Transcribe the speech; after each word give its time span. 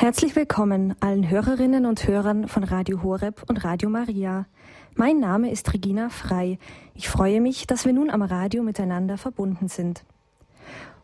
Herzlich 0.00 0.34
willkommen 0.34 0.94
allen 1.00 1.28
Hörerinnen 1.28 1.84
und 1.84 2.08
Hörern 2.08 2.48
von 2.48 2.64
Radio 2.64 3.02
Horeb 3.02 3.44
und 3.50 3.62
Radio 3.64 3.90
Maria. 3.90 4.46
Mein 4.94 5.20
Name 5.20 5.50
ist 5.50 5.74
Regina 5.74 6.08
Frei. 6.08 6.58
Ich 6.94 7.10
freue 7.10 7.42
mich, 7.42 7.66
dass 7.66 7.84
wir 7.84 7.92
nun 7.92 8.08
am 8.08 8.22
Radio 8.22 8.62
miteinander 8.62 9.18
verbunden 9.18 9.68
sind. 9.68 10.02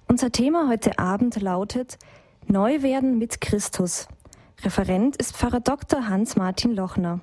Unser 0.08 0.32
Thema 0.32 0.70
heute 0.70 0.98
Abend 0.98 1.38
lautet 1.42 1.98
Neuwerden 2.46 3.18
mit 3.18 3.42
Christus. 3.42 4.08
Referent 4.64 5.16
ist 5.16 5.36
Pfarrer 5.36 5.60
Dr. 5.60 6.08
Hans-Martin 6.08 6.74
Lochner. 6.74 7.20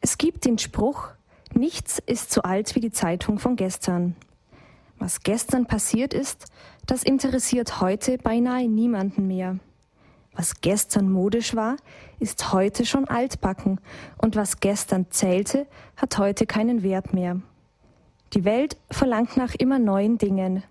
Es 0.00 0.16
gibt 0.16 0.46
den 0.46 0.56
Spruch, 0.56 1.08
nichts 1.52 1.98
ist 2.06 2.32
so 2.32 2.40
alt 2.40 2.74
wie 2.74 2.80
die 2.80 2.90
Zeitung 2.90 3.38
von 3.38 3.56
gestern. 3.56 4.16
Was 5.02 5.24
gestern 5.24 5.66
passiert 5.66 6.14
ist, 6.14 6.44
das 6.86 7.02
interessiert 7.02 7.80
heute 7.80 8.18
beinahe 8.18 8.68
niemanden 8.68 9.26
mehr. 9.26 9.58
Was 10.32 10.60
gestern 10.60 11.10
modisch 11.10 11.56
war, 11.56 11.74
ist 12.20 12.52
heute 12.52 12.86
schon 12.86 13.08
altbacken, 13.08 13.80
und 14.18 14.36
was 14.36 14.60
gestern 14.60 15.10
zählte, 15.10 15.66
hat 15.96 16.18
heute 16.18 16.46
keinen 16.46 16.84
Wert 16.84 17.14
mehr. 17.14 17.40
Die 18.34 18.44
Welt 18.44 18.76
verlangt 18.92 19.36
nach 19.36 19.56
immer 19.56 19.80
neuen 19.80 20.18
Dingen. 20.18 20.62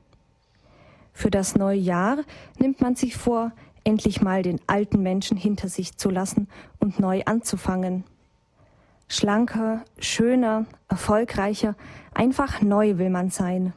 Für 1.12 1.30
das 1.30 1.56
neue 1.56 1.80
Jahr 1.80 2.20
nimmt 2.58 2.80
man 2.80 2.96
sich 2.96 3.18
vor, 3.18 3.52
endlich 3.84 4.22
mal 4.22 4.44
den 4.44 4.62
alten 4.66 5.04
Menschen 5.04 5.36
hinter 5.36 5.68
sich 5.68 5.98
zu 5.98 6.10
lassen 6.10 6.48
und 6.80 7.02
neu 7.02 7.24
anzufangen. 7.26 8.06
Schlanker, 9.10 9.84
schöner, 10.00 10.68
erfolgreicher, 10.88 11.76
einfach 12.14 12.62
neu 12.62 12.98
will 12.98 13.10
man 13.10 13.30
sein. 13.30 13.74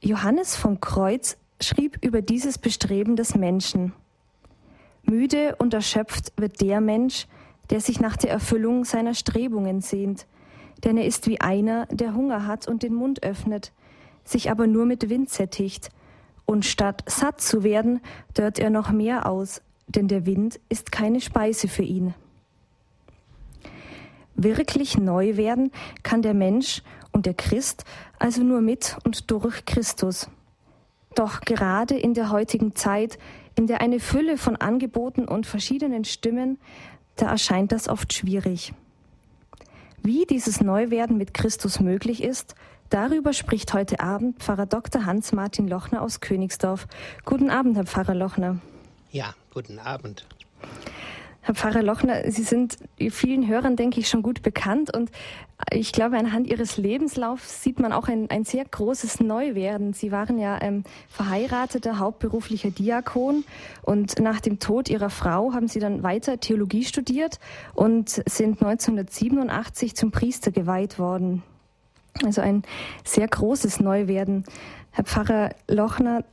Johannes 0.00 0.56
vom 0.56 0.80
Kreuz 0.80 1.36
schrieb 1.60 1.98
über 2.04 2.20
dieses 2.20 2.58
Bestreben 2.58 3.16
des 3.16 3.34
Menschen. 3.34 3.92
Müde 5.02 5.56
und 5.56 5.72
erschöpft 5.72 6.32
wird 6.36 6.60
der 6.60 6.80
Mensch, 6.80 7.26
der 7.70 7.80
sich 7.80 8.00
nach 8.00 8.16
der 8.16 8.30
Erfüllung 8.30 8.84
seiner 8.84 9.14
Strebungen 9.14 9.80
sehnt, 9.80 10.26
denn 10.84 10.98
er 10.98 11.06
ist 11.06 11.26
wie 11.26 11.40
einer, 11.40 11.86
der 11.86 12.14
Hunger 12.14 12.46
hat 12.46 12.68
und 12.68 12.82
den 12.82 12.94
Mund 12.94 13.22
öffnet, 13.22 13.72
sich 14.24 14.50
aber 14.50 14.66
nur 14.66 14.84
mit 14.84 15.08
Wind 15.08 15.30
sättigt, 15.30 15.90
und 16.44 16.64
statt 16.64 17.02
satt 17.06 17.40
zu 17.40 17.64
werden, 17.64 18.00
dört 18.34 18.58
er 18.58 18.70
noch 18.70 18.90
mehr 18.90 19.26
aus, 19.26 19.62
denn 19.88 20.06
der 20.06 20.26
Wind 20.26 20.60
ist 20.68 20.92
keine 20.92 21.20
Speise 21.20 21.66
für 21.66 21.82
ihn. 21.82 22.14
Wirklich 24.36 24.98
neu 24.98 25.36
werden 25.36 25.72
kann 26.02 26.22
der 26.22 26.34
Mensch 26.34 26.82
und 27.10 27.26
der 27.26 27.34
Christ 27.34 27.84
also 28.18 28.42
nur 28.42 28.60
mit 28.60 28.96
und 29.04 29.30
durch 29.30 29.64
Christus. 29.64 30.28
Doch 31.14 31.40
gerade 31.40 31.96
in 31.96 32.14
der 32.14 32.30
heutigen 32.30 32.74
Zeit, 32.74 33.18
in 33.54 33.66
der 33.66 33.80
eine 33.80 34.00
Fülle 34.00 34.36
von 34.36 34.56
Angeboten 34.56 35.26
und 35.26 35.46
verschiedenen 35.46 36.04
Stimmen, 36.04 36.58
da 37.16 37.30
erscheint 37.30 37.72
das 37.72 37.88
oft 37.88 38.12
schwierig. 38.12 38.74
Wie 40.02 40.26
dieses 40.26 40.60
Neuwerden 40.60 41.16
mit 41.16 41.34
Christus 41.34 41.80
möglich 41.80 42.22
ist, 42.22 42.54
darüber 42.90 43.32
spricht 43.32 43.72
heute 43.72 44.00
Abend 44.00 44.38
Pfarrer 44.40 44.66
Dr. 44.66 45.06
Hans-Martin 45.06 45.66
Lochner 45.66 46.02
aus 46.02 46.20
Königsdorf. 46.20 46.86
Guten 47.24 47.50
Abend, 47.50 47.76
Herr 47.76 47.86
Pfarrer 47.86 48.14
Lochner. 48.14 48.58
Ja, 49.10 49.34
guten 49.52 49.78
Abend. 49.78 50.26
Herr 51.46 51.54
Pfarrer 51.54 51.84
Lochner, 51.84 52.28
Sie 52.28 52.42
sind 52.42 52.76
vielen 53.08 53.46
Hörern, 53.46 53.76
denke 53.76 54.00
ich, 54.00 54.08
schon 54.08 54.22
gut 54.22 54.42
bekannt 54.42 54.92
und 54.92 55.12
ich 55.70 55.92
glaube, 55.92 56.18
anhand 56.18 56.48
Ihres 56.48 56.76
Lebenslaufs 56.76 57.62
sieht 57.62 57.78
man 57.78 57.92
auch 57.92 58.08
ein, 58.08 58.28
ein 58.30 58.42
sehr 58.42 58.64
großes 58.64 59.20
Neuwerden. 59.20 59.92
Sie 59.92 60.10
waren 60.10 60.40
ja 60.40 60.60
ähm, 60.60 60.82
verheirateter, 61.08 62.00
hauptberuflicher 62.00 62.72
Diakon 62.72 63.44
und 63.82 64.18
nach 64.18 64.40
dem 64.40 64.58
Tod 64.58 64.90
Ihrer 64.90 65.08
Frau 65.08 65.52
haben 65.52 65.68
Sie 65.68 65.78
dann 65.78 66.02
weiter 66.02 66.40
Theologie 66.40 66.82
studiert 66.82 67.38
und 67.74 68.08
sind 68.10 68.60
1987 68.60 69.94
zum 69.94 70.10
Priester 70.10 70.50
geweiht 70.50 70.98
worden. 70.98 71.44
Also 72.24 72.40
ein 72.40 72.64
sehr 73.04 73.28
großes 73.28 73.78
Neuwerden. 73.78 74.42
Herr 74.90 75.04
Pfarrer 75.04 75.50
Lochner, 75.68 76.24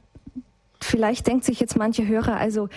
vielleicht 0.84 1.28
denkt 1.28 1.46
sich 1.46 1.60
jetzt 1.60 1.78
manche 1.78 2.08
Hörer, 2.08 2.38
also 2.38 2.70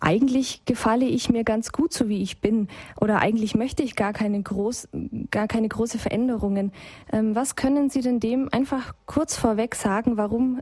eigentlich 0.00 0.64
gefalle 0.64 1.06
ich 1.06 1.30
mir 1.30 1.44
ganz 1.44 1.72
gut 1.72 1.92
so 1.92 2.08
wie 2.08 2.22
ich 2.22 2.40
bin 2.40 2.68
oder 3.00 3.18
eigentlich 3.20 3.54
möchte 3.54 3.82
ich 3.82 3.96
gar 3.96 4.12
keine 4.12 4.42
groß, 4.42 4.88
gar 5.30 5.48
keine 5.48 5.68
große 5.68 5.98
Veränderungen. 5.98 6.72
Ähm, 7.12 7.34
was 7.34 7.56
können 7.56 7.90
Sie 7.90 8.00
denn 8.00 8.20
dem 8.20 8.48
einfach 8.52 8.94
kurz 9.06 9.36
vorweg 9.36 9.74
sagen? 9.74 10.16
Warum 10.16 10.60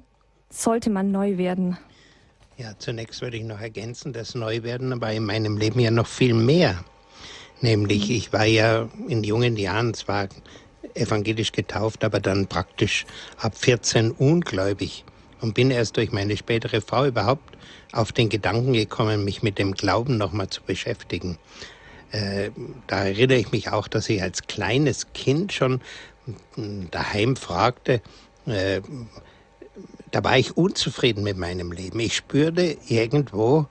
sollte 0.50 0.90
man 0.90 1.10
neu 1.10 1.36
werden? 1.36 1.76
Ja, 2.56 2.78
zunächst 2.78 3.20
würde 3.20 3.36
ich 3.36 3.44
noch 3.44 3.60
ergänzen, 3.60 4.12
dass 4.12 4.36
Neuwerden 4.36 5.00
war 5.00 5.12
in 5.12 5.24
meinem 5.24 5.56
Leben 5.56 5.80
ja 5.80 5.90
noch 5.90 6.06
viel 6.06 6.34
mehr. 6.34 6.84
Nämlich, 7.60 8.08
mhm. 8.08 8.14
ich 8.14 8.32
war 8.32 8.44
ja 8.44 8.88
in 9.08 9.24
jungen 9.24 9.56
Jahren 9.56 9.94
zwar 9.94 10.28
evangelisch 10.94 11.50
getauft, 11.50 12.04
aber 12.04 12.20
dann 12.20 12.46
praktisch 12.46 13.06
ab 13.38 13.56
14 13.56 14.12
ungläubig 14.12 15.04
und 15.40 15.54
bin 15.54 15.70
erst 15.70 15.96
durch 15.96 16.12
meine 16.12 16.36
spätere 16.36 16.80
Frau 16.80 17.06
überhaupt 17.06 17.56
auf 17.92 18.12
den 18.12 18.28
Gedanken 18.28 18.72
gekommen, 18.72 19.24
mich 19.24 19.42
mit 19.42 19.58
dem 19.58 19.72
Glauben 19.72 20.16
nochmal 20.16 20.48
zu 20.48 20.62
beschäftigen. 20.62 21.38
Äh, 22.10 22.50
da 22.86 23.04
erinnere 23.04 23.38
ich 23.38 23.52
mich 23.52 23.70
auch, 23.70 23.88
dass 23.88 24.08
ich 24.08 24.22
als 24.22 24.46
kleines 24.46 25.12
Kind 25.12 25.52
schon 25.52 25.80
hm, 26.54 26.88
daheim 26.90 27.36
fragte, 27.36 28.00
äh, 28.46 28.80
da 30.10 30.22
war 30.22 30.38
ich 30.38 30.56
unzufrieden 30.56 31.24
mit 31.24 31.36
meinem 31.36 31.72
Leben. 31.72 31.98
Ich 31.98 32.14
spürte 32.14 32.76
irgendwo, 32.88 33.66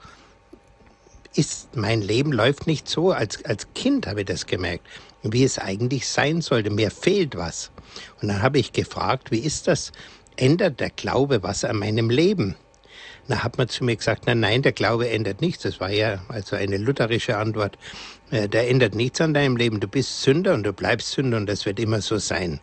ist 1.35 1.75
mein 1.75 2.01
Leben 2.01 2.31
läuft 2.31 2.67
nicht 2.67 2.89
so. 2.89 3.11
Als, 3.11 3.43
als 3.45 3.67
Kind 3.73 4.07
habe 4.07 4.21
ich 4.21 4.25
das 4.25 4.45
gemerkt, 4.45 4.85
wie 5.23 5.43
es 5.43 5.57
eigentlich 5.57 6.07
sein 6.07 6.41
sollte. 6.41 6.69
Mir 6.69 6.91
fehlt 6.91 7.37
was. 7.37 7.71
Und 8.21 8.27
dann 8.27 8.41
habe 8.41 8.59
ich 8.59 8.73
gefragt, 8.73 9.31
wie 9.31 9.39
ist 9.39 9.67
das? 9.67 9.91
Ändert 10.35 10.79
der 10.79 10.89
Glaube 10.89 11.43
was 11.43 11.63
an 11.63 11.77
meinem 11.77 12.09
Leben? 12.09 12.55
Na, 13.27 13.43
hat 13.43 13.57
man 13.57 13.69
zu 13.69 13.83
mir 13.83 13.95
gesagt, 13.95 14.23
na 14.25 14.35
nein, 14.35 14.63
der 14.63 14.73
Glaube 14.73 15.09
ändert 15.09 15.41
nichts. 15.41 15.63
Das 15.63 15.79
war 15.79 15.89
ja 15.89 16.23
also 16.27 16.55
eine 16.55 16.77
lutherische 16.77 17.37
Antwort. 17.37 17.77
Äh, 18.31 18.49
der 18.49 18.69
ändert 18.69 18.95
nichts 18.95 19.21
an 19.21 19.33
deinem 19.33 19.55
Leben. 19.55 19.79
Du 19.79 19.87
bist 19.87 20.21
Sünder 20.21 20.53
und 20.53 20.63
du 20.63 20.73
bleibst 20.73 21.11
Sünder 21.11 21.37
und 21.37 21.45
das 21.47 21.65
wird 21.65 21.79
immer 21.79 22.01
so 22.01 22.17
sein. 22.17 22.59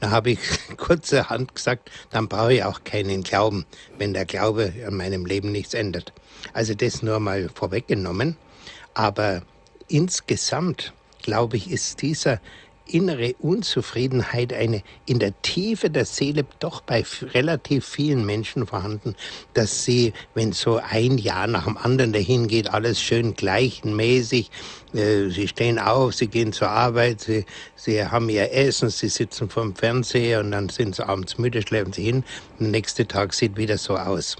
Da 0.00 0.10
habe 0.10 0.30
ich 0.30 0.38
kurzerhand 0.76 1.54
gesagt, 1.54 1.90
dann 2.10 2.28
brauche 2.28 2.54
ich 2.54 2.64
auch 2.64 2.84
keinen 2.84 3.22
Glauben, 3.22 3.66
wenn 3.98 4.14
der 4.14 4.24
Glaube 4.24 4.72
an 4.86 4.94
meinem 4.94 5.26
Leben 5.26 5.52
nichts 5.52 5.74
ändert. 5.74 6.12
Also 6.52 6.74
das 6.74 7.02
nur 7.02 7.20
mal 7.20 7.50
vorweggenommen. 7.54 8.36
Aber 8.94 9.42
insgesamt, 9.88 10.92
glaube 11.22 11.56
ich, 11.56 11.70
ist 11.70 12.00
dieser 12.00 12.40
innere 12.88 13.34
Unzufriedenheit, 13.38 14.52
eine 14.52 14.82
in 15.06 15.18
der 15.18 15.40
Tiefe 15.42 15.90
der 15.90 16.04
Seele 16.04 16.44
doch 16.58 16.80
bei 16.80 17.04
relativ 17.34 17.86
vielen 17.86 18.24
Menschen 18.26 18.66
vorhanden, 18.66 19.14
dass 19.54 19.84
sie, 19.84 20.12
wenn 20.34 20.52
so 20.52 20.76
ein 20.76 21.18
Jahr 21.18 21.46
nach 21.46 21.64
dem 21.64 21.76
anderen 21.76 22.12
dahin 22.12 22.48
geht, 22.48 22.70
alles 22.70 23.00
schön 23.00 23.34
gleichmäßig, 23.34 24.50
äh, 24.94 25.28
sie 25.28 25.48
stehen 25.48 25.78
auf, 25.78 26.14
sie 26.14 26.28
gehen 26.28 26.52
zur 26.52 26.70
Arbeit, 26.70 27.20
sie, 27.20 27.44
sie 27.76 28.04
haben 28.04 28.28
ihr 28.28 28.52
Essen, 28.52 28.90
sie 28.90 29.08
sitzen 29.08 29.48
vorm 29.48 29.74
Fernseher 29.74 30.40
und 30.40 30.50
dann 30.50 30.68
sind 30.68 30.96
sie 30.96 31.06
abends 31.06 31.38
müde, 31.38 31.62
schläfen 31.62 31.92
sie 31.92 32.04
hin, 32.04 32.24
der 32.58 32.68
nächste 32.68 33.06
Tag 33.06 33.34
sieht 33.34 33.56
wieder 33.56 33.78
so 33.78 33.96
aus. 33.96 34.36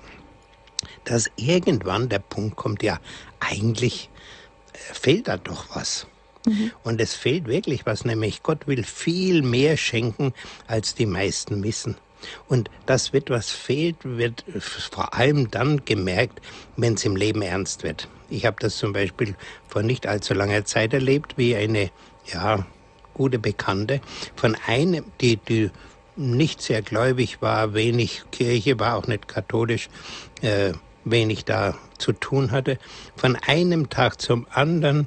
Dass 1.04 1.30
irgendwann 1.36 2.08
der 2.08 2.20
Punkt 2.20 2.56
kommt, 2.56 2.82
ja, 2.82 2.98
eigentlich 3.40 4.10
äh, 4.72 4.94
fehlt 4.94 5.28
da 5.28 5.36
doch 5.36 5.64
was. 5.74 6.06
Mhm. 6.48 6.72
Und 6.82 7.00
es 7.00 7.14
fehlt 7.14 7.46
wirklich 7.46 7.86
was, 7.86 8.04
nämlich 8.04 8.42
Gott 8.42 8.66
will 8.66 8.84
viel 8.84 9.42
mehr 9.42 9.76
schenken, 9.76 10.32
als 10.66 10.94
die 10.94 11.06
meisten 11.06 11.62
wissen. 11.62 11.96
Und 12.48 12.70
das 12.86 13.12
wird, 13.12 13.30
was 13.30 13.50
fehlt, 13.50 13.96
wird 14.02 14.44
vor 14.58 15.14
allem 15.14 15.50
dann 15.50 15.84
gemerkt, 15.84 16.40
wenn 16.76 16.94
es 16.94 17.04
im 17.04 17.16
Leben 17.16 17.42
ernst 17.42 17.84
wird. 17.84 18.08
Ich 18.28 18.44
habe 18.44 18.56
das 18.60 18.76
zum 18.76 18.92
Beispiel 18.92 19.36
vor 19.68 19.82
nicht 19.82 20.06
allzu 20.06 20.34
langer 20.34 20.64
Zeit 20.64 20.92
erlebt, 20.92 21.34
wie 21.36 21.54
eine, 21.54 21.90
ja, 22.26 22.66
gute 23.14 23.38
Bekannte 23.38 24.00
von 24.36 24.56
einem, 24.66 25.04
die, 25.20 25.36
die 25.36 25.70
nicht 26.16 26.62
sehr 26.62 26.82
gläubig 26.82 27.40
war, 27.40 27.74
wenig 27.74 28.22
Kirche, 28.32 28.78
war 28.78 28.96
auch 28.96 29.06
nicht 29.06 29.28
katholisch, 29.28 29.88
äh, 30.40 30.72
wenig 31.04 31.44
da 31.44 31.74
zu 31.98 32.12
tun 32.12 32.50
hatte, 32.50 32.78
von 33.16 33.36
einem 33.36 33.88
Tag 33.88 34.20
zum 34.20 34.46
anderen 34.50 35.06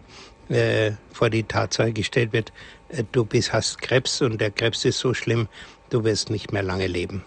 äh, 0.51 0.91
vor 1.11 1.29
die 1.29 1.43
Tatsache 1.43 1.93
gestellt 1.93 2.33
wird, 2.33 2.51
äh, 2.89 3.03
du 3.11 3.25
bist, 3.25 3.53
hast 3.53 3.81
Krebs 3.81 4.21
und 4.21 4.39
der 4.39 4.51
Krebs 4.51 4.85
ist 4.85 4.99
so 4.99 5.13
schlimm, 5.13 5.47
du 5.89 6.03
wirst 6.03 6.29
nicht 6.29 6.51
mehr 6.51 6.63
lange 6.63 6.87
leben. 6.87 7.23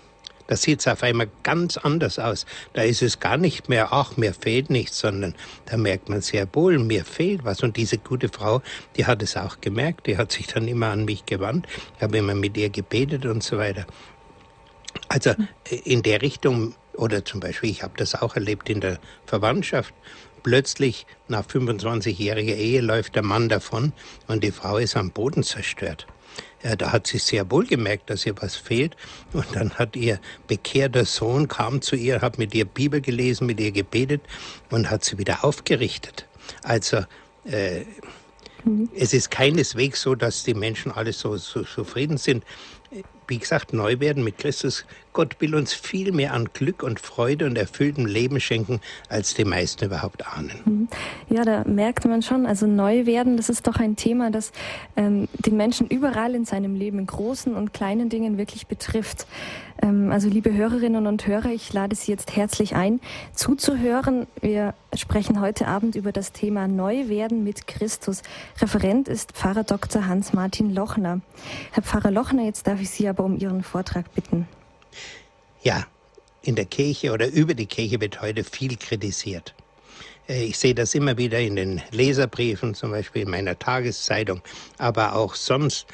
Da 0.46 0.56
sieht 0.56 0.80
es 0.80 0.88
auf 0.88 1.02
einmal 1.02 1.30
ganz 1.42 1.78
anders 1.78 2.18
aus. 2.18 2.44
Da 2.74 2.82
ist 2.82 3.00
es 3.00 3.18
gar 3.18 3.38
nicht 3.38 3.70
mehr, 3.70 3.94
ach, 3.94 4.18
mir 4.18 4.34
fehlt 4.34 4.68
nichts, 4.68 4.98
sondern 4.98 5.34
da 5.64 5.78
merkt 5.78 6.10
man 6.10 6.20
sehr 6.20 6.46
wohl, 6.52 6.78
mir 6.78 7.06
fehlt 7.06 7.44
was. 7.44 7.62
Und 7.62 7.78
diese 7.78 7.96
gute 7.96 8.28
Frau, 8.28 8.60
die 8.96 9.06
hat 9.06 9.22
es 9.22 9.38
auch 9.38 9.62
gemerkt, 9.62 10.06
die 10.06 10.18
hat 10.18 10.32
sich 10.32 10.46
dann 10.46 10.68
immer 10.68 10.88
an 10.88 11.06
mich 11.06 11.24
gewandt, 11.24 11.66
ich 11.96 12.02
habe 12.02 12.18
immer 12.18 12.34
mit 12.34 12.58
ihr 12.58 12.68
gebetet 12.68 13.24
und 13.24 13.42
so 13.42 13.56
weiter. 13.56 13.86
Also 15.08 15.30
äh, 15.30 15.76
in 15.84 16.02
der 16.02 16.20
Richtung 16.20 16.74
Oder 16.96 17.24
zum 17.24 17.40
Beispiel, 17.40 17.70
ich 17.70 17.82
habe 17.82 17.94
das 17.96 18.14
auch 18.14 18.36
erlebt 18.36 18.68
in 18.70 18.80
der 18.80 18.98
Verwandtschaft. 19.26 19.92
Plötzlich 20.44 21.06
nach 21.26 21.46
25-jähriger 21.46 22.54
Ehe 22.54 22.82
läuft 22.82 23.16
der 23.16 23.22
Mann 23.22 23.48
davon 23.48 23.92
und 24.28 24.44
die 24.44 24.52
Frau 24.52 24.76
ist 24.76 24.94
am 24.94 25.10
Boden 25.10 25.42
zerstört. 25.42 26.06
Ja, 26.62 26.76
da 26.76 26.92
hat 26.92 27.06
sie 27.06 27.18
sehr 27.18 27.50
wohl 27.50 27.66
gemerkt, 27.66 28.10
dass 28.10 28.26
ihr 28.26 28.34
was 28.40 28.54
fehlt. 28.54 28.96
Und 29.32 29.46
dann 29.54 29.70
hat 29.74 29.96
ihr 29.96 30.20
bekehrter 30.46 31.06
Sohn 31.06 31.48
kam 31.48 31.80
zu 31.80 31.96
ihr, 31.96 32.20
hat 32.20 32.38
mit 32.38 32.54
ihr 32.54 32.66
Bibel 32.66 33.00
gelesen, 33.00 33.46
mit 33.46 33.58
ihr 33.58 33.72
gebetet 33.72 34.20
und 34.70 34.90
hat 34.90 35.02
sie 35.02 35.18
wieder 35.18 35.44
aufgerichtet. 35.44 36.26
Also 36.62 37.04
äh, 37.44 37.84
es 38.94 39.14
ist 39.14 39.30
keineswegs 39.30 40.02
so, 40.02 40.14
dass 40.14 40.44
die 40.44 40.54
Menschen 40.54 40.92
alle 40.92 41.12
so, 41.12 41.36
so 41.38 41.64
zufrieden 41.64 42.18
sind 42.18 42.44
wie 43.28 43.38
gesagt, 43.38 43.72
neu 43.72 44.00
werden 44.00 44.24
mit 44.24 44.38
Christus. 44.38 44.84
Gott 45.14 45.40
will 45.40 45.54
uns 45.54 45.72
viel 45.72 46.12
mehr 46.12 46.34
an 46.34 46.48
Glück 46.52 46.82
und 46.82 47.00
Freude 47.00 47.46
und 47.46 47.56
erfülltem 47.56 48.04
Leben 48.04 48.40
schenken, 48.40 48.80
als 49.08 49.32
die 49.32 49.44
meisten 49.44 49.86
überhaupt 49.86 50.26
ahnen. 50.26 50.60
Mhm. 50.64 50.88
Ja, 51.30 51.44
da 51.44 51.64
merkt 51.64 52.04
man 52.04 52.20
schon, 52.20 52.44
also 52.44 52.66
neu 52.66 53.06
werden, 53.06 53.36
das 53.36 53.48
ist 53.48 53.66
doch 53.66 53.76
ein 53.76 53.96
Thema, 53.96 54.30
das 54.30 54.52
ähm, 54.96 55.28
den 55.38 55.56
Menschen 55.56 55.86
überall 55.86 56.34
in 56.34 56.44
seinem 56.44 56.74
Leben, 56.74 56.98
in 56.98 57.06
großen 57.06 57.54
und 57.54 57.72
kleinen 57.72 58.08
Dingen 58.08 58.38
wirklich 58.38 58.66
betrifft. 58.66 59.26
Ähm, 59.80 60.10
also 60.10 60.28
liebe 60.28 60.52
Hörerinnen 60.52 61.06
und 61.06 61.26
Hörer, 61.26 61.50
ich 61.50 61.72
lade 61.72 61.94
Sie 61.94 62.10
jetzt 62.10 62.34
herzlich 62.34 62.74
ein, 62.74 63.00
zuzuhören. 63.34 64.26
Wir 64.40 64.74
sprechen 64.94 65.40
heute 65.40 65.68
Abend 65.68 65.94
über 65.94 66.10
das 66.10 66.32
Thema 66.32 66.66
Neuwerden 66.66 67.44
mit 67.44 67.68
Christus. 67.68 68.22
Referent 68.60 69.06
ist 69.06 69.32
Pfarrer 69.32 69.64
Dr. 69.64 70.08
Hans-Martin 70.08 70.74
Lochner. 70.74 71.20
Herr 71.70 71.84
Pfarrer 71.84 72.10
Lochner, 72.10 72.44
jetzt 72.44 72.66
darf 72.66 72.80
ich 72.80 72.90
Sie 72.90 73.08
aber 73.08 73.24
um 73.24 73.38
Ihren 73.38 73.62
Vortrag 73.62 74.12
bitten. 74.14 74.48
Ja, 75.64 75.86
in 76.42 76.56
der 76.56 76.66
Kirche 76.66 77.12
oder 77.12 77.26
über 77.26 77.54
die 77.54 77.64
Kirche 77.64 77.98
wird 77.98 78.20
heute 78.20 78.44
viel 78.44 78.76
kritisiert. 78.76 79.54
Äh, 80.28 80.44
ich 80.44 80.58
sehe 80.58 80.74
das 80.74 80.94
immer 80.94 81.16
wieder 81.16 81.40
in 81.40 81.56
den 81.56 81.82
Leserbriefen, 81.90 82.74
zum 82.74 82.90
Beispiel 82.90 83.22
in 83.22 83.30
meiner 83.30 83.58
Tageszeitung, 83.58 84.42
aber 84.76 85.14
auch 85.14 85.34
sonst 85.34 85.86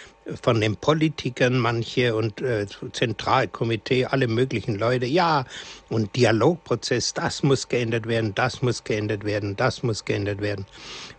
von 0.43 0.61
den 0.61 0.77
Politikern 0.77 1.57
manche 1.57 2.17
und 2.17 2.41
äh, 2.41 2.67
Zentralkomitee, 2.93 4.07
alle 4.07 4.27
möglichen 4.27 4.77
Leute. 4.77 5.07
Ja, 5.07 5.45
und 5.89 6.17
Dialogprozess, 6.17 7.15
das 7.15 7.45
muss 7.45 7.69
geändert 7.69 8.07
werden, 8.07 8.35
das 8.35 8.63
muss 8.63 8.83
geändert 8.83 9.25
werden, 9.25 9.55
das 9.55 9.85
muss 9.85 10.05
geändert 10.05 10.41
werden. 10.41 10.67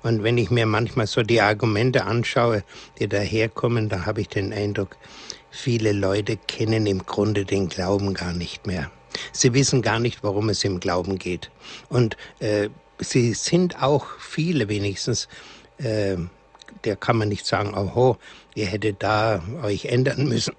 Und 0.04 0.24
wenn 0.24 0.38
ich 0.38 0.52
mir 0.52 0.66
manchmal 0.66 1.08
so 1.08 1.24
die 1.24 1.40
Argumente 1.40 2.04
anschaue, 2.04 2.64
die 3.00 3.08
daherkommen, 3.08 3.88
da 3.88 4.06
habe 4.06 4.22
ich 4.22 4.28
den 4.28 4.52
Eindruck, 4.52 4.98
viele 5.52 5.92
Leute 5.92 6.38
kennen 6.38 6.88
im 6.88 7.06
Grunde 7.06 7.46
den 7.46 7.70
Glauben 7.70 8.14
gar 8.14 8.34
nicht 8.34 8.66
mehr. 8.66 8.90
Sie 9.34 9.54
wissen 9.54 9.82
gar 9.82 10.00
nicht, 10.00 10.24
worum 10.24 10.50
es 10.50 10.64
im 10.64 10.80
Glauben 10.80 11.20
geht. 11.20 11.52
Und 11.90 12.18
äh, 12.40 12.70
sie 13.00 13.34
sind 13.34 13.84
auch 13.84 14.08
viele 14.20 14.70
wenigstens, 14.70 15.28
äh, 15.78 16.16
der 16.86 16.96
kann 16.96 17.18
man 17.18 17.30
nicht 17.30 17.46
sagen, 17.46 17.74
oh, 17.76 18.16
ihr 18.56 18.68
hättet 18.68 19.04
da 19.04 19.44
euch 19.62 19.86
ändern 19.86 20.28
müssen. 20.28 20.56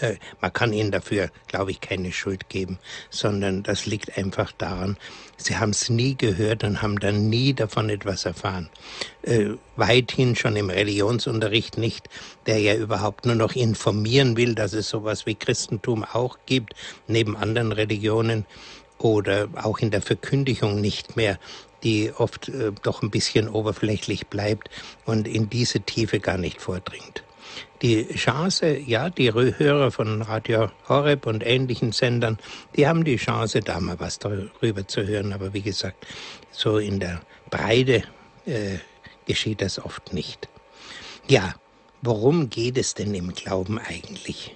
Äh, 0.00 0.16
man 0.40 0.52
kann 0.52 0.72
ihnen 0.72 0.90
dafür, 0.90 1.30
glaube 1.46 1.70
ich, 1.70 1.80
keine 1.80 2.12
Schuld 2.12 2.48
geben, 2.48 2.78
sondern 3.10 3.62
das 3.62 3.86
liegt 3.86 4.16
einfach 4.16 4.52
daran, 4.52 4.96
sie 5.36 5.58
haben 5.58 5.70
es 5.70 5.90
nie 5.90 6.16
gehört 6.16 6.64
und 6.64 6.82
haben 6.82 6.98
dann 6.98 7.28
nie 7.28 7.52
davon 7.52 7.90
etwas 7.90 8.24
erfahren. 8.24 8.70
Äh, 9.22 9.50
weithin 9.76 10.36
schon 10.36 10.56
im 10.56 10.70
Religionsunterricht 10.70 11.78
nicht, 11.78 12.08
der 12.46 12.58
ja 12.58 12.74
überhaupt 12.74 13.26
nur 13.26 13.34
noch 13.34 13.54
informieren 13.54 14.36
will, 14.36 14.54
dass 14.54 14.72
es 14.72 14.88
sowas 14.88 15.26
wie 15.26 15.34
Christentum 15.34 16.04
auch 16.04 16.38
gibt, 16.46 16.74
neben 17.06 17.36
anderen 17.36 17.72
Religionen 17.72 18.46
oder 18.98 19.48
auch 19.54 19.78
in 19.80 19.90
der 19.90 20.02
Verkündigung 20.02 20.80
nicht 20.80 21.16
mehr, 21.16 21.38
die 21.82 22.12
oft 22.16 22.48
äh, 22.48 22.72
doch 22.82 23.02
ein 23.02 23.10
bisschen 23.10 23.48
oberflächlich 23.48 24.28
bleibt 24.28 24.70
und 25.04 25.26
in 25.26 25.50
diese 25.50 25.80
Tiefe 25.80 26.20
gar 26.20 26.38
nicht 26.38 26.60
vordringt. 26.60 27.24
Die 27.82 28.06
Chance, 28.14 28.78
ja, 28.78 29.10
die 29.10 29.32
Hörer 29.32 29.90
von 29.90 30.22
Radio 30.22 30.70
Horeb 30.88 31.26
und 31.26 31.44
ähnlichen 31.44 31.90
Sendern, 31.90 32.38
die 32.76 32.86
haben 32.86 33.02
die 33.04 33.16
Chance, 33.16 33.60
da 33.60 33.80
mal 33.80 33.98
was 33.98 34.20
darüber 34.20 34.86
zu 34.86 35.04
hören. 35.04 35.32
Aber 35.32 35.52
wie 35.52 35.62
gesagt, 35.62 36.06
so 36.52 36.78
in 36.78 37.00
der 37.00 37.20
Breite 37.50 38.04
äh, 38.46 38.78
geschieht 39.26 39.60
das 39.60 39.84
oft 39.84 40.12
nicht. 40.12 40.48
Ja, 41.26 41.56
worum 42.02 42.50
geht 42.50 42.78
es 42.78 42.94
denn 42.94 43.14
im 43.14 43.34
Glauben 43.34 43.80
eigentlich? 43.80 44.54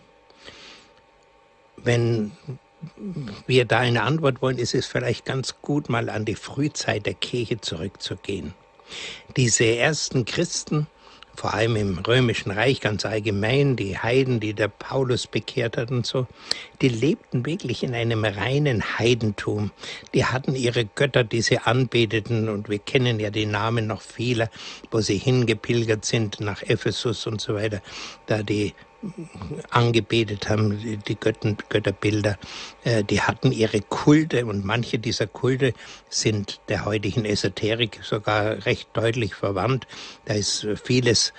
Wenn 1.76 2.30
wir 3.48 3.64
da 3.64 3.80
eine 3.80 4.02
Antwort 4.02 4.40
wollen, 4.40 4.58
ist 4.58 4.74
es 4.74 4.86
vielleicht 4.86 5.24
ganz 5.24 5.56
gut, 5.62 5.88
mal 5.88 6.08
an 6.10 6.24
die 6.24 6.36
Frühzeit 6.36 7.06
der 7.06 7.14
Kirche 7.14 7.60
zurückzugehen. 7.60 8.54
Diese 9.36 9.64
ersten 9.64 10.24
Christen, 10.24 10.86
vor 11.36 11.54
allem 11.54 11.76
im 11.76 11.98
Römischen 11.98 12.50
Reich 12.50 12.80
ganz 12.80 13.04
allgemein, 13.04 13.76
die 13.76 13.98
Heiden, 13.98 14.40
die 14.40 14.54
der 14.54 14.68
Paulus 14.68 15.26
bekehrt 15.26 15.76
hat 15.76 15.90
und 15.90 16.06
so, 16.06 16.26
die 16.80 16.88
lebten 16.88 17.44
wirklich 17.44 17.82
in 17.82 17.94
einem 17.94 18.24
reinen 18.24 18.98
Heidentum. 18.98 19.70
Die 20.14 20.24
hatten 20.24 20.54
ihre 20.54 20.84
Götter, 20.84 21.24
die 21.24 21.42
sie 21.42 21.58
anbeteten 21.58 22.48
und 22.48 22.68
wir 22.68 22.78
kennen 22.78 23.20
ja 23.20 23.30
die 23.30 23.46
Namen 23.46 23.86
noch 23.86 24.00
vieler, 24.00 24.50
wo 24.90 25.00
sie 25.00 25.18
hingepilgert 25.18 26.04
sind 26.04 26.40
nach 26.40 26.62
Ephesus 26.62 27.26
und 27.26 27.40
so 27.40 27.54
weiter, 27.54 27.82
da 28.26 28.42
die 28.42 28.74
angebetet 29.70 30.48
haben, 30.48 31.00
die 31.06 31.16
Götten, 31.16 31.56
Götterbilder, 31.68 32.38
äh, 32.84 33.04
die 33.04 33.20
hatten 33.20 33.52
ihre 33.52 33.80
Kulte 33.80 34.46
und 34.46 34.64
manche 34.64 34.98
dieser 34.98 35.26
Kulte 35.26 35.72
sind 36.08 36.60
der 36.68 36.84
heutigen 36.84 37.24
Esoterik 37.24 38.00
sogar 38.02 38.66
recht 38.66 38.88
deutlich 38.92 39.34
verwandt. 39.34 39.86
Da 40.24 40.34
ist 40.34 40.66
vieles 40.82 41.32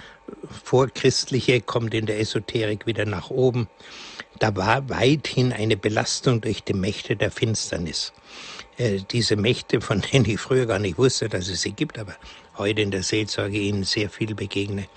Vorchristliche, 0.63 1.61
kommt 1.61 1.93
in 1.93 2.05
der 2.05 2.19
Esoterik 2.19 2.85
wieder 2.85 3.05
nach 3.05 3.29
oben. 3.29 3.67
Da 4.39 4.55
war 4.55 4.89
weithin 4.89 5.53
eine 5.53 5.77
Belastung 5.77 6.41
durch 6.41 6.63
die 6.63 6.73
Mächte 6.73 7.15
der 7.15 7.31
Finsternis. 7.31 8.13
Äh, 8.77 8.99
diese 9.09 9.35
Mächte, 9.35 9.81
von 9.81 10.01
denen 10.01 10.25
ich 10.25 10.39
früher 10.39 10.65
gar 10.65 10.79
nicht 10.79 10.97
wusste, 10.97 11.29
dass 11.29 11.47
es 11.47 11.61
sie 11.61 11.71
gibt, 11.71 11.97
aber 11.97 12.15
heute 12.57 12.81
in 12.81 12.91
der 12.91 13.03
Seelsorge 13.03 13.57
ihnen 13.57 13.83
sehr 13.83 14.09
viel 14.09 14.35
begegne. 14.35 14.87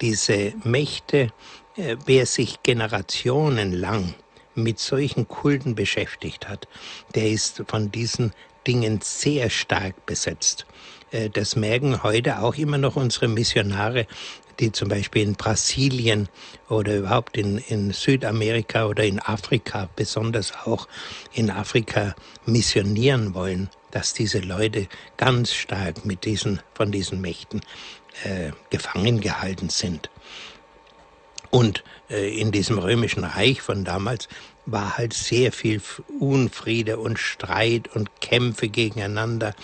diese 0.00 0.54
Mächte 0.64 1.32
wer 1.76 2.26
sich 2.26 2.62
generationenlang 2.62 4.14
mit 4.54 4.78
solchen 4.78 5.28
Kulten 5.28 5.74
beschäftigt 5.74 6.48
hat, 6.48 6.66
der 7.14 7.30
ist 7.30 7.62
von 7.68 7.90
diesen 7.90 8.32
Dingen 8.66 9.00
sehr 9.02 9.50
stark 9.50 10.06
besetzt. 10.06 10.66
Äh, 11.10 11.30
das 11.30 11.56
merken 11.56 12.02
heute 12.02 12.40
auch 12.40 12.54
immer 12.56 12.78
noch 12.78 12.96
unsere 12.96 13.28
Missionare, 13.28 14.06
die 14.58 14.72
zum 14.72 14.88
Beispiel 14.88 15.22
in 15.22 15.34
Brasilien 15.34 16.28
oder 16.68 16.96
überhaupt 16.96 17.36
in, 17.36 17.58
in 17.58 17.92
Südamerika 17.92 18.86
oder 18.86 19.04
in 19.04 19.20
Afrika, 19.20 19.88
besonders 19.96 20.52
auch 20.64 20.88
in 21.34 21.50
Afrika 21.50 22.14
missionieren 22.46 23.34
wollen, 23.34 23.68
dass 23.90 24.14
diese 24.14 24.38
Leute 24.38 24.88
ganz 25.18 25.52
stark 25.52 26.06
mit 26.06 26.24
diesen, 26.24 26.60
von 26.74 26.90
diesen 26.90 27.20
Mächten 27.20 27.60
äh, 28.24 28.50
gefangen 28.70 29.20
gehalten 29.20 29.68
sind. 29.68 30.10
Und 31.50 31.84
äh, 32.10 32.38
in 32.38 32.52
diesem 32.52 32.78
römischen 32.78 33.24
Reich 33.24 33.60
von 33.62 33.84
damals 33.84 34.28
war 34.66 34.98
halt 34.98 35.12
sehr 35.12 35.52
viel 35.52 35.80
Unfriede 36.18 36.98
und 36.98 37.18
Streit 37.18 37.94
und 37.94 38.20
Kämpfe 38.20 38.68
gegeneinander, 38.68 39.54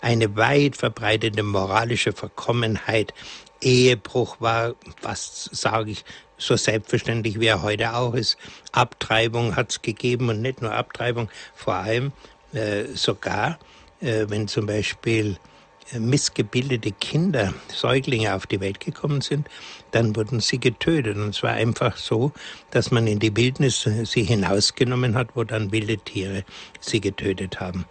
eine 0.00 0.36
weit 0.36 0.76
verbreitete 0.76 1.42
moralische 1.42 2.12
Verkommenheit. 2.12 3.12
Ehebruch 3.60 4.40
war, 4.40 4.74
was 5.02 5.48
sage 5.52 5.92
ich, 5.92 6.04
so 6.38 6.56
selbstverständlich 6.56 7.38
wie 7.38 7.46
er 7.46 7.62
heute 7.62 7.94
auch 7.94 8.14
ist. 8.14 8.36
Abtreibung 8.72 9.54
hat 9.54 9.70
es 9.70 9.82
gegeben 9.82 10.28
und 10.28 10.42
nicht 10.42 10.60
nur 10.60 10.72
Abtreibung, 10.72 11.28
vor 11.54 11.74
allem 11.74 12.12
äh, 12.52 12.84
sogar, 12.94 13.58
äh, 14.00 14.26
wenn 14.28 14.48
zum 14.48 14.66
Beispiel 14.66 15.38
missgebildete 15.98 16.92
Kinder, 16.92 17.54
Säuglinge 17.68 18.34
auf 18.34 18.46
die 18.46 18.60
Welt 18.60 18.80
gekommen 18.80 19.20
sind, 19.20 19.48
dann 19.90 20.16
wurden 20.16 20.40
sie 20.40 20.58
getötet. 20.58 21.16
Und 21.16 21.34
zwar 21.34 21.52
einfach 21.52 21.96
so, 21.96 22.32
dass 22.70 22.90
man 22.90 23.06
in 23.06 23.18
die 23.18 23.36
Wildnis 23.36 23.88
sie 24.04 24.24
hinausgenommen 24.24 25.14
hat, 25.14 25.28
wo 25.34 25.44
dann 25.44 25.72
wilde 25.72 25.98
Tiere 25.98 26.44
sie 26.80 27.00
getötet 27.00 27.60
haben. 27.60 27.84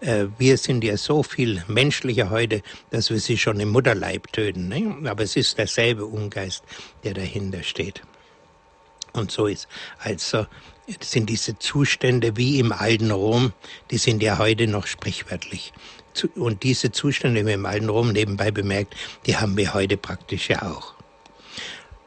Äh, 0.00 0.26
wir 0.38 0.58
sind 0.58 0.84
ja 0.84 0.96
so 0.96 1.22
viel 1.22 1.64
menschlicher 1.68 2.30
heute, 2.30 2.62
dass 2.90 3.10
wir 3.10 3.18
sie 3.18 3.38
schon 3.38 3.60
im 3.60 3.70
Mutterleib 3.70 4.32
töten. 4.32 4.68
Ne? 4.68 5.08
Aber 5.10 5.22
es 5.24 5.36
ist 5.36 5.58
derselbe 5.58 6.04
Ungeist, 6.04 6.64
der 7.04 7.14
dahinter 7.14 7.62
steht. 7.62 8.02
Und 9.12 9.30
so 9.30 9.46
ist 9.46 9.66
also 9.98 10.46
sind 11.00 11.28
diese 11.28 11.58
Zustände 11.58 12.36
wie 12.36 12.60
im 12.60 12.70
alten 12.70 13.10
Rom, 13.10 13.52
die 13.90 13.98
sind 13.98 14.22
ja 14.22 14.38
heute 14.38 14.66
noch 14.66 14.86
sprichwörtlich. 14.86 15.72
Und 16.24 16.62
diese 16.62 16.92
Zustände 16.92 17.40
im 17.40 17.66
alten 17.66 17.88
Rom 17.88 18.12
nebenbei 18.12 18.50
bemerkt, 18.50 18.94
die 19.26 19.36
haben 19.36 19.56
wir 19.56 19.74
heute 19.74 19.96
praktisch 19.96 20.48
ja 20.48 20.62
auch. 20.62 20.94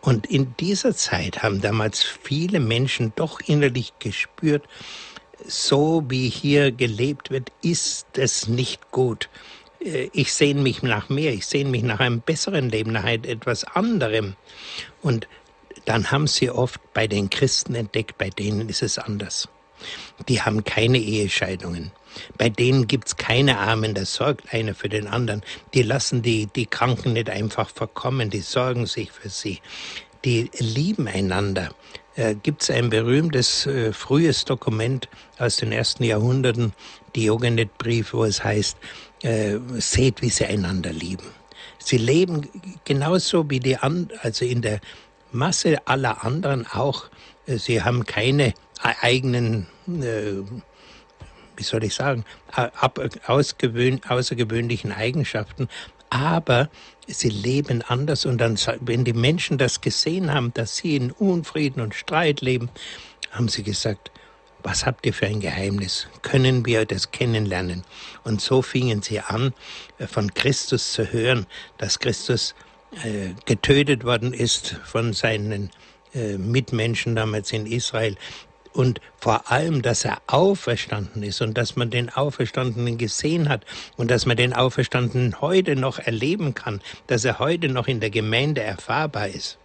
Und 0.01 0.27
in 0.27 0.55
dieser 0.59 0.95
Zeit 0.95 1.43
haben 1.43 1.61
damals 1.61 2.01
viele 2.01 2.59
Menschen 2.59 3.11
doch 3.15 3.39
innerlich 3.41 3.93
gespürt, 3.99 4.63
so 5.45 6.03
wie 6.07 6.29
hier 6.29 6.71
gelebt 6.71 7.31
wird, 7.31 7.51
ist 7.61 8.17
es 8.17 8.47
nicht 8.47 8.91
gut. 8.91 9.29
Äh, 9.83 10.09
ich 10.13 10.33
sehne 10.33 10.61
mich 10.61 10.83
nach 10.83 11.09
mehr, 11.09 11.33
ich 11.33 11.45
sehne 11.45 11.69
mich 11.69 11.83
nach 11.83 11.99
einem 11.99 12.21
besseren 12.21 12.69
Leben, 12.69 12.91
nach 12.91 13.05
etwas 13.05 13.63
anderem. 13.63 14.35
Und 15.01 15.27
dann 15.85 16.11
haben 16.11 16.27
sie 16.27 16.49
oft 16.49 16.79
bei 16.93 17.07
den 17.07 17.29
Christen 17.29 17.75
entdeckt, 17.75 18.17
bei 18.17 18.29
denen 18.29 18.69
ist 18.69 18.83
es 18.83 18.97
anders. 18.97 19.47
Die 20.27 20.41
haben 20.41 20.63
keine 20.63 20.97
Ehescheidungen. 20.97 21.91
Bei 22.37 22.49
denen 22.49 22.87
gibt's 22.87 23.17
keine 23.17 23.57
Armen, 23.57 23.93
da 23.93 24.05
sorgt 24.05 24.53
einer 24.53 24.75
für 24.75 24.89
den 24.89 25.07
anderen. 25.07 25.41
Die 25.73 25.83
lassen 25.83 26.21
die, 26.21 26.47
die 26.47 26.65
Kranken 26.65 27.13
nicht 27.13 27.29
einfach 27.29 27.69
verkommen, 27.69 28.29
die 28.29 28.41
sorgen 28.41 28.85
sich 28.85 29.11
für 29.11 29.29
sie. 29.29 29.59
Die 30.25 30.49
lieben 30.57 31.07
einander. 31.07 31.69
Äh, 32.15 32.35
gibt's 32.35 32.69
ein 32.69 32.89
berühmtes 32.89 33.65
äh, 33.65 33.93
frühes 33.93 34.43
Dokument 34.43 35.07
aus 35.37 35.57
den 35.57 35.71
ersten 35.71 36.03
Jahrhunderten, 36.03 36.73
Diogenet-Brief, 37.15 38.13
wo 38.13 38.25
es 38.25 38.43
heißt, 38.43 38.77
äh, 39.23 39.57
seht, 39.77 40.21
wie 40.21 40.29
sie 40.29 40.45
einander 40.45 40.91
lieben. 40.91 41.27
Sie 41.77 41.97
leben 41.97 42.47
genauso 42.83 43.49
wie 43.49 43.59
die 43.59 43.77
anderen, 43.77 44.19
also 44.21 44.45
in 44.45 44.61
der 44.61 44.81
Masse 45.31 45.77
aller 45.87 46.23
anderen 46.25 46.67
auch. 46.67 47.05
Äh, 47.45 47.57
sie 47.57 47.81
haben 47.81 48.05
keine 48.05 48.53
eigenen, 48.81 49.67
äh, 49.87 50.43
wie 51.59 51.63
soll 51.63 51.83
ich 51.83 51.93
sagen, 51.93 52.23
außergewöhnlichen 53.27 54.91
Eigenschaften, 54.91 55.67
aber 56.09 56.69
sie 57.07 57.29
leben 57.29 57.83
anders 57.83 58.25
und 58.25 58.39
dann, 58.39 58.57
wenn 58.81 59.03
die 59.03 59.13
Menschen 59.13 59.57
das 59.57 59.81
gesehen 59.81 60.33
haben, 60.33 60.53
dass 60.53 60.77
sie 60.77 60.95
in 60.95 61.11
Unfrieden 61.11 61.81
und 61.81 61.93
Streit 61.93 62.41
leben, 62.41 62.69
haben 63.31 63.49
sie 63.49 63.63
gesagt, 63.63 64.09
was 64.63 64.85
habt 64.85 65.05
ihr 65.05 65.13
für 65.13 65.25
ein 65.25 65.39
Geheimnis? 65.39 66.07
Können 66.21 66.65
wir 66.65 66.85
das 66.85 67.11
kennenlernen? 67.11 67.83
Und 68.23 68.41
so 68.41 68.61
fingen 68.61 69.01
sie 69.01 69.19
an, 69.19 69.53
äh, 69.99 70.07
von 70.07 70.33
Christus 70.33 70.91
zu 70.93 71.11
hören, 71.11 71.45
dass 71.77 71.99
Christus 71.99 72.55
äh, 73.03 73.29
getötet 73.45 74.03
worden 74.03 74.33
ist 74.33 74.75
von 74.83 75.13
seinen 75.13 75.69
äh, 76.13 76.37
Mitmenschen 76.37 77.15
damals 77.15 77.53
in 77.53 77.67
Israel. 77.67 78.17
Und 78.73 79.01
vor 79.19 79.51
allem, 79.51 79.81
dass 79.81 80.05
er 80.05 80.21
auferstanden 80.27 81.23
ist 81.23 81.41
und 81.41 81.57
dass 81.57 81.75
man 81.75 81.89
den 81.89 82.09
Auferstandenen 82.09 82.97
gesehen 82.97 83.49
hat 83.49 83.65
und 83.97 84.11
dass 84.11 84.25
man 84.25 84.37
den 84.37 84.53
Auferstandenen 84.53 85.41
heute 85.41 85.75
noch 85.75 85.99
erleben 85.99 86.53
kann, 86.53 86.81
dass 87.07 87.25
er 87.25 87.39
heute 87.39 87.67
noch 87.69 87.87
in 87.87 87.99
der 87.99 88.11
Gemeinde 88.11 88.61
erfahrbar 88.61 89.27
ist. 89.27 89.57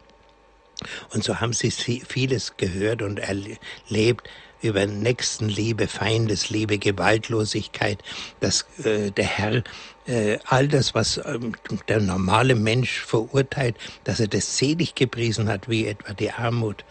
Und 1.10 1.22
so 1.22 1.40
haben 1.40 1.52
sie 1.52 1.70
vieles 1.70 2.56
gehört 2.56 3.02
und 3.02 3.18
erlebt, 3.18 4.28
über 4.64 4.86
Nächstenliebe, 4.86 5.86
Feindesliebe, 5.86 6.78
Gewaltlosigkeit, 6.78 7.98
dass 8.40 8.64
äh, 8.82 9.10
der 9.10 9.26
Herr 9.26 9.62
äh, 10.06 10.38
all 10.46 10.68
das, 10.68 10.94
was 10.94 11.20
ähm, 11.24 11.54
der 11.86 12.00
normale 12.00 12.54
Mensch 12.54 13.00
verurteilt, 13.00 13.76
dass 14.04 14.20
er 14.20 14.28
das 14.28 14.56
selig 14.56 14.94
gepriesen 14.94 15.48
hat, 15.48 15.68
wie 15.68 15.86
etwa 15.86 16.14
die 16.14 16.30
Armut. 16.30 16.84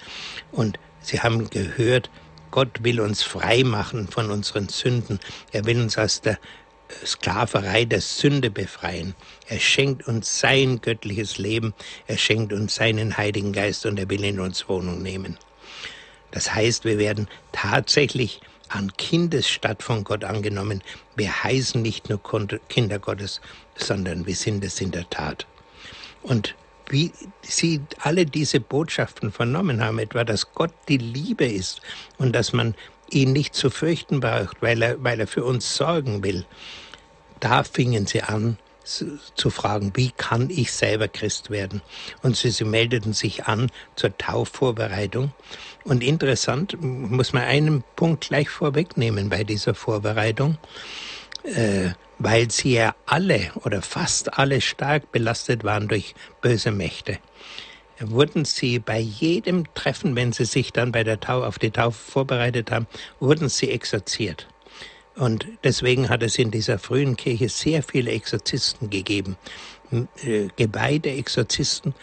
Und 0.52 0.78
sie 1.04 1.20
haben 1.20 1.50
gehört, 1.50 2.10
Gott 2.52 2.84
will 2.84 3.00
uns 3.00 3.24
frei 3.24 3.64
machen 3.64 4.08
von 4.08 4.30
unseren 4.30 4.70
Sünden. 4.70 5.20
Er 5.52 5.66
will 5.66 5.82
uns 5.82 5.98
aus 5.98 6.22
der 6.22 6.38
Sklaverei 7.06 7.86
der 7.86 8.02
Sünde 8.02 8.52
befreien. 8.52 9.16
Er 9.48 9.60
schenkt 9.60 10.08
uns 10.08 10.40
sein 10.40 10.80
göttliches 10.82 11.38
Leben, 11.38 11.74
er 12.08 12.18
schenkt 12.18 12.54
uns 12.54 12.76
seinen 12.76 13.18
Heiligen 13.18 13.54
Geist 13.54 13.86
und 13.86 13.98
er 13.98 14.10
will 14.10 14.24
in 14.24 14.40
uns 14.40 14.70
Wohnung 14.70 15.02
nehmen. 15.02 15.38
Das 16.32 16.54
heißt, 16.54 16.86
wir 16.86 16.98
werden 16.98 17.28
tatsächlich 17.52 18.42
an 18.70 18.92
Kindesstatt 18.98 19.84
von 19.84 20.04
Gott 20.04 20.24
angenommen. 20.24 20.82
Wir 21.16 21.44
heißen 21.44 21.82
nicht 21.82 22.10
nur 22.10 22.22
Kinder 22.70 23.00
Gottes, 23.00 23.42
sondern 23.76 24.26
wir 24.26 24.36
sind 24.36 24.64
es 24.64 24.82
in 24.82 24.92
der 24.92 25.10
Tat. 25.10 25.46
Und 26.22 26.56
wie 26.94 27.12
Sie 27.42 27.82
alle 28.00 28.26
diese 28.26 28.60
Botschaften 28.60 29.32
vernommen 29.32 29.84
haben, 29.84 30.00
etwa, 30.00 30.24
dass 30.24 30.54
Gott 30.54 30.74
die 30.88 30.98
Liebe 30.98 31.46
ist 31.46 31.82
und 32.18 32.34
dass 32.34 32.54
man 32.54 32.76
ihn 33.10 33.34
nicht 33.34 33.56
zu 33.56 33.70
fürchten 33.70 34.20
braucht, 34.20 34.62
weil 34.62 34.82
er, 34.82 35.04
weil 35.04 35.20
er 35.20 35.28
für 35.28 35.44
uns 35.44 35.76
sorgen 35.76 36.24
will, 36.24 36.46
da 37.40 37.64
fingen 37.64 38.08
sie 38.08 38.22
an, 38.22 38.58
zu 38.86 39.50
fragen, 39.50 39.94
wie 39.96 40.12
kann 40.12 40.50
ich 40.50 40.74
selber 40.74 41.08
Christ 41.08 41.50
werden? 41.50 41.82
Und 42.22 42.36
sie, 42.36 42.52
sie 42.52 42.66
meldeten 42.66 43.14
sich 43.14 43.46
an 43.46 43.72
zur 43.96 44.18
Taufvorbereitung. 44.18 45.32
Und 45.86 46.04
interessant, 46.04 46.78
muss 46.82 47.32
man 47.32 47.44
einen 47.44 47.84
Punkt 47.96 48.28
gleich 48.28 48.50
vorwegnehmen 48.50 49.30
bei 49.30 49.46
dieser 49.46 49.74
Vorbereitung, 49.74 50.58
äh, 51.44 51.92
weil 52.20 52.52
sie 52.52 52.74
ja 52.74 52.96
alle 53.06 53.52
oder 53.64 53.82
fast 53.82 54.38
alle 54.38 54.62
stark 54.62 55.12
belastet 55.12 55.64
waren 55.64 55.88
durch 55.88 56.16
böse 56.42 56.72
Mächte 56.72 57.20
wurden 58.00 58.46
sie 58.46 58.80
bei 58.80 59.00
jedem 59.00 59.72
Treffen, 59.74 60.16
wenn 60.16 60.32
sie 60.32 60.46
sich 60.46 60.74
dann 60.74 60.92
bei 60.92 61.04
der 61.04 61.20
Tau 61.20 61.44
auf 61.44 61.60
die 61.60 61.72
Taufe 61.72 62.00
vorbereitet 62.12 62.72
haben, 62.72 62.88
wurden 63.20 63.50
sie 63.50 63.70
exorziert. 63.70 64.48
Und 65.16 65.46
deswegen 65.64 66.10
hat 66.10 66.24
es 66.24 66.38
in 66.40 66.50
dieser 66.50 66.80
frühen 66.80 67.16
Kirche 67.16 67.50
sehr 67.50 67.84
viele 67.84 68.12
Exorzisten 68.12 68.90
gegeben, 68.90 69.38
äh, 70.24 70.48
geweihte 70.56 71.12
Exorzisten 71.12 71.94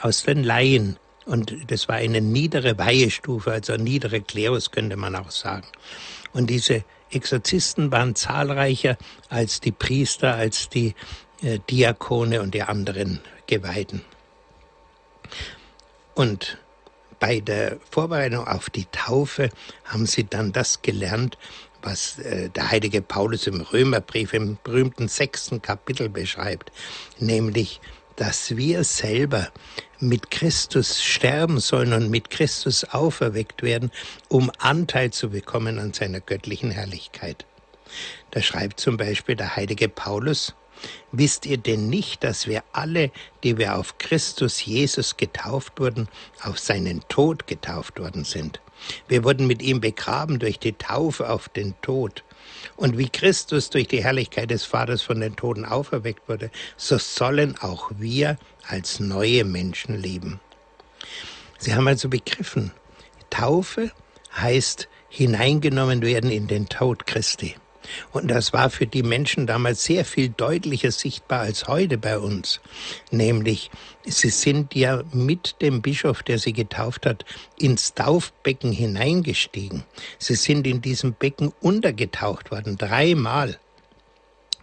aus 0.00 0.24
den 0.24 0.42
Laien. 0.42 0.96
Und 1.26 1.56
das 1.68 1.88
war 1.88 1.96
eine 1.96 2.20
niedere 2.20 2.76
Weihestufe, 2.78 3.52
also 3.52 3.76
niedere 3.76 4.20
Klerus 4.20 4.70
könnte 4.70 4.96
man 4.96 5.14
auch 5.14 5.30
sagen. 5.30 5.66
Und 6.32 6.50
diese 6.50 6.84
Exorzisten 7.10 7.92
waren 7.92 8.14
zahlreicher 8.14 8.96
als 9.28 9.60
die 9.60 9.72
Priester, 9.72 10.34
als 10.34 10.68
die 10.68 10.94
äh, 11.42 11.58
Diakone 11.70 12.42
und 12.42 12.54
die 12.54 12.62
anderen 12.62 13.20
Geweihten. 13.46 14.02
Und 16.14 16.58
bei 17.18 17.40
der 17.40 17.78
Vorbereitung 17.90 18.46
auf 18.46 18.70
die 18.70 18.86
Taufe 18.86 19.50
haben 19.84 20.06
sie 20.06 20.24
dann 20.24 20.52
das 20.52 20.82
gelernt, 20.82 21.38
was 21.82 22.18
äh, 22.18 22.50
der 22.50 22.70
heilige 22.70 23.02
Paulus 23.02 23.46
im 23.46 23.60
Römerbrief 23.60 24.34
im 24.34 24.58
berühmten 24.62 25.08
sechsten 25.08 25.62
Kapitel 25.62 26.08
beschreibt, 26.08 26.72
nämlich, 27.18 27.80
dass 28.16 28.56
wir 28.56 28.84
selber 28.84 29.48
mit 30.00 30.30
Christus 30.30 31.02
sterben 31.02 31.60
sollen 31.60 31.92
und 31.92 32.10
mit 32.10 32.30
Christus 32.30 32.84
auferweckt 32.84 33.62
werden, 33.62 33.90
um 34.28 34.50
Anteil 34.58 35.10
zu 35.10 35.30
bekommen 35.30 35.78
an 35.78 35.92
seiner 35.92 36.20
göttlichen 36.20 36.70
Herrlichkeit. 36.70 37.46
Da 38.30 38.42
schreibt 38.42 38.80
zum 38.80 38.96
Beispiel 38.96 39.36
der 39.36 39.56
heilige 39.56 39.88
Paulus, 39.88 40.54
Wisst 41.10 41.46
ihr 41.46 41.56
denn 41.56 41.88
nicht, 41.88 42.22
dass 42.22 42.46
wir 42.46 42.62
alle, 42.72 43.10
die 43.42 43.56
wir 43.56 43.78
auf 43.78 43.96
Christus 43.98 44.64
Jesus 44.64 45.16
getauft 45.16 45.80
wurden, 45.80 46.08
auf 46.42 46.58
seinen 46.58 47.00
Tod 47.08 47.46
getauft 47.46 47.98
worden 47.98 48.24
sind? 48.24 48.60
Wir 49.08 49.24
wurden 49.24 49.46
mit 49.46 49.62
ihm 49.62 49.80
begraben 49.80 50.38
durch 50.38 50.58
die 50.58 50.74
Taufe 50.74 51.30
auf 51.30 51.48
den 51.48 51.74
Tod. 51.80 52.24
Und 52.76 52.98
wie 52.98 53.08
Christus 53.08 53.70
durch 53.70 53.88
die 53.88 54.02
Herrlichkeit 54.02 54.50
des 54.50 54.64
Vaters 54.64 55.02
von 55.02 55.20
den 55.20 55.36
Toten 55.36 55.64
auferweckt 55.64 56.28
wurde, 56.28 56.50
so 56.76 56.98
sollen 56.98 57.56
auch 57.58 57.90
wir 57.96 58.38
als 58.66 59.00
neue 59.00 59.44
Menschen 59.44 59.96
leben. 59.96 60.40
Sie 61.58 61.74
haben 61.74 61.88
also 61.88 62.08
begriffen, 62.08 62.72
Taufe 63.30 63.92
heißt 64.36 64.88
hineingenommen 65.08 66.02
werden 66.02 66.30
in 66.30 66.46
den 66.46 66.68
Tod 66.68 67.06
Christi. 67.06 67.54
Und 68.12 68.28
das 68.30 68.52
war 68.52 68.70
für 68.70 68.86
die 68.86 69.02
Menschen 69.02 69.46
damals 69.46 69.84
sehr 69.84 70.04
viel 70.04 70.28
deutlicher 70.28 70.90
sichtbar 70.90 71.40
als 71.40 71.68
heute 71.68 71.98
bei 71.98 72.18
uns. 72.18 72.60
Nämlich, 73.10 73.70
sie 74.04 74.30
sind 74.30 74.74
ja 74.74 75.02
mit 75.12 75.56
dem 75.60 75.82
Bischof, 75.82 76.22
der 76.22 76.38
sie 76.38 76.52
getauft 76.52 77.06
hat, 77.06 77.24
ins 77.58 77.94
Taufbecken 77.94 78.72
hineingestiegen. 78.72 79.84
Sie 80.18 80.34
sind 80.34 80.66
in 80.66 80.80
diesem 80.80 81.14
Becken 81.14 81.52
untergetaucht 81.60 82.50
worden, 82.50 82.76
dreimal. 82.76 83.58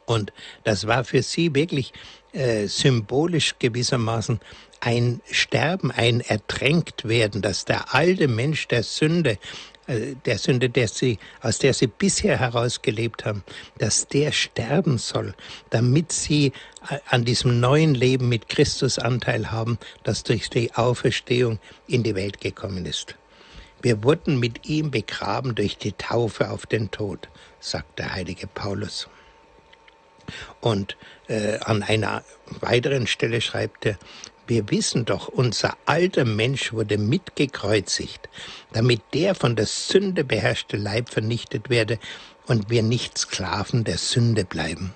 Und 0.06 0.34
das 0.64 0.88
war 0.88 1.04
für 1.04 1.24
sie 1.24 1.56
wirklich 1.56 1.94
äh, 2.34 2.68
symbolisch 2.68 3.56
gewissermaßen 3.60 4.40
ein 4.80 5.22
Sterben, 5.32 5.92
ein 5.92 6.20
Ertränkt 6.20 7.08
werden, 7.08 7.42
dass 7.42 7.64
der 7.64 7.94
alte 7.94 8.28
Mensch 8.28 8.68
der 8.68 8.84
Sünde 8.84 9.38
der 9.88 10.38
Sünde, 10.38 10.70
der 10.70 10.88
sie, 10.88 11.20
aus 11.42 11.60
der 11.60 11.74
sie 11.74 11.88
bisher 11.88 12.40
herausgelebt 12.40 13.26
haben, 13.26 13.44
dass 13.78 14.08
der 14.08 14.32
sterben 14.32 14.98
soll, 14.98 15.34
damit 15.70 16.12
sie 16.12 16.54
äh, 16.90 17.00
an 17.10 17.26
diesem 17.26 17.60
neuen 17.60 17.94
Leben 17.94 18.30
mit 18.30 18.50
Christus 18.50 19.00
Anteil 19.00 19.52
haben, 19.52 19.78
das 20.04 20.24
durch 20.24 20.50
die 20.50 20.74
Auferstehung 20.74 21.60
in 21.88 22.04
die 22.04 22.16
Welt 22.16 22.40
gekommen 22.40 22.86
ist. 22.86 23.16
Wir 23.82 24.04
wurden 24.04 24.40
mit 24.40 24.66
ihm 24.66 24.92
begraben 24.92 25.56
durch 25.56 25.78
die 25.78 25.92
Taufe 25.92 26.50
auf 26.50 26.66
den 26.66 26.90
Tod, 26.90 27.28
sagt 27.60 28.00
der 28.00 28.14
heilige 28.14 28.48
Paulus. 28.48 29.10
Und 30.62 30.96
äh, 31.28 31.60
an 31.60 31.84
einer 31.84 32.24
weiteren 32.46 33.08
Stelle 33.08 33.42
schreibt 33.42 33.86
er, 33.86 33.98
Wir 34.46 34.70
wissen 34.70 35.06
doch, 35.06 35.30
unser 35.30 35.78
alter 35.86 36.26
Mensch 36.26 36.74
wurde 36.74 36.98
mitgekreuzigt, 36.98 38.28
damit 38.74 39.02
der 39.14 39.36
von 39.36 39.56
der 39.56 39.66
Sünde 39.66 40.24
beherrschte 40.26 40.76
Leib 40.76 41.10
vernichtet 41.10 41.70
werde 41.70 41.98
und 42.48 42.70
wir 42.70 42.84
nicht 42.84 43.18
Sklaven 43.18 43.86
der 43.86 43.98
Sünde 43.98 44.44
bleiben. 44.44 44.94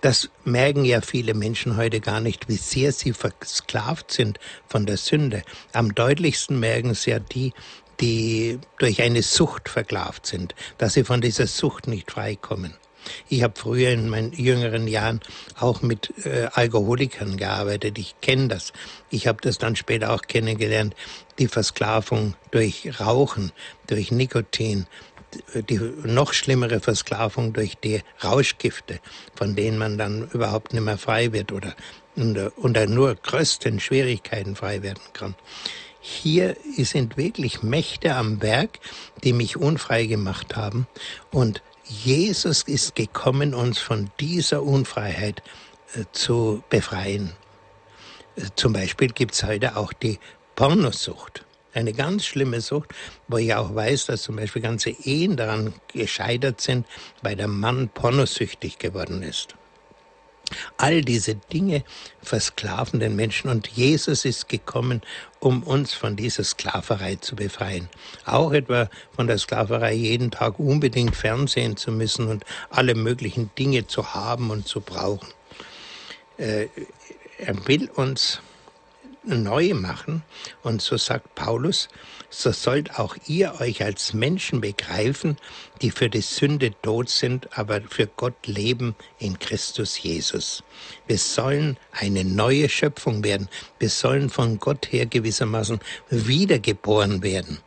Das 0.00 0.28
merken 0.44 0.84
ja 0.84 1.00
viele 1.00 1.32
Menschen 1.32 1.76
heute 1.76 2.00
gar 2.00 2.20
nicht, 2.20 2.48
wie 2.48 2.56
sehr 2.56 2.92
sie 2.92 3.12
versklavt 3.12 4.10
sind 4.10 4.38
von 4.66 4.84
der 4.84 4.96
Sünde. 4.96 5.42
Am 5.72 5.94
deutlichsten 5.94 6.60
merken 6.60 6.90
es 6.90 7.06
ja 7.06 7.20
die, 7.20 7.54
die 8.00 8.58
durch 8.78 9.00
eine 9.00 9.22
Sucht 9.22 9.68
versklavt 9.68 10.26
sind, 10.26 10.54
dass 10.76 10.94
sie 10.94 11.04
von 11.04 11.20
dieser 11.20 11.46
Sucht 11.46 11.86
nicht 11.86 12.10
freikommen. 12.10 12.74
Ich 13.28 13.42
habe 13.42 13.54
früher 13.56 13.90
in 13.90 14.08
meinen 14.08 14.32
jüngeren 14.32 14.88
Jahren 14.88 15.20
auch 15.58 15.82
mit 15.82 16.12
äh, 16.24 16.48
Alkoholikern 16.52 17.36
gearbeitet. 17.36 17.98
Ich 17.98 18.14
kenne 18.20 18.48
das. 18.48 18.72
Ich 19.10 19.26
habe 19.26 19.38
das 19.42 19.58
dann 19.58 19.76
später 19.76 20.12
auch 20.12 20.22
kennengelernt. 20.22 20.94
Die 21.38 21.48
Versklavung 21.48 22.34
durch 22.50 23.00
Rauchen, 23.00 23.52
durch 23.86 24.10
Nikotin, 24.10 24.86
die 25.68 25.80
noch 26.04 26.32
schlimmere 26.32 26.80
Versklavung 26.80 27.52
durch 27.52 27.76
die 27.76 28.02
Rauschgifte, 28.22 29.00
von 29.34 29.56
denen 29.56 29.78
man 29.78 29.98
dann 29.98 30.28
überhaupt 30.32 30.72
nicht 30.72 30.82
mehr 30.82 30.98
frei 30.98 31.32
wird 31.32 31.52
oder 31.52 31.74
unter, 32.16 32.52
unter 32.56 32.86
nur 32.86 33.14
größten 33.14 33.80
Schwierigkeiten 33.80 34.56
frei 34.56 34.82
werden 34.82 35.02
kann. 35.12 35.34
Hier 36.00 36.56
sind 36.76 37.16
wirklich 37.16 37.62
Mächte 37.62 38.14
am 38.14 38.42
Werk, 38.42 38.78
die 39.24 39.32
mich 39.32 39.56
unfrei 39.56 40.04
gemacht 40.04 40.54
haben. 40.54 40.86
Und 41.30 41.62
Jesus 41.86 42.62
ist 42.62 42.94
gekommen, 42.94 43.54
uns 43.54 43.78
von 43.78 44.10
dieser 44.18 44.62
Unfreiheit 44.62 45.42
äh, 45.94 46.04
zu 46.12 46.62
befreien. 46.70 47.32
Äh, 48.36 48.46
zum 48.56 48.72
Beispiel 48.72 49.08
gibt 49.08 49.34
es 49.34 49.44
heute 49.44 49.76
auch 49.76 49.92
die 49.92 50.18
Pornosucht. 50.56 51.44
Eine 51.74 51.92
ganz 51.92 52.24
schlimme 52.24 52.60
Sucht, 52.60 52.94
wo 53.28 53.36
ich 53.36 53.52
auch 53.54 53.74
weiß, 53.74 54.06
dass 54.06 54.22
zum 54.22 54.36
Beispiel 54.36 54.62
ganze 54.62 54.90
Ehen 54.90 55.36
daran 55.36 55.74
gescheitert 55.88 56.60
sind, 56.60 56.86
weil 57.22 57.36
der 57.36 57.48
Mann 57.48 57.88
pornosüchtig 57.88 58.78
geworden 58.78 59.22
ist. 59.22 59.56
All 60.76 61.02
diese 61.02 61.34
Dinge 61.34 61.84
versklaven 62.22 63.00
den 63.00 63.16
Menschen 63.16 63.50
und 63.50 63.68
Jesus 63.68 64.24
ist 64.24 64.48
gekommen, 64.48 65.02
um 65.40 65.62
uns 65.62 65.94
von 65.94 66.16
dieser 66.16 66.44
Sklaverei 66.44 67.16
zu 67.16 67.36
befreien. 67.36 67.88
Auch 68.24 68.52
etwa 68.52 68.88
von 69.14 69.26
der 69.26 69.38
Sklaverei, 69.38 69.94
jeden 69.94 70.30
Tag 70.30 70.58
unbedingt 70.58 71.16
Fernsehen 71.16 71.76
zu 71.76 71.92
müssen 71.92 72.28
und 72.28 72.44
alle 72.70 72.94
möglichen 72.94 73.50
Dinge 73.58 73.86
zu 73.86 74.14
haben 74.14 74.50
und 74.50 74.66
zu 74.66 74.80
brauchen. 74.80 75.28
Äh, 76.38 76.68
er 77.38 77.66
will 77.66 77.90
uns 77.90 78.40
neu 79.26 79.74
machen. 79.74 80.22
Und 80.62 80.82
so 80.82 80.96
sagt 80.96 81.34
Paulus, 81.34 81.88
so 82.30 82.52
sollt 82.52 82.98
auch 82.98 83.16
ihr 83.26 83.60
euch 83.60 83.82
als 83.82 84.12
Menschen 84.12 84.60
begreifen, 84.60 85.36
die 85.82 85.90
für 85.90 86.10
die 86.10 86.20
Sünde 86.20 86.72
tot 86.82 87.08
sind, 87.08 87.56
aber 87.56 87.80
für 87.82 88.06
Gott 88.06 88.46
leben 88.46 88.94
in 89.18 89.38
Christus 89.38 90.02
Jesus. 90.02 90.62
Wir 91.06 91.18
sollen 91.18 91.76
eine 91.92 92.24
neue 92.24 92.68
Schöpfung 92.68 93.24
werden. 93.24 93.48
Wir 93.78 93.90
sollen 93.90 94.30
von 94.30 94.58
Gott 94.58 94.92
her 94.92 95.06
gewissermaßen 95.06 95.80
wiedergeboren 96.10 97.22
werden. 97.22 97.58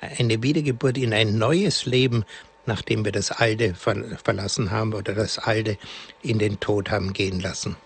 Eine 0.00 0.42
Wiedergeburt 0.42 0.98
in 0.98 1.12
ein 1.12 1.36
neues 1.38 1.84
Leben, 1.84 2.24
nachdem 2.66 3.04
wir 3.04 3.12
das 3.12 3.30
Alte 3.30 3.74
verlassen 3.74 4.70
haben 4.70 4.94
oder 4.94 5.14
das 5.14 5.38
Alte 5.38 5.76
in 6.22 6.38
den 6.38 6.60
Tod 6.60 6.90
haben 6.90 7.12
gehen 7.12 7.40
lassen. 7.40 7.76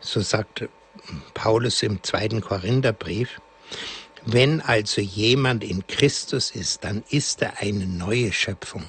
So 0.00 0.20
sagt 0.20 0.68
Paulus 1.34 1.82
im 1.82 2.02
zweiten 2.02 2.40
Korintherbrief, 2.40 3.40
wenn 4.24 4.60
also 4.60 5.00
jemand 5.00 5.64
in 5.64 5.86
Christus 5.86 6.50
ist, 6.50 6.84
dann 6.84 7.02
ist 7.10 7.42
er 7.42 7.60
eine 7.60 7.86
neue 7.86 8.32
Schöpfung. 8.32 8.84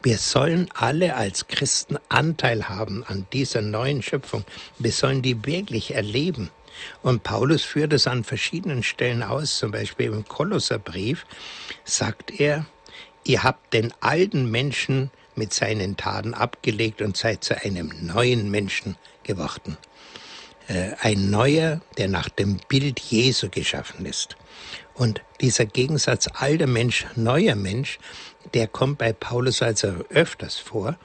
Wir 0.00 0.18
sollen 0.18 0.68
alle 0.74 1.16
als 1.16 1.48
Christen 1.48 1.98
Anteil 2.08 2.68
haben 2.68 3.02
an 3.04 3.26
dieser 3.32 3.62
neuen 3.62 4.00
Schöpfung. 4.00 4.44
Wir 4.78 4.92
sollen 4.92 5.22
die 5.22 5.44
wirklich 5.44 5.92
erleben. 5.94 6.50
Und 7.02 7.24
Paulus 7.24 7.64
führt 7.64 7.92
es 7.92 8.06
an 8.06 8.22
verschiedenen 8.22 8.84
Stellen 8.84 9.24
aus, 9.24 9.58
zum 9.58 9.72
Beispiel 9.72 10.06
im 10.06 10.24
Kolosserbrief 10.24 11.26
sagt 11.84 12.38
er, 12.38 12.64
ihr 13.24 13.42
habt 13.42 13.74
den 13.74 13.92
alten 14.00 14.48
Menschen 14.48 15.10
mit 15.34 15.52
seinen 15.52 15.96
Taten 15.96 16.34
abgelegt 16.34 17.02
und 17.02 17.16
seid 17.16 17.42
zu 17.42 17.60
einem 17.60 17.92
neuen 18.00 18.52
Menschen 18.52 18.96
geworden. 19.24 19.76
Äh, 20.68 20.90
ein 21.00 21.30
neuer, 21.30 21.80
der 21.96 22.08
nach 22.08 22.28
dem 22.28 22.58
Bild 22.68 23.00
Jesu 23.00 23.48
geschaffen 23.48 24.04
ist. 24.04 24.36
Und 24.92 25.22
dieser 25.40 25.64
Gegensatz 25.64 26.28
alter 26.34 26.66
Mensch, 26.66 27.06
neuer 27.16 27.54
Mensch, 27.54 27.98
der 28.52 28.68
kommt 28.68 28.98
bei 28.98 29.14
Paulus 29.14 29.62
also 29.62 29.88
öfters 30.10 30.56
vor, 30.58 30.98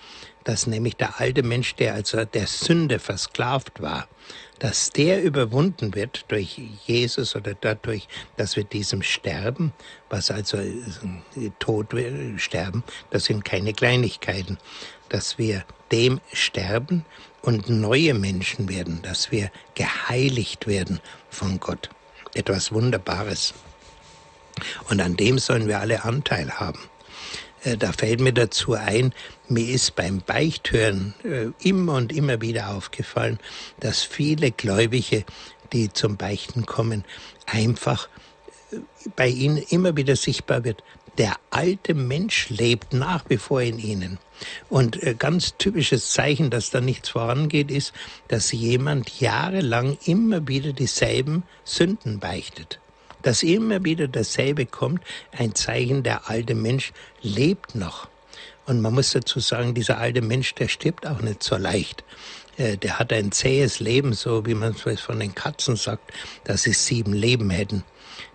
dass 0.44 0.68
nämlich 0.68 0.98
der 0.98 1.22
alte 1.22 1.44
Mensch, 1.44 1.76
der 1.76 1.94
also 1.94 2.26
der 2.26 2.48
Sünde 2.48 3.00
versklavt 3.00 3.82
war, 3.82 4.10
dass 4.60 4.90
der 4.90 5.24
überwunden 5.24 5.96
wird 5.96 6.26
durch 6.28 6.60
Jesus 6.86 7.34
oder 7.34 7.54
dadurch, 7.54 8.10
dass 8.36 8.58
wir 8.58 8.66
diesem 8.66 9.02
sterben, 9.02 9.72
was 10.10 10.30
also 10.30 10.58
Tod 11.60 11.96
sterben, 12.36 12.84
das 13.12 13.26
sind 13.26 13.46
keine 13.46 13.72
Kleinigkeiten, 13.72 14.58
dass 15.08 15.38
wir 15.38 15.64
dem 15.92 16.20
sterben 16.34 17.06
und 17.44 17.70
neue 17.70 18.14
Menschen 18.14 18.70
werden, 18.70 19.02
dass 19.04 19.32
wir 19.32 19.52
geheiligt 19.76 20.66
werden 20.66 21.00
von 21.30 21.60
Gott. 21.60 21.90
Etwas 22.34 22.72
Wunderbares. 22.72 23.54
Und 24.90 25.02
an 25.02 25.18
dem 25.18 25.38
sollen 25.38 25.68
wir 25.68 25.80
alle 25.80 26.04
Anteil 26.04 26.52
haben. 26.52 26.80
Äh, 27.64 27.78
da 27.78 27.92
fällt 27.92 28.22
mir 28.22 28.34
dazu 28.34 28.74
ein, 28.74 29.14
mir 29.50 29.68
ist 29.68 29.96
beim 29.96 30.22
Beichthören 30.22 31.14
äh, 31.24 31.48
immer 31.68 31.96
und 31.96 32.14
immer 32.14 32.42
wieder 32.42 32.70
aufgefallen, 32.70 33.40
dass 33.80 34.04
viele 34.04 34.52
Gläubige, 34.52 35.26
die 35.74 35.92
zum 35.92 36.16
Beichten 36.16 36.66
kommen, 36.66 37.04
einfach 37.46 38.08
äh, 38.72 38.78
bei 39.16 39.28
ihnen 39.28 39.58
immer 39.58 39.98
wieder 39.98 40.16
sichtbar 40.16 40.64
wird, 40.64 40.82
der 41.18 41.36
alte 41.50 41.94
Mensch 41.94 42.50
lebt 42.50 42.94
nach 42.94 43.24
wie 43.30 43.38
vor 43.38 43.62
in 43.62 43.80
ihnen. 43.80 44.18
Und 44.70 45.02
äh, 45.04 45.16
ganz 45.18 45.56
typisches 45.58 46.12
Zeichen, 46.12 46.50
dass 46.50 46.72
da 46.72 46.82
nichts 46.82 47.10
vorangeht, 47.10 47.72
ist, 47.72 47.94
dass 48.28 48.52
jemand 48.52 49.20
jahrelang 49.20 49.98
immer 50.06 50.48
wieder 50.48 50.74
dieselben 50.74 51.44
Sünden 51.64 52.20
beichtet. 52.20 52.80
Dass 53.22 53.44
immer 53.44 53.84
wieder 53.86 54.08
dasselbe 54.08 54.66
kommt, 54.66 55.02
ein 55.32 55.56
Zeichen, 55.56 56.04
der 56.04 56.30
alte 56.30 56.56
Mensch 56.56 56.92
lebt 57.22 57.76
noch. 57.76 58.10
Und 58.66 58.82
man 58.82 58.94
muss 58.94 59.12
dazu 59.12 59.40
sagen, 59.40 59.74
dieser 59.74 59.98
alte 59.98 60.22
Mensch, 60.22 60.56
der 60.56 60.68
stirbt 60.68 61.06
auch 61.06 61.22
nicht 61.22 61.44
so 61.44 61.58
leicht. 61.58 62.04
Äh, 62.58 62.78
der 62.78 63.00
hat 63.00 63.14
ein 63.14 63.32
zähes 63.32 63.80
Leben, 63.80 64.14
so 64.14 64.46
wie 64.46 64.54
man 64.56 64.76
es 64.86 65.02
von 65.02 65.20
den 65.20 65.36
Katzen 65.36 65.76
sagt, 65.76 66.12
dass 66.44 66.64
sie 66.64 66.74
sieben 66.74 67.14
Leben 67.14 67.50
hätten. 67.50 67.84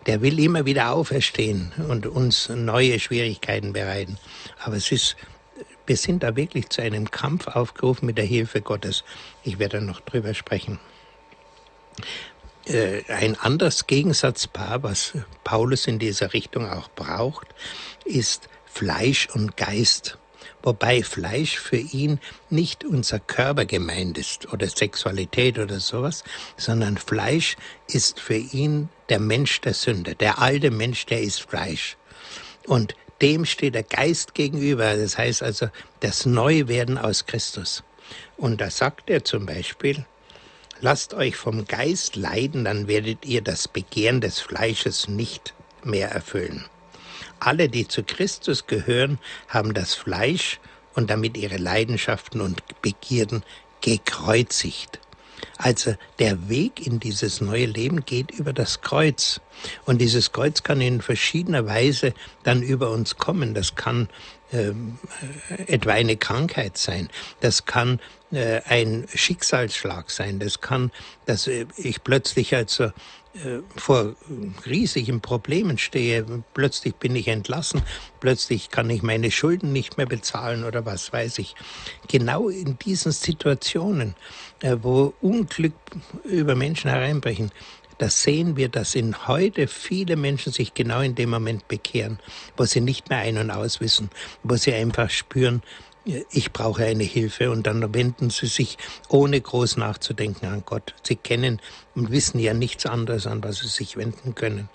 Der 0.06 0.22
will 0.22 0.38
immer 0.38 0.64
wieder 0.64 0.92
auferstehen 0.92 1.72
und 1.88 2.06
uns 2.06 2.48
neue 2.48 2.98
Schwierigkeiten 2.98 3.72
bereiten. 3.72 4.18
Aber 4.64 4.76
es 4.76 4.90
ist 4.90 5.16
wir 5.88 5.96
sind 5.96 6.22
da 6.22 6.36
wirklich 6.36 6.68
zu 6.68 6.82
einem 6.82 7.10
Kampf 7.10 7.46
aufgerufen 7.46 8.04
mit 8.04 8.18
der 8.18 8.26
Hilfe 8.26 8.60
Gottes. 8.60 9.04
Ich 9.42 9.58
werde 9.58 9.80
noch 9.80 10.00
drüber 10.00 10.34
sprechen. 10.34 10.78
Äh, 12.66 13.02
ein 13.08 13.36
anderes 13.40 13.86
Gegensatzpaar, 13.86 14.82
was 14.82 15.14
Paulus 15.44 15.86
in 15.86 15.98
dieser 15.98 16.34
Richtung 16.34 16.68
auch 16.68 16.90
braucht, 16.90 17.46
ist 18.04 18.50
Fleisch 18.66 19.28
und 19.32 19.56
Geist. 19.56 20.18
Wobei 20.62 21.02
Fleisch 21.02 21.58
für 21.58 21.78
ihn 21.78 22.20
nicht 22.50 22.84
unser 22.84 23.18
Körper 23.18 23.64
gemeint 23.64 24.18
ist 24.18 24.52
oder 24.52 24.68
Sexualität 24.68 25.58
oder 25.58 25.80
sowas, 25.80 26.22
sondern 26.58 26.98
Fleisch 26.98 27.56
ist 27.86 28.20
für 28.20 28.36
ihn 28.36 28.90
der 29.08 29.20
Mensch 29.20 29.60
der 29.60 29.74
Sünde. 29.74 30.14
Der 30.14 30.38
alte 30.38 30.70
Mensch, 30.70 31.06
der 31.06 31.22
ist 31.22 31.42
Fleisch. 31.42 31.96
Und 32.66 32.94
dem 33.20 33.44
steht 33.44 33.74
der 33.74 33.82
Geist 33.82 34.34
gegenüber. 34.34 34.96
Das 34.96 35.18
heißt 35.18 35.42
also 35.42 35.68
das 36.00 36.26
Neuwerden 36.26 36.98
aus 36.98 37.26
Christus. 37.26 37.82
Und 38.36 38.60
da 38.60 38.70
sagt 38.70 39.10
er 39.10 39.24
zum 39.24 39.46
Beispiel, 39.46 40.04
lasst 40.80 41.14
euch 41.14 41.36
vom 41.36 41.66
Geist 41.66 42.16
leiden, 42.16 42.64
dann 42.64 42.88
werdet 42.88 43.24
ihr 43.24 43.42
das 43.42 43.68
Begehren 43.68 44.20
des 44.20 44.40
Fleisches 44.40 45.08
nicht 45.08 45.54
mehr 45.84 46.10
erfüllen. 46.10 46.64
Alle, 47.40 47.68
die 47.68 47.86
zu 47.86 48.02
Christus 48.02 48.66
gehören, 48.66 49.18
haben 49.48 49.74
das 49.74 49.94
Fleisch 49.94 50.60
und 50.94 51.10
damit 51.10 51.36
ihre 51.36 51.56
Leidenschaften 51.56 52.40
und 52.40 52.62
Begierden 52.82 53.44
gekreuzigt. 53.80 54.98
Also 55.58 55.94
der 56.20 56.48
Weg 56.48 56.86
in 56.86 57.00
dieses 57.00 57.40
neue 57.40 57.66
Leben 57.66 58.04
geht 58.04 58.30
über 58.30 58.52
das 58.52 58.80
Kreuz. 58.80 59.40
Und 59.84 60.00
dieses 60.00 60.32
Kreuz 60.32 60.62
kann 60.62 60.80
in 60.80 61.02
verschiedener 61.02 61.66
Weise 61.66 62.14
dann 62.44 62.62
über 62.62 62.90
uns 62.90 63.16
kommen. 63.16 63.54
Das 63.54 63.74
kann 63.74 64.08
ähm, 64.52 64.98
äh, 65.50 65.74
etwa 65.74 65.90
eine 65.92 66.16
Krankheit 66.16 66.78
sein. 66.78 67.08
Das 67.40 67.66
kann 67.66 68.00
äh, 68.30 68.60
ein 68.66 69.06
Schicksalsschlag 69.12 70.10
sein. 70.10 70.38
Das 70.38 70.60
kann, 70.60 70.92
dass 71.26 71.48
äh, 71.48 71.66
ich 71.76 72.04
plötzlich 72.04 72.54
also 72.54 72.84
äh, 72.84 73.60
vor 73.76 74.16
riesigen 74.64 75.20
Problemen 75.20 75.76
stehe. 75.76 76.24
Plötzlich 76.54 76.94
bin 76.94 77.14
ich 77.14 77.28
entlassen. 77.28 77.82
Plötzlich 78.20 78.70
kann 78.70 78.88
ich 78.90 79.02
meine 79.02 79.30
Schulden 79.30 79.72
nicht 79.72 79.96
mehr 79.96 80.06
bezahlen 80.06 80.64
oder 80.64 80.86
was 80.86 81.12
weiß 81.12 81.38
ich. 81.40 81.54
Genau 82.08 82.48
in 82.48 82.78
diesen 82.78 83.12
Situationen, 83.12 84.14
wo 84.62 85.14
Unglück 85.20 85.74
über 86.24 86.54
Menschen 86.54 86.90
hereinbrechen, 86.90 87.50
da 87.98 88.08
sehen 88.08 88.56
wir, 88.56 88.68
dass 88.68 88.94
in 88.94 89.26
heute 89.26 89.66
viele 89.66 90.16
Menschen 90.16 90.52
sich 90.52 90.72
genau 90.72 91.00
in 91.00 91.16
dem 91.16 91.30
Moment 91.30 91.66
bekehren, 91.66 92.20
wo 92.56 92.64
sie 92.64 92.80
nicht 92.80 93.10
mehr 93.10 93.18
ein- 93.18 93.38
und 93.38 93.50
auswissen, 93.50 94.10
wo 94.44 94.54
sie 94.56 94.72
einfach 94.72 95.10
spüren, 95.10 95.62
ich 96.30 96.52
brauche 96.52 96.84
eine 96.84 97.04
Hilfe 97.04 97.50
und 97.50 97.66
dann 97.66 97.92
wenden 97.92 98.30
sie 98.30 98.46
sich 98.46 98.78
ohne 99.08 99.40
groß 99.40 99.76
nachzudenken 99.76 100.46
an 100.46 100.62
Gott. 100.64 100.94
Sie 101.02 101.16
kennen 101.16 101.60
und 101.94 102.10
wissen 102.10 102.38
ja 102.38 102.54
nichts 102.54 102.86
anderes, 102.86 103.26
an 103.26 103.42
was 103.44 103.58
sie 103.58 103.68
sich 103.68 103.96
wenden 103.96 104.34
können. 104.34 104.70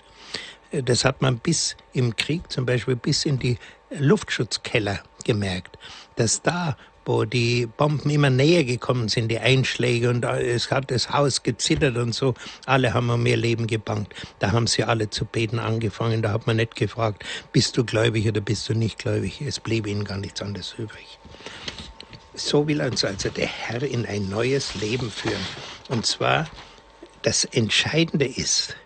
Das 0.70 1.04
hat 1.04 1.22
man 1.22 1.38
bis 1.38 1.76
im 1.92 2.14
Krieg 2.14 2.52
zum 2.52 2.66
Beispiel 2.66 2.96
bis 2.96 3.24
in 3.24 3.38
die 3.38 3.58
Luftschutzkeller 3.90 5.00
gemerkt, 5.24 5.78
dass 6.16 6.42
da 6.42 6.76
wo 7.04 7.24
die 7.24 7.66
Bomben 7.66 8.10
immer 8.10 8.30
näher 8.30 8.64
gekommen 8.64 9.08
sind, 9.08 9.28
die 9.28 9.38
Einschläge 9.38 10.10
und 10.10 10.24
es 10.24 10.70
hat 10.70 10.90
das 10.90 11.10
Haus 11.10 11.42
gezittert 11.42 11.96
und 11.96 12.14
so. 12.14 12.34
Alle 12.66 12.94
haben 12.94 13.10
um 13.10 13.24
ihr 13.26 13.36
Leben 13.36 13.66
gebankt. 13.66 14.14
Da 14.38 14.52
haben 14.52 14.66
sie 14.66 14.84
alle 14.84 15.10
zu 15.10 15.24
beten 15.24 15.58
angefangen. 15.58 16.22
Da 16.22 16.32
hat 16.32 16.46
man 16.46 16.56
nicht 16.56 16.76
gefragt, 16.76 17.24
bist 17.52 17.76
du 17.76 17.84
gläubig 17.84 18.26
oder 18.28 18.40
bist 18.40 18.68
du 18.68 18.74
nicht 18.74 18.98
gläubig. 18.98 19.40
Es 19.40 19.60
blieb 19.60 19.86
ihnen 19.86 20.04
gar 20.04 20.18
nichts 20.18 20.42
anderes 20.42 20.74
übrig. 20.78 21.18
So 22.34 22.66
will 22.66 22.80
uns 22.80 23.04
also 23.04 23.28
der 23.28 23.46
Herr 23.46 23.82
in 23.82 24.06
ein 24.06 24.28
neues 24.28 24.74
Leben 24.74 25.10
führen. 25.10 25.46
Und 25.88 26.04
zwar, 26.06 26.48
das 27.22 27.44
Entscheidende 27.44 28.26
ist, 28.26 28.76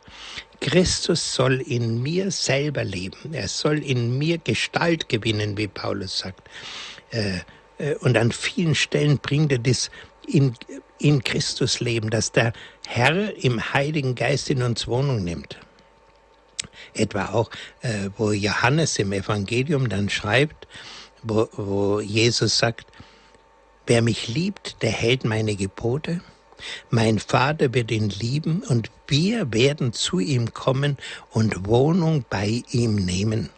Christus 0.61 1.35
soll 1.35 1.61
in 1.61 2.03
mir 2.03 2.31
selber 2.31 2.85
leben. 2.85 3.33
Er 3.33 3.49
soll 3.49 3.79
in 3.79 4.19
mir 4.19 4.39
Gestalt 4.39 5.09
gewinnen, 5.09 5.57
wie 5.57 5.69
Paulus 5.69 6.19
sagt. 6.19 6.49
Äh, 7.11 7.39
und 8.01 8.17
an 8.17 8.33
vielen 8.33 8.75
Stellen 8.75 9.19
bringt 9.19 9.53
er 9.53 9.59
das 9.59 9.91
in, 10.27 10.55
in 10.99 11.23
Christus 11.23 11.81
leben, 11.81 12.11
dass 12.11 12.33
der 12.33 12.53
Herr 12.87 13.37
im 13.43 13.73
Heiligen 13.73 14.15
Geist 14.15 14.51
in 14.51 14.63
uns 14.63 14.87
Wohnung 14.87 15.25
nimmt. 15.25 15.59
Etwa 16.95 17.27
auch, 17.27 17.51
äh, 17.83 18.11
wo 18.17 18.33
Johannes 18.33 18.99
im 18.99 19.13
Evangelium 19.13 19.89
dann 19.89 20.09
schreibt, 20.09 20.67
wo, 21.23 21.49
wo 21.53 22.01
Jesus 22.01 22.59
sagt, 22.59 22.87
wer 23.87 24.03
mich 24.03 24.29
liebt, 24.29 24.83
der 24.83 24.91
hält 24.91 25.25
meine 25.25 25.55
Gebote. 25.55 26.21
Mein 26.91 27.19
Vater 27.19 27.73
wird 27.73 27.91
ihn 27.91 28.09
lieben 28.09 28.63
und 28.63 28.91
wir 29.07 29.53
werden 29.53 29.93
zu 29.93 30.19
ihm 30.19 30.53
kommen 30.53 30.97
und 31.31 31.67
Wohnung 31.67 32.25
bei 32.29 32.63
ihm 32.71 32.97
nehmen. 32.97 33.51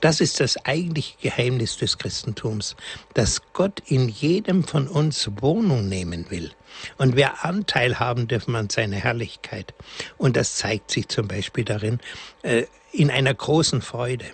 Das 0.00 0.20
ist 0.20 0.40
das 0.40 0.56
eigentliche 0.64 1.16
Geheimnis 1.20 1.76
des 1.76 1.98
Christentums, 1.98 2.76
dass 3.14 3.42
Gott 3.52 3.82
in 3.86 4.08
jedem 4.08 4.64
von 4.64 4.88
uns 4.88 5.30
Wohnung 5.40 5.88
nehmen 5.88 6.30
will. 6.30 6.52
Und 6.98 7.16
wir 7.16 7.44
Anteil 7.44 7.98
haben 7.98 8.28
dürfen 8.28 8.56
an 8.56 8.70
seiner 8.70 8.96
Herrlichkeit. 8.96 9.74
Und 10.18 10.36
das 10.36 10.56
zeigt 10.56 10.90
sich 10.90 11.08
zum 11.08 11.28
Beispiel 11.28 11.64
darin, 11.64 12.00
äh, 12.42 12.64
in 12.92 13.10
einer 13.10 13.34
großen 13.34 13.82
Freude, 13.82 14.26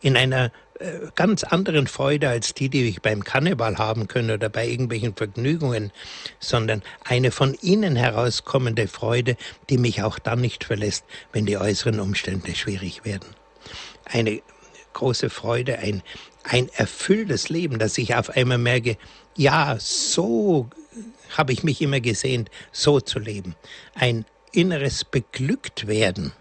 in 0.00 0.16
einer 0.16 0.50
äh, 0.78 1.08
ganz 1.14 1.44
anderen 1.44 1.86
Freude 1.86 2.28
als 2.28 2.54
die, 2.54 2.68
die 2.68 2.88
ich 2.88 3.02
beim 3.02 3.24
Karneval 3.24 3.78
haben 3.78 4.06
können 4.06 4.30
oder 4.30 4.48
bei 4.48 4.66
irgendwelchen 4.66 5.14
Vergnügungen, 5.14 5.92
sondern 6.38 6.82
eine 7.04 7.30
von 7.32 7.54
innen 7.54 7.96
herauskommende 7.96 8.86
Freude, 8.86 9.36
die 9.70 9.78
mich 9.78 10.02
auch 10.02 10.18
dann 10.18 10.40
nicht 10.40 10.64
verlässt, 10.64 11.04
wenn 11.32 11.46
die 11.46 11.58
äußeren 11.58 12.00
Umstände 12.00 12.54
schwierig 12.54 13.04
werden. 13.04 13.28
Eine 14.04 14.40
große 14.98 15.30
Freude, 15.30 15.78
ein, 15.78 16.02
ein 16.42 16.68
erfülltes 16.70 17.48
Leben, 17.48 17.78
dass 17.78 17.98
ich 17.98 18.16
auf 18.16 18.30
einmal 18.30 18.58
merke, 18.58 18.96
ja, 19.36 19.76
so 19.78 20.68
habe 21.36 21.52
ich 21.52 21.62
mich 21.62 21.80
immer 21.80 22.00
gesehnt, 22.00 22.50
so 22.72 23.00
zu 23.00 23.20
leben. 23.20 23.54
Ein 23.94 24.24
inneres 24.50 25.04
Beglücktwerden, 25.04 26.32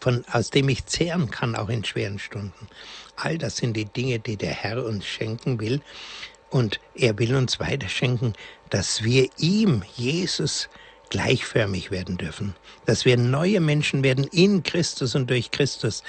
von, 0.00 0.24
aus 0.30 0.50
dem 0.50 0.68
ich 0.68 0.84
zehren 0.84 1.30
kann, 1.30 1.56
auch 1.56 1.70
in 1.70 1.82
schweren 1.82 2.18
Stunden. 2.18 2.68
All 3.16 3.38
das 3.38 3.56
sind 3.56 3.74
die 3.74 3.86
Dinge, 3.86 4.18
die 4.18 4.36
der 4.36 4.52
Herr 4.52 4.84
uns 4.84 5.06
schenken 5.06 5.58
will. 5.58 5.80
Und 6.50 6.80
er 6.94 7.18
will 7.18 7.34
uns 7.34 7.58
weiter 7.58 7.88
schenken, 7.88 8.34
dass 8.70 9.02
wir 9.02 9.28
ihm, 9.38 9.82
Jesus, 9.96 10.68
gleichförmig 11.08 11.90
werden 11.90 12.18
dürfen, 12.18 12.54
dass 12.84 13.04
wir 13.04 13.16
neue 13.16 13.60
Menschen 13.60 14.02
werden 14.02 14.24
in 14.24 14.62
Christus 14.62 15.14
und 15.14 15.30
durch 15.30 15.50
Christus, 15.50 16.02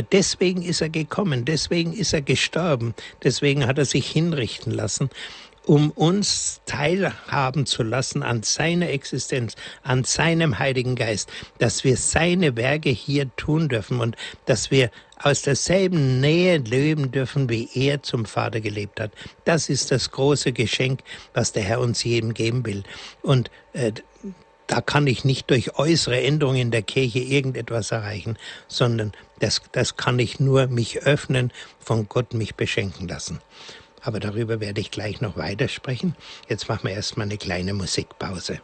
deswegen 0.00 0.62
ist 0.62 0.80
er 0.80 0.88
gekommen, 0.88 1.44
deswegen 1.44 1.92
ist 1.92 2.12
er 2.14 2.22
gestorben, 2.22 2.94
deswegen 3.22 3.66
hat 3.66 3.78
er 3.78 3.84
sich 3.84 4.10
hinrichten 4.10 4.72
lassen, 4.72 5.10
um 5.64 5.90
uns 5.90 6.60
teilhaben 6.66 7.66
zu 7.66 7.82
lassen 7.82 8.22
an 8.22 8.42
seiner 8.42 8.88
Existenz, 8.88 9.54
an 9.82 10.04
seinem 10.04 10.58
Heiligen 10.58 10.96
Geist, 10.96 11.30
dass 11.58 11.84
wir 11.84 11.96
seine 11.96 12.56
Werke 12.56 12.90
hier 12.90 13.34
tun 13.36 13.68
dürfen 13.68 14.00
und 14.00 14.16
dass 14.46 14.70
wir 14.70 14.90
aus 15.18 15.42
derselben 15.42 16.20
Nähe 16.20 16.58
leben 16.58 17.12
dürfen, 17.12 17.48
wie 17.48 17.68
er 17.74 18.02
zum 18.02 18.24
Vater 18.24 18.60
gelebt 18.60 18.98
hat. 18.98 19.12
Das 19.44 19.68
ist 19.68 19.92
das 19.92 20.10
große 20.10 20.52
Geschenk, 20.52 21.00
was 21.32 21.52
der 21.52 21.62
Herr 21.62 21.80
uns 21.80 22.02
jedem 22.02 22.34
geben 22.34 22.66
will. 22.66 22.82
Und 23.22 23.50
äh, 23.72 23.92
da 24.72 24.80
kann 24.80 25.06
ich 25.06 25.22
nicht 25.26 25.50
durch 25.50 25.78
äußere 25.78 26.22
Änderungen 26.22 26.58
in 26.58 26.70
der 26.70 26.80
Kirche 26.80 27.18
irgendetwas 27.18 27.90
erreichen, 27.90 28.38
sondern 28.68 29.12
das, 29.38 29.60
das 29.72 29.98
kann 29.98 30.18
ich 30.18 30.40
nur 30.40 30.66
mich 30.68 31.02
öffnen, 31.02 31.52
von 31.78 32.08
Gott 32.08 32.32
mich 32.32 32.54
beschenken 32.54 33.06
lassen. 33.06 33.40
Aber 34.00 34.18
darüber 34.18 34.60
werde 34.60 34.80
ich 34.80 34.90
gleich 34.90 35.20
noch 35.20 35.36
weitersprechen. 35.36 36.16
Jetzt 36.48 36.70
machen 36.70 36.84
wir 36.84 36.94
erstmal 36.94 37.26
eine 37.26 37.36
kleine 37.36 37.74
Musikpause. 37.74 38.62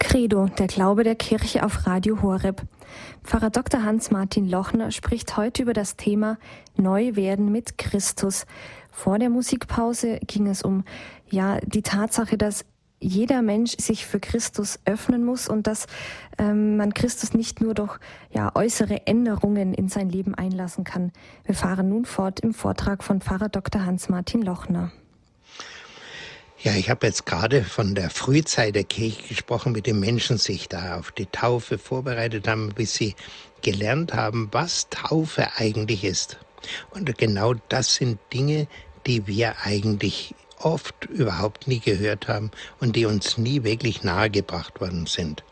Credo, 0.00 0.46
der 0.58 0.66
Glaube 0.66 1.04
der 1.04 1.14
Kirche 1.14 1.64
auf 1.64 1.86
Radio 1.86 2.22
Horeb. 2.22 2.62
Pfarrer 3.26 3.50
Dr. 3.50 3.82
Hans-Martin 3.82 4.48
Lochner 4.48 4.92
spricht 4.92 5.36
heute 5.36 5.62
über 5.62 5.72
das 5.72 5.96
Thema 5.96 6.38
Neuwerden 6.76 7.50
mit 7.50 7.76
Christus. 7.76 8.46
Vor 8.92 9.18
der 9.18 9.30
Musikpause 9.30 10.20
ging 10.28 10.46
es 10.46 10.62
um 10.62 10.84
ja 11.28 11.58
die 11.66 11.82
Tatsache, 11.82 12.38
dass 12.38 12.64
jeder 13.00 13.42
Mensch 13.42 13.76
sich 13.78 14.06
für 14.06 14.20
Christus 14.20 14.78
öffnen 14.84 15.24
muss 15.24 15.48
und 15.48 15.66
dass 15.66 15.88
ähm, 16.38 16.76
man 16.76 16.94
Christus 16.94 17.34
nicht 17.34 17.60
nur 17.60 17.74
durch 17.74 17.98
ja, 18.30 18.52
äußere 18.54 19.08
Änderungen 19.08 19.74
in 19.74 19.88
sein 19.88 20.08
Leben 20.08 20.36
einlassen 20.36 20.84
kann. 20.84 21.10
Wir 21.44 21.56
fahren 21.56 21.88
nun 21.88 22.04
fort 22.04 22.38
im 22.38 22.54
Vortrag 22.54 23.02
von 23.02 23.20
Pfarrer 23.20 23.48
Dr. 23.48 23.84
Hans-Martin 23.84 24.42
Lochner. 24.42 24.92
Ja, 26.58 26.74
ich 26.74 26.88
habe 26.88 27.06
jetzt 27.06 27.26
gerade 27.26 27.64
von 27.64 27.94
der 27.94 28.08
Frühzeit 28.08 28.74
der 28.74 28.84
Kirche 28.84 29.22
gesprochen, 29.28 29.74
wie 29.74 29.82
die 29.82 29.92
Menschen 29.92 30.38
sich 30.38 30.68
da 30.68 30.98
auf 30.98 31.12
die 31.12 31.26
Taufe 31.26 31.78
vorbereitet 31.78 32.48
haben, 32.48 32.70
bis 32.70 32.94
sie 32.94 33.14
gelernt 33.62 34.14
haben, 34.14 34.48
was 34.52 34.88
Taufe 34.88 35.48
eigentlich 35.56 36.02
ist. 36.02 36.38
Und 36.90 37.16
genau 37.18 37.54
das 37.68 37.96
sind 37.96 38.18
Dinge, 38.32 38.68
die 39.06 39.26
wir 39.26 39.56
eigentlich 39.64 40.34
oft 40.58 41.04
überhaupt 41.04 41.68
nie 41.68 41.80
gehört 41.80 42.26
haben 42.26 42.50
und 42.80 42.96
die 42.96 43.04
uns 43.04 43.36
nie 43.36 43.62
wirklich 43.62 44.02
nahegebracht 44.02 44.80
worden 44.80 45.04
sind. 45.06 45.44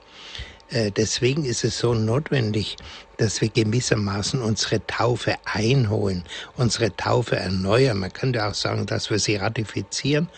Äh, 0.75 0.91
deswegen 0.91 1.45
ist 1.45 1.63
es 1.63 1.79
so 1.79 1.95
notwendig, 1.95 2.77
dass 3.19 3.41
wir 3.41 3.49
gewissermaßen 3.49 4.43
unsere 4.43 4.85
Taufe 4.89 5.37
einholen, 5.45 6.25
unsere 6.57 6.95
Taufe 6.97 7.37
erneuern. 7.37 7.99
Man 7.99 8.13
könnte 8.13 8.45
auch 8.45 8.55
sagen, 8.55 8.85
dass 8.85 9.09
wir 9.09 9.21
sie 9.21 9.37
ratifizieren, 9.37 10.29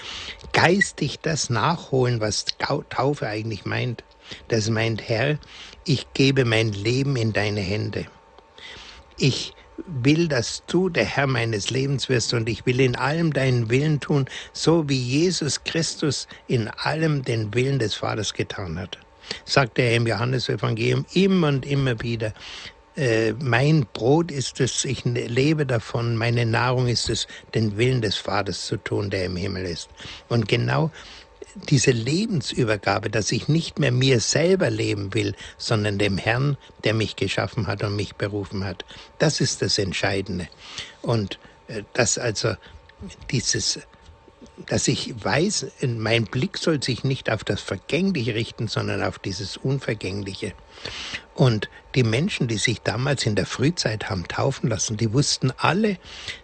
geistig 0.53 1.21
das 1.21 1.49
nachholen, 1.49 2.21
was 2.21 2.45
Taufe 2.91 3.27
eigentlich 3.27 3.65
meint. 3.65 4.05
Das 4.49 4.69
meint, 4.69 5.09
Herr, 5.09 5.39
ich 5.87 6.07
gebe 6.13 6.45
mein 6.45 6.71
Leben 6.73 7.17
in 7.17 7.33
deine 7.33 7.63
Hände. 7.63 8.07
Ich 9.17 9.55
will, 9.87 10.29
dass 10.29 10.65
du 10.67 10.91
der 10.91 11.07
Herr 11.07 11.27
meines 11.27 11.71
Lebens 11.71 12.11
wirst 12.11 12.35
und 12.35 12.47
ich 12.51 12.67
will 12.67 12.81
in 12.81 12.95
allem 12.97 13.33
deinen 13.33 13.71
Willen 13.71 14.01
tun, 14.01 14.27
so 14.53 14.87
wie 14.87 15.01
Jesus 15.01 15.65
Christus 15.65 16.29
in 16.47 16.69
allem 16.69 17.23
den 17.23 17.55
Willen 17.55 17.79
des 17.79 17.95
Vaters 17.95 18.35
getan 18.35 18.79
hat 18.79 18.99
sagt 19.45 19.79
er 19.79 19.95
im 19.95 20.07
Johannesevangelium 20.07 21.07
immer 21.15 21.49
und 21.49 21.67
immer 21.67 22.01
wieder. 22.01 22.33
äh, 22.97 23.33
mein 23.35 23.87
Brot 23.93 24.31
ist 24.31 24.61
es, 24.61 24.85
ich 24.85 25.05
lebe 25.05 25.67
davon, 25.67 26.17
meine 26.17 26.47
Nahrung 26.47 26.89
ist 26.89 27.11
es, 27.11 27.27
den 27.55 27.77
Willen 27.77 28.01
des 28.01 28.17
Vaters 28.17 28.67
zu 28.67 28.77
tun, 28.79 29.11
der 29.11 29.27
im 29.27 29.37
Himmel 29.37 29.67
ist. 29.67 29.89
Und 30.29 30.49
genau 30.49 30.91
diese 31.69 31.91
Lebensübergabe, 31.91 33.09
dass 33.11 33.33
ich 33.33 33.49
nicht 33.49 33.79
mehr 33.79 33.93
mir 33.93 34.21
selber 34.21 34.71
leben 34.71 35.15
will, 35.15 35.35
sondern 35.57 35.99
dem 35.99 36.19
Herrn, 36.19 36.57
der 36.85 36.95
mich 36.95 37.17
geschaffen 37.17 37.67
hat 37.67 37.83
und 37.83 37.97
mich 37.97 38.15
berufen 38.15 38.65
hat. 38.65 38.85
Das 39.19 39.41
ist 39.41 39.63
das 39.63 39.79
Entscheidende. 39.79 40.49
Und 41.03 41.39
äh, 41.69 41.83
das 41.95 42.19
also 42.19 42.55
dieses 43.31 43.81
dass 44.67 44.89
ich 44.89 45.15
weiß, 45.23 45.67
mein 45.87 46.25
Blick 46.25 46.57
soll 46.59 46.83
sich 46.83 47.05
nicht 47.05 47.31
auf 47.31 47.45
das 47.45 47.61
Vergängliche 47.61 48.35
richten, 48.35 48.69
sondern 48.69 49.03
auf 49.03 49.19
dieses 49.19 49.57
Unvergängliche. 49.57 50.55
Und 51.35 51.69
die 51.95 52.03
Menschen, 52.03 52.49
die 52.49 52.57
sich 52.57 52.81
damals 52.81 53.27
in 53.27 53.37
der 53.37 53.47
Frühzeit 53.47 54.09
haben 54.09 54.27
taufen 54.27 54.71
lassen, 54.71 54.97
die 54.97 55.13
wussten 55.13 55.51
alle, 55.57 55.99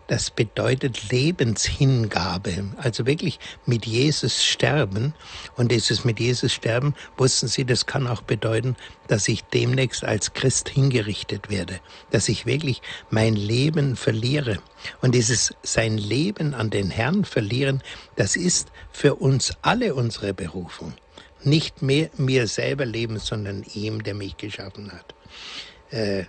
das 0.07 0.31
bedeutet 0.31 1.11
Lebenshingabe. 1.11 2.65
Also 2.77 3.07
wirklich 3.07 3.39
mit 3.65 3.87
Jesus 3.87 4.45
sterben. 4.45 5.15
Und 5.57 5.73
dieses 5.73 6.05
mit 6.05 6.21
Jesus 6.21 6.53
sterben, 6.53 6.95
wussten 7.17 7.49
sie, 7.49 7.65
das 7.65 7.87
kann 7.87 8.07
auch 8.07 8.21
bedeuten, 8.21 8.77
dass 9.09 9.29
ich 9.29 9.45
demnächst 9.45 10.05
als 10.05 10.35
Christ 10.35 10.69
hingerichtet 10.69 11.49
werde. 11.49 11.81
Dass 12.11 12.29
ich 12.29 12.45
wirklich 12.45 12.83
mein 13.09 13.35
Leben 13.35 13.97
verliere. 13.97 14.59
Und 15.01 15.15
dieses 15.15 15.55
sein 15.63 15.97
Leben 15.97 16.55
an 16.55 16.69
den 16.69 16.91
Herrn 16.91 17.25
verlieren, 17.25 17.83
das 18.17 18.37
ist 18.37 18.69
für 18.91 19.15
uns 19.15 19.55
alle 19.63 19.95
unsere 19.95 20.35
Berufung 20.35 20.95
nicht 21.45 21.83
mehr 21.83 22.11
mir 22.17 22.47
selber 22.47 22.85
leben, 22.85 23.19
sondern 23.19 23.65
ihm, 23.75 24.03
der 24.03 24.15
mich 24.15 24.37
geschaffen 24.37 24.93
hat. 24.93 25.15
Äh, 25.91 26.25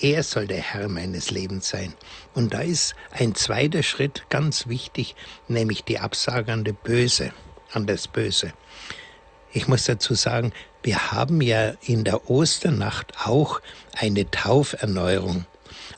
er 0.00 0.22
soll 0.22 0.46
der 0.46 0.60
Herr 0.60 0.88
meines 0.88 1.30
Lebens 1.30 1.68
sein. 1.68 1.94
Und 2.34 2.52
da 2.52 2.60
ist 2.60 2.94
ein 3.12 3.34
zweiter 3.34 3.82
Schritt 3.82 4.24
ganz 4.28 4.66
wichtig, 4.66 5.14
nämlich 5.48 5.84
die 5.84 5.98
Absage 5.98 6.52
an, 6.52 6.64
Böse, 6.64 7.32
an 7.72 7.86
das 7.86 8.06
Böse. 8.06 8.52
Ich 9.52 9.68
muss 9.68 9.84
dazu 9.84 10.14
sagen, 10.14 10.52
wir 10.82 11.12
haben 11.12 11.40
ja 11.40 11.72
in 11.82 12.04
der 12.04 12.30
Osternacht 12.30 13.14
auch 13.24 13.60
eine 13.94 14.30
Tauferneuerung. 14.30 15.46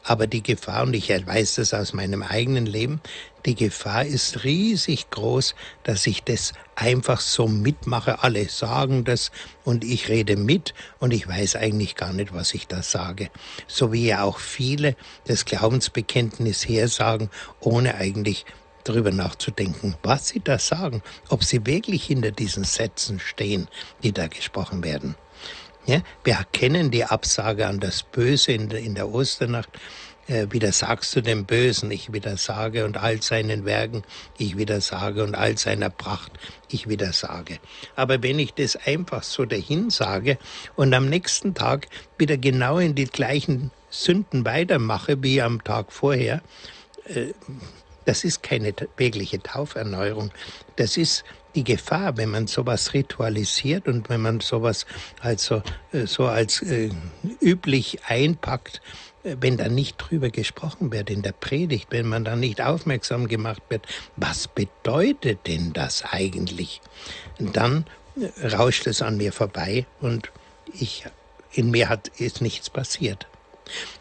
Aber 0.08 0.26
die 0.26 0.42
Gefahr, 0.42 0.84
und 0.84 0.94
ich 0.94 1.10
weiß 1.10 1.56
das 1.56 1.74
aus 1.74 1.92
meinem 1.92 2.22
eigenen 2.22 2.64
Leben, 2.64 3.02
die 3.44 3.54
Gefahr 3.54 4.06
ist 4.06 4.42
riesig 4.42 5.10
groß, 5.10 5.54
dass 5.82 6.06
ich 6.06 6.24
das 6.24 6.54
einfach 6.76 7.20
so 7.20 7.46
mitmache. 7.46 8.22
Alle 8.22 8.48
sagen 8.48 9.04
das 9.04 9.30
und 9.64 9.84
ich 9.84 10.08
rede 10.08 10.36
mit 10.36 10.72
und 10.98 11.12
ich 11.12 11.28
weiß 11.28 11.56
eigentlich 11.56 11.94
gar 11.94 12.14
nicht, 12.14 12.32
was 12.32 12.54
ich 12.54 12.66
da 12.66 12.82
sage. 12.82 13.28
So 13.66 13.92
wie 13.92 14.06
ja 14.06 14.22
auch 14.22 14.38
viele 14.38 14.96
das 15.26 15.44
Glaubensbekenntnis 15.44 16.66
hersagen, 16.66 17.28
ohne 17.60 17.96
eigentlich 17.96 18.46
darüber 18.84 19.10
nachzudenken, 19.10 19.94
was 20.02 20.28
sie 20.28 20.40
da 20.40 20.58
sagen, 20.58 21.02
ob 21.28 21.44
sie 21.44 21.66
wirklich 21.66 22.04
hinter 22.04 22.30
diesen 22.30 22.64
Sätzen 22.64 23.20
stehen, 23.20 23.68
die 24.02 24.12
da 24.12 24.26
gesprochen 24.26 24.82
werden. 24.82 25.16
Ja, 25.88 26.02
wir 26.22 26.38
kennen 26.52 26.90
die 26.90 27.04
Absage 27.04 27.66
an 27.66 27.80
das 27.80 28.02
Böse 28.02 28.52
in 28.52 28.68
der, 28.68 28.80
in 28.80 28.94
der 28.94 29.08
Osternacht. 29.08 29.70
Äh, 30.26 30.48
widersagst 30.50 31.16
du 31.16 31.22
dem 31.22 31.46
Bösen, 31.46 31.90
ich 31.90 32.12
widersage 32.12 32.84
und 32.84 32.98
all 32.98 33.22
seinen 33.22 33.64
Werken, 33.64 34.02
ich 34.36 34.58
widersage 34.58 35.24
und 35.24 35.34
all 35.34 35.56
seiner 35.56 35.88
Pracht, 35.88 36.32
ich 36.68 36.90
widersage. 36.90 37.58
Aber 37.96 38.22
wenn 38.22 38.38
ich 38.38 38.52
das 38.52 38.76
einfach 38.76 39.22
so 39.22 39.46
dahin 39.46 39.88
sage 39.88 40.36
und 40.76 40.92
am 40.92 41.08
nächsten 41.08 41.54
Tag 41.54 41.88
wieder 42.18 42.36
genau 42.36 42.76
in 42.76 42.94
die 42.94 43.06
gleichen 43.06 43.70
Sünden 43.88 44.44
weitermache 44.44 45.22
wie 45.22 45.40
am 45.40 45.64
Tag 45.64 45.90
vorher, 45.90 46.42
äh, 47.06 47.32
das 48.04 48.24
ist 48.24 48.42
keine 48.42 48.74
wirkliche 48.98 49.42
Tauferneuerung. 49.42 50.32
Das 50.76 50.98
ist 50.98 51.24
die 51.54 51.64
Gefahr, 51.64 52.16
wenn 52.16 52.30
man 52.30 52.46
sowas 52.46 52.94
ritualisiert 52.94 53.88
und 53.88 54.08
wenn 54.08 54.20
man 54.20 54.40
sowas 54.40 54.86
also 55.20 55.62
äh, 55.92 56.06
so 56.06 56.26
als 56.26 56.62
äh, 56.62 56.90
üblich 57.40 58.00
einpackt, 58.06 58.80
äh, 59.24 59.36
wenn 59.40 59.56
da 59.56 59.68
nicht 59.68 59.96
drüber 59.98 60.30
gesprochen 60.30 60.92
wird 60.92 61.10
in 61.10 61.22
der 61.22 61.32
Predigt, 61.32 61.88
wenn 61.90 62.06
man 62.06 62.24
da 62.24 62.36
nicht 62.36 62.60
aufmerksam 62.60 63.28
gemacht 63.28 63.62
wird, 63.68 63.86
was 64.16 64.48
bedeutet 64.48 65.46
denn 65.46 65.72
das 65.72 66.04
eigentlich? 66.04 66.80
dann 67.38 67.84
rauscht 68.42 68.88
es 68.88 69.00
an 69.00 69.16
mir 69.16 69.32
vorbei 69.32 69.86
und 70.00 70.32
ich 70.72 71.04
in 71.52 71.70
mir 71.70 71.88
hat 71.88 72.08
ist 72.18 72.40
nichts 72.40 72.68
passiert. 72.68 73.26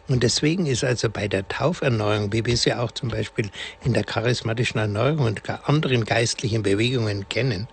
Und 0.08 0.22
deswegen 0.22 0.64
ist 0.64 0.84
also 0.84 1.10
bei 1.10 1.28
der 1.28 1.46
Tauferneuerung, 1.48 2.32
wie 2.32 2.46
wir 2.46 2.56
sie 2.56 2.72
auch 2.72 2.92
zum 2.92 3.10
Beispiel 3.10 3.50
in 3.84 3.92
der 3.92 4.04
charismatischen 4.04 4.80
Erneuerung 4.80 5.26
und 5.26 5.42
anderen 5.68 6.06
geistlichen 6.06 6.62
Bewegungen 6.62 7.28
kennen, 7.28 7.68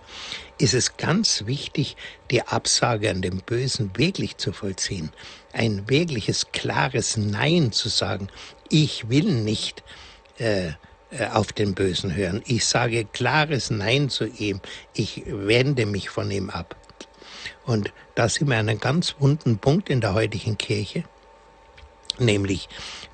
ist 0.58 0.74
es 0.74 0.98
ganz 0.98 1.46
wichtig, 1.46 1.96
die 2.30 2.42
Absage 2.42 3.10
an 3.10 3.22
dem 3.22 3.38
Bösen 3.38 3.90
wirklich 3.96 4.36
zu 4.36 4.52
vollziehen. 4.52 5.10
Ein 5.54 5.88
wirkliches, 5.88 6.52
klares 6.52 7.16
Nein 7.16 7.72
zu 7.72 7.88
sagen. 7.88 8.28
Ich 8.68 9.08
will 9.08 9.32
nicht 9.32 9.82
äh, 10.38 10.68
äh 11.10 11.28
auf 11.32 11.54
den 11.54 11.74
Bösen 11.74 12.14
hören. 12.14 12.42
Ich 12.46 12.66
sage 12.66 13.06
klares 13.06 13.70
Nein 13.70 14.10
zu 14.10 14.26
ihm. 14.26 14.60
Ich 14.92 15.22
wende 15.26 15.86
mich 15.86 16.10
von 16.10 16.30
ihm 16.30 16.50
ab. 16.50 16.76
Und 17.64 17.92
da 18.14 18.28
sind 18.28 18.48
wir 18.48 18.58
an 18.58 18.68
einem 18.68 18.80
ganz 18.80 19.16
wunden 19.18 19.56
Punkt 19.56 19.88
in 19.88 20.02
der 20.02 20.12
heutigen 20.12 20.58
Kirche 20.58 21.04
Nämlich, 22.18 22.68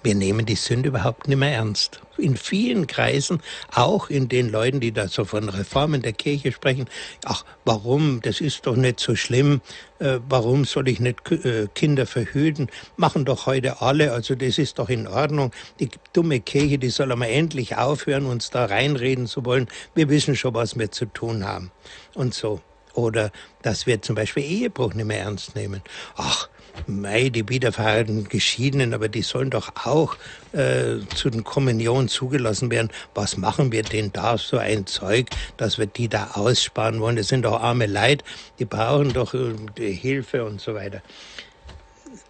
wir 0.04 0.14
nehmen 0.14 0.46
die 0.46 0.54
Sünde 0.54 0.90
überhaupt 0.90 1.26
nicht 1.26 1.38
mehr 1.38 1.52
ernst. 1.52 2.00
In 2.18 2.36
vielen 2.36 2.86
Kreisen, 2.86 3.40
auch 3.74 4.10
in 4.10 4.28
den 4.28 4.48
Leuten, 4.48 4.78
die 4.78 4.92
da 4.92 5.08
so 5.08 5.24
von 5.24 5.48
Reformen 5.48 6.02
der 6.02 6.12
Kirche 6.12 6.52
sprechen, 6.52 6.86
ach, 7.24 7.44
warum, 7.64 8.20
das 8.22 8.40
ist 8.40 8.66
doch 8.66 8.76
nicht 8.76 9.00
so 9.00 9.16
schlimm, 9.16 9.60
äh, 9.98 10.20
warum 10.28 10.64
soll 10.64 10.88
ich 10.88 11.00
nicht 11.00 11.30
äh, 11.32 11.66
Kinder 11.74 12.06
verhüten, 12.06 12.68
machen 12.96 13.24
doch 13.24 13.46
heute 13.46 13.80
alle, 13.80 14.12
also 14.12 14.36
das 14.36 14.58
ist 14.58 14.78
doch 14.78 14.88
in 14.88 15.08
Ordnung. 15.08 15.50
Die 15.80 15.88
dumme 16.12 16.38
Kirche, 16.38 16.78
die 16.78 16.90
soll 16.90 17.10
einmal 17.10 17.30
endlich 17.30 17.76
aufhören, 17.76 18.26
uns 18.26 18.50
da 18.50 18.66
reinreden 18.66 19.26
zu 19.26 19.44
wollen. 19.44 19.68
Wir 19.96 20.08
wissen 20.10 20.36
schon, 20.36 20.54
was 20.54 20.78
wir 20.78 20.92
zu 20.92 21.06
tun 21.06 21.44
haben. 21.44 21.72
Und 22.14 22.34
so. 22.34 22.60
Oder 22.94 23.32
dass 23.62 23.86
wir 23.86 24.02
zum 24.02 24.14
Beispiel 24.16 24.44
Ehebruch 24.44 24.92
nicht 24.94 25.06
mehr 25.06 25.20
ernst 25.20 25.56
nehmen. 25.56 25.80
Ach, 26.14 26.48
Mei, 26.86 27.28
die 27.28 27.48
wiederverheirateten 27.48 28.28
Geschiedenen, 28.28 28.94
aber 28.94 29.08
die 29.08 29.22
sollen 29.22 29.50
doch 29.50 29.72
auch 29.84 30.16
äh, 30.52 30.98
zu 31.14 31.30
den 31.30 31.44
Kommunionen 31.44 32.08
zugelassen 32.08 32.70
werden. 32.70 32.90
Was 33.14 33.36
machen 33.36 33.72
wir 33.72 33.82
denn 33.82 34.12
da 34.12 34.38
so 34.38 34.58
ein 34.58 34.86
Zeug, 34.86 35.28
dass 35.56 35.78
wir 35.78 35.86
die 35.86 36.08
da 36.08 36.32
aussparen 36.34 37.00
wollen? 37.00 37.16
Das 37.16 37.28
sind 37.28 37.44
doch 37.44 37.60
arme 37.60 37.86
Leid, 37.86 38.24
die 38.58 38.64
brauchen 38.64 39.12
doch 39.12 39.34
äh, 39.34 39.92
Hilfe 39.92 40.44
und 40.44 40.60
so 40.60 40.74
weiter. 40.74 41.02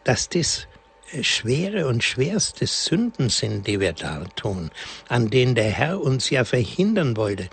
Dass 0.05 0.28
das 0.28 0.66
schwere 1.20 1.87
und 1.87 2.03
schwerste 2.03 2.66
Sünden 2.66 3.29
sind, 3.29 3.66
die 3.66 3.81
wir 3.81 3.92
da 3.92 4.25
tun, 4.37 4.70
an 5.09 5.29
denen 5.29 5.55
der 5.55 5.70
Herr 5.70 6.01
uns 6.01 6.31
ja 6.31 6.44
verhindern 6.44 7.16
wollte. 7.16 7.48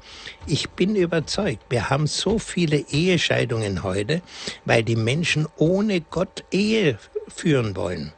Ich 0.47 0.69
bin 0.69 0.95
überzeugt, 0.95 1.63
wir 1.69 1.89
haben 1.89 2.07
so 2.07 2.39
viele 2.39 2.77
Ehescheidungen 2.77 3.83
heute, 3.83 4.21
weil 4.65 4.83
die 4.83 4.95
Menschen 4.95 5.47
ohne 5.57 6.01
Gott 6.01 6.43
Ehe 6.51 6.97
führen 7.27 7.75
wollen. 7.75 8.13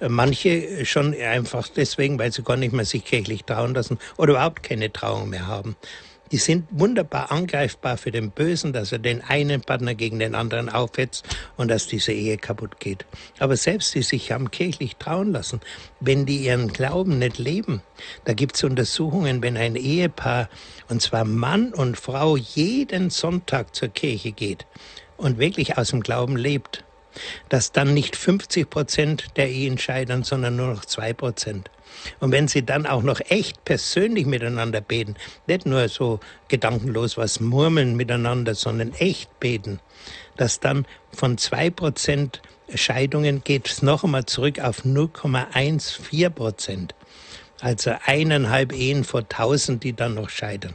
Manche 0.00 0.84
schon 0.84 1.14
einfach 1.14 1.68
deswegen, 1.68 2.18
weil 2.18 2.32
sie 2.32 2.42
gar 2.42 2.56
nicht 2.56 2.72
mehr 2.72 2.84
sich 2.84 3.04
kirchlich 3.04 3.44
trauen 3.44 3.74
lassen 3.74 3.98
oder 4.16 4.32
überhaupt 4.32 4.64
keine 4.64 4.92
Trauung 4.92 5.30
mehr 5.30 5.46
haben 5.46 5.76
die 6.32 6.38
sind 6.38 6.66
wunderbar 6.70 7.30
angreifbar 7.30 7.98
für 7.98 8.10
den 8.10 8.30
Bösen, 8.30 8.72
dass 8.72 8.90
er 8.90 8.98
den 8.98 9.20
einen 9.22 9.60
Partner 9.60 9.94
gegen 9.94 10.18
den 10.18 10.34
anderen 10.34 10.70
aufhetzt 10.70 11.24
und 11.58 11.70
dass 11.70 11.86
diese 11.86 12.12
Ehe 12.12 12.38
kaputt 12.38 12.80
geht. 12.80 13.04
Aber 13.38 13.56
selbst 13.56 13.94
die 13.94 14.02
sich 14.02 14.32
haben 14.32 14.50
kirchlich 14.50 14.96
trauen 14.96 15.32
lassen, 15.32 15.60
wenn 16.00 16.24
die 16.24 16.38
ihren 16.38 16.68
Glauben 16.68 17.18
nicht 17.18 17.38
leben, 17.38 17.82
da 18.24 18.32
gibt 18.32 18.56
es 18.56 18.64
Untersuchungen, 18.64 19.42
wenn 19.42 19.58
ein 19.58 19.76
Ehepaar, 19.76 20.48
und 20.88 21.02
zwar 21.02 21.24
Mann 21.24 21.74
und 21.74 21.98
Frau, 21.98 22.36
jeden 22.36 23.10
Sonntag 23.10 23.74
zur 23.74 23.88
Kirche 23.88 24.32
geht 24.32 24.66
und 25.18 25.38
wirklich 25.38 25.76
aus 25.76 25.90
dem 25.90 26.00
Glauben 26.00 26.36
lebt, 26.36 26.84
dass 27.48 27.72
dann 27.72 27.94
nicht 27.94 28.16
50 28.16 28.68
Prozent 28.68 29.26
der 29.36 29.50
Ehen 29.50 29.78
scheitern, 29.78 30.22
sondern 30.22 30.56
nur 30.56 30.68
noch 30.68 30.84
zwei 30.84 31.12
Prozent. 31.12 31.70
Und 32.20 32.32
wenn 32.32 32.48
sie 32.48 32.64
dann 32.64 32.86
auch 32.86 33.02
noch 33.02 33.20
echt 33.28 33.64
persönlich 33.64 34.26
miteinander 34.26 34.80
beten, 34.80 35.16
nicht 35.46 35.66
nur 35.66 35.88
so 35.88 36.20
gedankenlos 36.48 37.16
was 37.16 37.40
murmeln 37.40 37.96
miteinander, 37.96 38.54
sondern 38.54 38.92
echt 38.94 39.38
beten, 39.40 39.80
dass 40.36 40.60
dann 40.60 40.86
von 41.12 41.38
zwei 41.38 41.70
Prozent 41.70 42.40
Scheidungen 42.74 43.44
geht 43.44 43.68
es 43.68 43.82
noch 43.82 44.04
einmal 44.04 44.24
zurück 44.24 44.60
auf 44.60 44.84
0,14 44.84 46.30
Prozent. 46.30 46.94
Also 47.60 47.92
eineinhalb 48.04 48.72
Ehen 48.72 49.04
vor 49.04 49.28
tausend, 49.28 49.84
die 49.84 49.92
dann 49.92 50.14
noch 50.14 50.30
scheitern. 50.30 50.74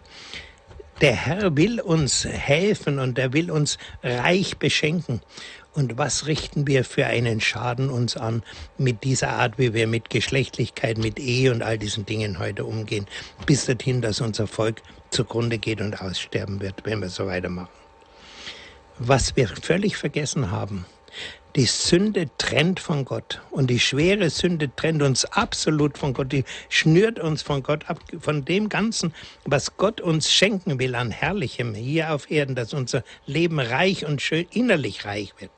Der 1.01 1.13
Herr 1.13 1.55
will 1.55 1.79
uns 1.79 2.25
helfen 2.25 2.97
und 2.97 3.19
er 3.19 3.33
will 3.33 3.51
uns 3.51 3.77
reich 4.01 4.57
beschenken. 4.57 5.21
Und 5.77 5.95
was 5.99 6.25
richten 6.25 6.65
wir 6.65 6.83
für 6.83 7.05
einen 7.05 7.39
Schaden 7.39 7.91
uns 7.91 8.17
an 8.17 8.41
mit 8.79 9.03
dieser 9.03 9.33
Art, 9.33 9.59
wie 9.59 9.75
wir 9.75 9.85
mit 9.85 10.09
Geschlechtlichkeit, 10.09 10.97
mit 10.97 11.19
Ehe 11.19 11.51
und 11.51 11.61
all 11.61 11.77
diesen 11.77 12.03
Dingen 12.03 12.39
heute 12.39 12.65
umgehen, 12.65 13.05
bis 13.45 13.67
dorthin, 13.67 14.01
dass 14.01 14.19
unser 14.19 14.47
Volk 14.47 14.81
zugrunde 15.11 15.59
geht 15.59 15.79
und 15.79 16.01
aussterben 16.01 16.61
wird, 16.61 16.83
wenn 16.85 16.99
wir 16.99 17.09
so 17.09 17.27
weitermachen. 17.27 17.69
Was 18.97 19.35
wir 19.35 19.47
völlig 19.49 19.97
vergessen 19.97 20.49
haben, 20.49 20.87
die 21.55 21.65
Sünde 21.65 22.25
trennt 22.39 22.79
von 22.79 23.05
Gott 23.05 23.41
und 23.51 23.69
die 23.69 23.79
schwere 23.79 24.31
Sünde 24.31 24.75
trennt 24.75 25.03
uns 25.03 25.25
absolut 25.25 25.99
von 25.99 26.13
Gott. 26.13 26.31
Die 26.31 26.43
schnürt 26.69 27.19
uns 27.19 27.43
von 27.43 27.61
Gott 27.61 27.87
ab, 27.87 27.99
von 28.19 28.43
dem 28.45 28.69
Ganzen, 28.69 29.13
was 29.45 29.77
Gott 29.77 30.01
uns 30.01 30.31
schenken 30.31 30.79
will 30.79 30.95
an 30.95 31.11
Herrlichem 31.11 31.75
hier 31.75 32.15
auf 32.15 32.31
Erden, 32.31 32.55
dass 32.55 32.73
unser 32.73 33.03
Leben 33.27 33.59
reich 33.59 34.07
und 34.07 34.23
schön 34.23 34.47
innerlich 34.51 35.05
reich 35.05 35.35
wird. 35.37 35.51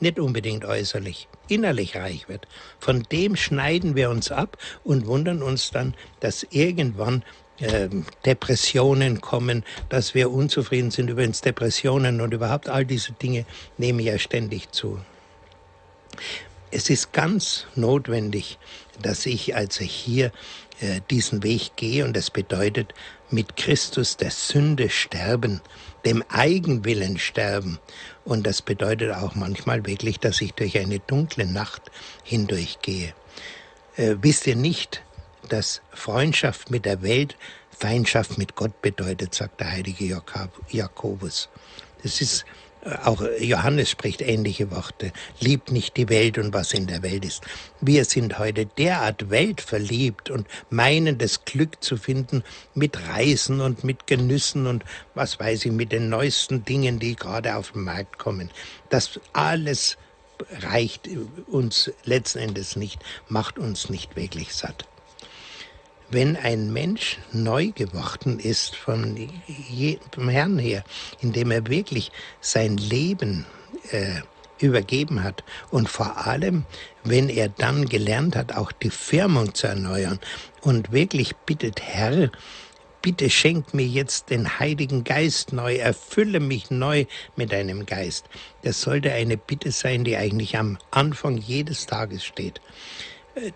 Nicht 0.00 0.18
unbedingt 0.18 0.64
äußerlich, 0.64 1.28
innerlich 1.48 1.96
reich 1.96 2.28
wird. 2.28 2.46
Von 2.78 3.02
dem 3.10 3.34
schneiden 3.36 3.96
wir 3.96 4.10
uns 4.10 4.30
ab 4.30 4.56
und 4.84 5.06
wundern 5.06 5.42
uns 5.42 5.70
dann, 5.70 5.94
dass 6.20 6.46
irgendwann 6.50 7.24
äh, 7.60 7.88
Depressionen 8.24 9.20
kommen, 9.20 9.64
dass 9.88 10.14
wir 10.14 10.30
unzufrieden 10.30 10.92
sind. 10.92 11.10
Übrigens 11.10 11.40
Depressionen 11.40 12.20
und 12.20 12.32
überhaupt 12.32 12.68
all 12.68 12.84
diese 12.84 13.12
Dinge 13.12 13.44
nehmen 13.76 14.00
ja 14.00 14.18
ständig 14.18 14.70
zu. 14.70 15.00
Es 16.70 16.90
ist 16.90 17.12
ganz 17.12 17.66
notwendig, 17.74 18.58
dass 19.02 19.26
ich 19.26 19.56
also 19.56 19.82
hier 19.82 20.32
äh, 20.80 21.00
diesen 21.10 21.42
Weg 21.42 21.72
gehe 21.76 22.04
und 22.04 22.16
das 22.16 22.30
bedeutet 22.30 22.94
mit 23.30 23.56
Christus 23.56 24.16
der 24.16 24.30
Sünde 24.30 24.88
sterben, 24.90 25.60
dem 26.04 26.22
Eigenwillen 26.28 27.18
sterben. 27.18 27.78
Und 28.28 28.46
das 28.46 28.60
bedeutet 28.60 29.14
auch 29.14 29.34
manchmal 29.34 29.86
wirklich, 29.86 30.20
dass 30.20 30.42
ich 30.42 30.52
durch 30.52 30.78
eine 30.78 30.98
dunkle 30.98 31.46
Nacht 31.46 31.90
hindurchgehe. 32.24 33.14
Äh, 33.96 34.16
wisst 34.20 34.46
ihr 34.46 34.54
nicht, 34.54 35.02
dass 35.48 35.80
Freundschaft 35.94 36.70
mit 36.70 36.84
der 36.84 37.00
Welt 37.00 37.38
Feindschaft 37.70 38.36
mit 38.36 38.54
Gott 38.54 38.82
bedeutet, 38.82 39.34
sagt 39.34 39.60
der 39.60 39.70
heilige 39.70 40.20
Jakobus. 40.68 41.48
Das 42.02 42.20
ist 42.20 42.44
auch 43.04 43.22
Johannes 43.40 43.90
spricht 43.90 44.22
ähnliche 44.22 44.70
Worte. 44.70 45.12
Liebt 45.40 45.70
nicht 45.70 45.96
die 45.96 46.08
Welt 46.08 46.38
und 46.38 46.54
was 46.54 46.72
in 46.72 46.86
der 46.86 47.02
Welt 47.02 47.24
ist. 47.24 47.42
Wir 47.80 48.04
sind 48.04 48.38
heute 48.38 48.66
derart 48.66 49.30
weltverliebt 49.30 50.30
und 50.30 50.46
meinen 50.70 51.18
das 51.18 51.44
Glück 51.44 51.82
zu 51.82 51.96
finden 51.96 52.44
mit 52.74 53.08
Reisen 53.08 53.60
und 53.60 53.84
mit 53.84 54.06
Genüssen 54.06 54.66
und 54.66 54.84
was 55.14 55.38
weiß 55.38 55.66
ich, 55.66 55.72
mit 55.72 55.92
den 55.92 56.08
neuesten 56.08 56.64
Dingen, 56.64 56.98
die 56.98 57.16
gerade 57.16 57.56
auf 57.56 57.72
den 57.72 57.82
Markt 57.82 58.18
kommen. 58.18 58.50
Das 58.90 59.20
alles 59.32 59.96
reicht 60.60 61.08
uns 61.46 61.90
letzten 62.04 62.38
Endes 62.38 62.76
nicht, 62.76 63.00
macht 63.28 63.58
uns 63.58 63.90
nicht 63.90 64.16
wirklich 64.16 64.54
satt 64.54 64.86
wenn 66.10 66.36
ein 66.36 66.72
Mensch 66.72 67.18
neu 67.32 67.68
geworden 67.72 68.38
ist 68.38 68.76
von 68.76 69.28
vom 70.14 70.28
Herrn 70.28 70.58
her, 70.58 70.84
indem 71.20 71.50
er 71.50 71.66
wirklich 71.66 72.10
sein 72.40 72.76
Leben 72.76 73.46
äh, 73.90 74.20
übergeben 74.60 75.22
hat 75.22 75.44
und 75.70 75.88
vor 75.88 76.26
allem, 76.26 76.64
wenn 77.04 77.28
er 77.28 77.48
dann 77.48 77.86
gelernt 77.86 78.36
hat, 78.36 78.56
auch 78.56 78.72
die 78.72 78.90
Firmung 78.90 79.54
zu 79.54 79.66
erneuern 79.66 80.18
und 80.62 80.92
wirklich 80.92 81.36
bittet, 81.36 81.80
Herr, 81.80 82.30
bitte 83.02 83.30
schenk 83.30 83.74
mir 83.74 83.86
jetzt 83.86 84.30
den 84.30 84.58
Heiligen 84.58 85.04
Geist 85.04 85.52
neu, 85.52 85.76
erfülle 85.76 86.40
mich 86.40 86.70
neu 86.70 87.04
mit 87.36 87.52
deinem 87.52 87.86
Geist. 87.86 88.26
Das 88.62 88.80
sollte 88.80 89.12
eine 89.12 89.36
Bitte 89.36 89.70
sein, 89.70 90.02
die 90.02 90.16
eigentlich 90.16 90.58
am 90.58 90.78
Anfang 90.90 91.36
jedes 91.36 91.86
Tages 91.86 92.24
steht 92.24 92.60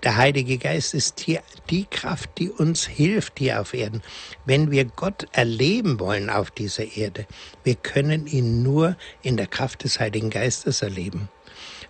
der 0.02 0.16
Heilige 0.16 0.58
Geist 0.58 0.94
ist 0.94 1.20
hier 1.20 1.42
die 1.70 1.84
Kraft, 1.86 2.30
die 2.38 2.50
uns 2.50 2.86
hilft 2.86 3.38
hier 3.38 3.60
auf 3.60 3.74
Erden. 3.74 4.02
Wenn 4.44 4.70
wir 4.70 4.84
Gott 4.84 5.26
erleben 5.32 6.00
wollen 6.00 6.30
auf 6.30 6.50
dieser 6.50 6.96
Erde, 6.96 7.26
wir 7.64 7.74
können 7.74 8.26
ihn 8.26 8.62
nur 8.62 8.96
in 9.22 9.36
der 9.36 9.46
Kraft 9.46 9.84
des 9.84 10.00
Heiligen 10.00 10.30
Geistes 10.30 10.82
erleben. 10.82 11.28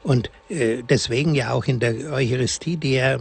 Und 0.03 0.31
äh, 0.49 0.83
deswegen 0.83 1.35
ja 1.35 1.53
auch 1.53 1.65
in 1.65 1.79
der 1.79 2.13
Eucharistie, 2.13 2.77
die 2.77 2.95
ja 2.95 3.15
äh, 3.15 3.21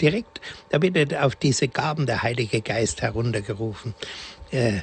direkt, 0.00 0.40
da 0.70 0.80
wird 0.80 1.14
auf 1.16 1.34
diese 1.34 1.68
Gaben 1.68 2.06
der 2.06 2.22
Heilige 2.22 2.60
Geist 2.60 3.02
heruntergerufen. 3.02 3.94
Äh, 4.52 4.80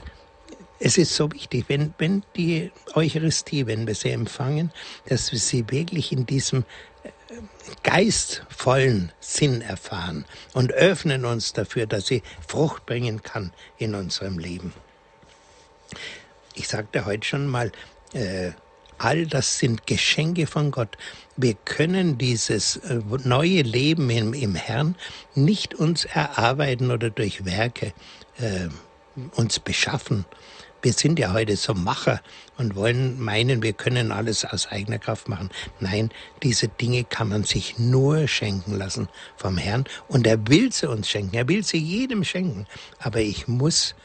es 0.80 0.98
ist 0.98 1.16
so 1.16 1.32
wichtig, 1.32 1.66
wenn, 1.70 1.94
wenn 1.98 2.24
die 2.36 2.72
Eucharistie, 2.94 3.66
wenn 3.66 3.88
wir 3.88 3.96
sie 3.96 4.12
empfangen, 4.12 4.72
dass 5.08 5.32
wir 5.32 5.40
sie 5.40 5.66
wirklich 5.70 6.12
in 6.12 6.26
diesem 6.26 6.66
geistvollen 7.84 9.12
Sinn 9.20 9.62
erfahren 9.62 10.26
und 10.54 10.72
öffnen 10.72 11.26
uns 11.26 11.54
dafür, 11.54 11.86
dass 11.86 12.08
sie 12.08 12.24
Frucht 12.48 12.86
bringen 12.86 13.22
kann 13.22 13.52
in 13.78 13.96
unserem 13.96 14.40
Leben. 14.40 14.74
Ich 16.54 16.68
sagte 16.68 17.06
heute 17.06 17.28
schon 17.28 17.48
mal, 17.48 17.72
äh, 18.14 18.52
all 18.98 19.28
das 19.28 19.60
sind 19.60 19.86
Geschenke 19.86 20.48
von 20.48 20.72
Gott. 20.72 20.98
Wir 21.36 21.54
können 21.54 22.18
dieses 22.18 22.78
äh, 22.78 23.00
neue 23.24 23.62
Leben 23.62 24.10
im, 24.10 24.34
im, 24.34 24.56
Herrn 24.56 24.96
nicht 25.36 25.76
uns 25.76 26.06
erarbeiten 26.06 26.92
oder 26.92 27.10
durch 27.10 27.46
Werke 27.46 27.94
äh, 28.40 28.70
uns 29.36 29.60
beschaffen, 29.60 30.26
wir 30.82 30.94
sind 30.94 31.20
ja 31.20 31.34
heute 31.34 31.56
so 31.56 31.74
Macher 31.74 32.22
und 32.58 32.76
wollen 32.76 33.20
meinen, 33.20 33.62
wir 33.64 33.74
können 33.74 34.12
alles 34.12 34.46
aus 34.46 34.68
eigener 34.68 35.00
Kraft 35.00 35.28
machen. 35.28 35.50
Nein, 35.80 36.12
diese 36.44 36.68
Dinge 36.68 37.04
kann 37.04 37.30
man 37.30 37.44
sich 37.44 37.78
nur 37.78 38.28
schenken 38.28 38.78
lassen 38.78 39.10
vom 39.36 39.58
Herrn 39.58 39.86
und 40.08 40.28
er 40.28 40.48
will 40.48 40.72
sie 40.72 40.90
uns 40.90 41.10
schenken. 41.10 41.36
Er 41.36 41.48
will 41.48 41.64
sie 41.64 41.78
jedem 41.78 42.24
schenken. 42.24 42.68
Aber 43.00 43.20
ich 43.20 43.48
muss 43.48 43.96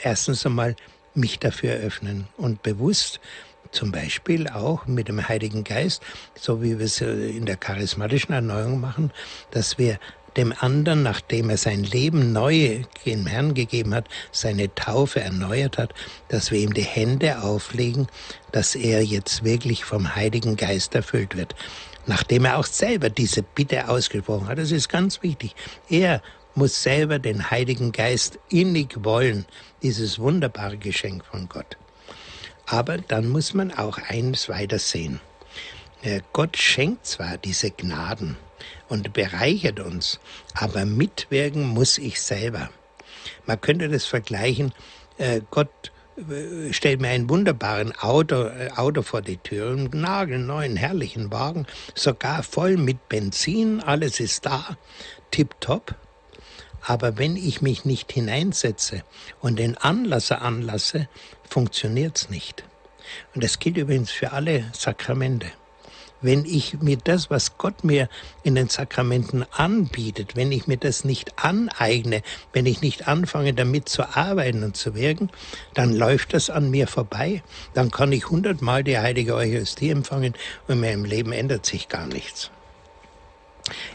erstens 0.00 0.44
einmal 0.44 0.76
mich 1.14 1.38
dafür 1.38 1.74
öffnen 1.74 2.28
und 2.36 2.62
bewusst 2.62 3.20
zum 3.72 3.90
Beispiel 3.90 4.48
auch 4.48 4.86
mit 4.86 5.08
dem 5.08 5.26
Heiligen 5.28 5.64
Geist, 5.64 6.02
so 6.34 6.62
wie 6.62 6.78
wir 6.78 6.86
es 6.86 7.00
in 7.00 7.46
der 7.46 7.56
charismatischen 7.56 8.32
Erneuerung 8.32 8.80
machen, 8.80 9.12
dass 9.50 9.76
wir 9.78 9.98
dem 10.36 10.52
anderen, 10.58 11.02
nachdem 11.02 11.50
er 11.50 11.56
sein 11.56 11.82
Leben 11.82 12.32
neu 12.32 12.82
dem 13.04 13.26
Herrn 13.26 13.54
gegeben 13.54 13.94
hat, 13.94 14.08
seine 14.32 14.74
Taufe 14.74 15.20
erneuert 15.20 15.78
hat, 15.78 15.94
dass 16.28 16.50
wir 16.50 16.58
ihm 16.58 16.74
die 16.74 16.82
Hände 16.82 17.42
auflegen, 17.42 18.06
dass 18.52 18.74
er 18.74 19.02
jetzt 19.02 19.44
wirklich 19.44 19.84
vom 19.84 20.14
Heiligen 20.14 20.56
Geist 20.56 20.94
erfüllt 20.94 21.36
wird. 21.36 21.54
Nachdem 22.06 22.44
er 22.44 22.58
auch 22.58 22.66
selber 22.66 23.10
diese 23.10 23.42
Bitte 23.42 23.88
ausgesprochen 23.88 24.48
hat, 24.48 24.58
das 24.58 24.70
ist 24.70 24.88
ganz 24.88 25.22
wichtig. 25.22 25.54
Er 25.88 26.22
muss 26.54 26.82
selber 26.82 27.18
den 27.18 27.50
Heiligen 27.50 27.92
Geist 27.92 28.38
innig 28.48 29.04
wollen, 29.04 29.44
dieses 29.82 30.18
wunderbare 30.18 30.76
Geschenk 30.78 31.24
von 31.24 31.48
Gott. 31.48 31.76
Aber 32.66 32.98
dann 32.98 33.28
muss 33.28 33.54
man 33.54 33.72
auch 33.72 33.98
eines 33.98 34.48
weiter 34.48 34.78
sehen. 34.78 35.20
Gott 36.32 36.56
schenkt 36.56 37.06
zwar 37.06 37.38
diese 37.38 37.70
Gnaden, 37.70 38.36
und 38.88 39.12
bereichert 39.12 39.80
uns. 39.80 40.20
Aber 40.54 40.84
mitwirken 40.84 41.66
muss 41.66 41.98
ich 41.98 42.20
selber. 42.20 42.70
Man 43.46 43.60
könnte 43.60 43.88
das 43.88 44.04
vergleichen, 44.04 44.72
äh, 45.18 45.40
Gott 45.50 45.92
äh, 46.16 46.72
stellt 46.72 47.00
mir 47.00 47.08
einen 47.08 47.28
wunderbaren 47.28 47.92
Auto, 47.98 48.44
äh, 48.44 48.70
Auto 48.76 49.02
vor 49.02 49.22
die 49.22 49.36
Tür, 49.36 49.70
einen 49.70 49.90
nagelneuen, 49.92 50.76
herrlichen 50.76 51.32
Wagen, 51.32 51.66
sogar 51.94 52.42
voll 52.42 52.76
mit 52.76 53.08
Benzin, 53.08 53.80
alles 53.80 54.20
ist 54.20 54.46
da, 54.46 54.76
tipptopp. 55.30 55.94
Aber 56.82 57.18
wenn 57.18 57.36
ich 57.36 57.62
mich 57.62 57.84
nicht 57.84 58.12
hineinsetze 58.12 59.02
und 59.40 59.58
den 59.58 59.76
Anlasser 59.76 60.40
anlasse, 60.40 61.08
funktioniert's 61.48 62.30
nicht. 62.30 62.64
Und 63.34 63.42
das 63.42 63.58
gilt 63.58 63.76
übrigens 63.76 64.10
für 64.10 64.32
alle 64.32 64.70
Sakramente 64.72 65.48
wenn 66.26 66.44
ich 66.44 66.82
mir 66.82 66.98
das, 66.98 67.30
was 67.30 67.56
Gott 67.56 67.84
mir 67.84 68.08
in 68.42 68.56
den 68.56 68.68
Sakramenten 68.68 69.46
anbietet, 69.52 70.36
wenn 70.36 70.52
ich 70.52 70.66
mir 70.66 70.76
das 70.76 71.04
nicht 71.04 71.38
aneigne, 71.42 72.22
wenn 72.52 72.66
ich 72.66 72.82
nicht 72.82 73.08
anfange 73.08 73.54
damit 73.54 73.88
zu 73.88 74.16
arbeiten 74.16 74.64
und 74.64 74.76
zu 74.76 74.94
wirken, 74.94 75.30
dann 75.74 75.94
läuft 75.94 76.34
das 76.34 76.50
an 76.50 76.70
mir 76.70 76.88
vorbei. 76.88 77.42
Dann 77.74 77.90
kann 77.90 78.12
ich 78.12 78.28
hundertmal 78.28 78.84
die 78.84 78.98
heilige 78.98 79.34
Eucharistie 79.34 79.90
empfangen 79.90 80.34
und 80.66 80.74
in 80.74 80.80
meinem 80.80 81.04
Leben 81.04 81.32
ändert 81.32 81.64
sich 81.64 81.88
gar 81.88 82.06
nichts. 82.06 82.50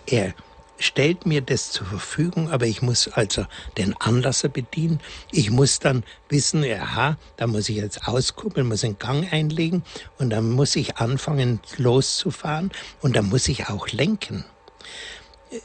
Er 0.05 0.33
stellt 0.81 1.25
mir 1.25 1.41
das 1.41 1.71
zur 1.71 1.85
Verfügung, 1.85 2.49
aber 2.49 2.65
ich 2.65 2.81
muss 2.81 3.07
also 3.07 3.45
den 3.77 3.95
Anlasser 3.97 4.49
bedienen. 4.49 4.99
Ich 5.31 5.49
muss 5.49 5.79
dann 5.79 6.03
wissen, 6.29 6.63
aha, 6.63 7.17
da 7.37 7.47
muss 7.47 7.69
ich 7.69 7.77
jetzt 7.77 8.07
auskuppeln, 8.07 8.67
muss 8.67 8.83
einen 8.83 8.99
Gang 8.99 9.31
einlegen 9.31 9.83
und 10.17 10.31
dann 10.31 10.49
muss 10.49 10.75
ich 10.75 10.97
anfangen 10.97 11.59
loszufahren 11.77 12.71
und 13.01 13.15
dann 13.15 13.29
muss 13.29 13.47
ich 13.47 13.69
auch 13.69 13.87
lenken. 13.89 14.43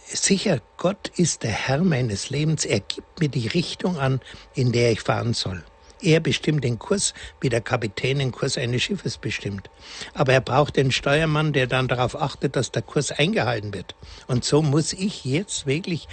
Sicher, 0.05 0.61
Gott 0.77 1.13
ist 1.17 1.45
der 1.45 1.53
Herr 1.53 1.83
meines 1.85 2.31
Lebens. 2.31 2.65
Er 2.65 2.81
gibt 2.81 3.21
mir 3.21 3.29
die 3.29 3.47
Richtung 3.47 3.99
an, 3.99 4.21
in 4.55 4.73
der 4.73 4.93
ich 4.93 5.01
fahren 5.01 5.33
soll. 5.33 5.63
Er 6.03 6.21
bestimmt 6.21 6.63
den 6.65 6.79
Kurs, 6.79 7.15
wie 7.41 7.49
der 7.49 7.61
Kapitän 7.61 8.19
den 8.19 8.33
Kurs 8.33 8.59
eines 8.59 8.83
Schiffes 8.83 9.17
bestimmt. 9.17 9.71
Aber 10.15 10.33
er 10.33 10.41
braucht 10.41 10.77
den 10.77 10.93
Steuermann, 10.93 11.53
der 11.53 11.67
dann 11.67 11.89
darauf 11.89 12.21
achtet, 12.21 12.57
dass 12.57 12.71
der 12.71 12.83
Kurs 12.83 13.13
eingehalten 13.13 13.73
wird. 13.73 13.95
Und 14.27 14.45
so 14.45 14.63
muss 14.63 14.93
ich 14.93 15.25
jetzt 15.25 15.67
wirklich 15.67 16.09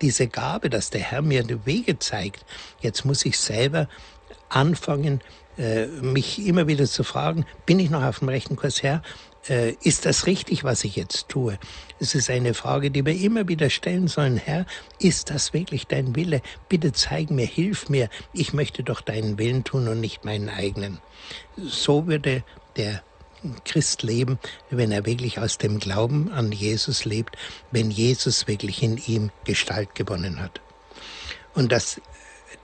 diese 0.00 0.28
Gabe, 0.28 0.70
dass 0.70 0.90
der 0.90 1.00
Herr 1.00 1.22
mir 1.22 1.42
die 1.42 1.64
Wege 1.66 1.98
zeigt, 1.98 2.44
jetzt 2.80 3.04
muss 3.04 3.24
ich 3.24 3.38
selber 3.38 3.88
anfangen, 4.48 5.20
äh, 5.56 5.86
mich 5.86 6.44
immer 6.46 6.66
wieder 6.66 6.86
zu 6.86 7.04
fragen, 7.04 7.44
bin 7.66 7.78
ich 7.78 7.90
noch 7.90 8.02
auf 8.02 8.20
dem 8.20 8.28
rechten 8.28 8.56
Kurs, 8.56 8.82
Herr? 8.82 9.02
Äh, 9.48 9.74
ist 9.82 10.04
das 10.04 10.26
richtig, 10.26 10.64
was 10.64 10.84
ich 10.84 10.96
jetzt 10.96 11.28
tue? 11.28 11.58
Es 12.00 12.14
ist 12.14 12.28
eine 12.30 12.54
Frage, 12.54 12.90
die 12.90 13.04
wir 13.04 13.14
immer 13.14 13.48
wieder 13.48 13.70
stellen 13.70 14.08
sollen. 14.08 14.36
Herr, 14.36 14.66
ist 14.98 15.30
das 15.30 15.52
wirklich 15.52 15.86
dein 15.86 16.14
Wille? 16.16 16.42
Bitte 16.68 16.92
zeig 16.92 17.30
mir, 17.30 17.46
hilf 17.46 17.88
mir. 17.88 18.08
Ich 18.32 18.52
möchte 18.52 18.82
doch 18.82 19.00
deinen 19.00 19.38
Willen 19.38 19.64
tun 19.64 19.88
und 19.88 20.00
nicht 20.00 20.24
meinen 20.24 20.48
eigenen. 20.48 20.98
So 21.56 22.06
würde 22.06 22.44
der 22.76 23.02
Christ 23.64 24.02
leben, 24.02 24.38
wenn 24.70 24.90
er 24.90 25.06
wirklich 25.06 25.38
aus 25.38 25.58
dem 25.58 25.78
Glauben 25.78 26.30
an 26.32 26.52
Jesus 26.52 27.04
lebt, 27.04 27.36
wenn 27.70 27.90
Jesus 27.90 28.48
wirklich 28.48 28.82
in 28.82 28.96
ihm 28.96 29.30
Gestalt 29.44 29.94
gewonnen 29.94 30.40
hat. 30.40 30.60
Und 31.54 31.72
dass 31.72 32.00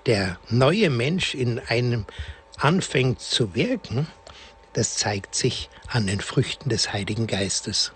der 0.06 0.38
neue 0.50 0.90
Mensch 0.90 1.34
in 1.34 1.58
einem 1.58 2.04
anfängt 2.58 3.20
zu 3.20 3.54
wirken, 3.54 4.06
das 4.72 4.96
zeigt 4.96 5.34
sich 5.34 5.70
an 5.88 6.06
den 6.06 6.20
Früchten 6.20 6.68
des 6.68 6.92
Heiligen 6.92 7.26
Geistes. 7.26 7.92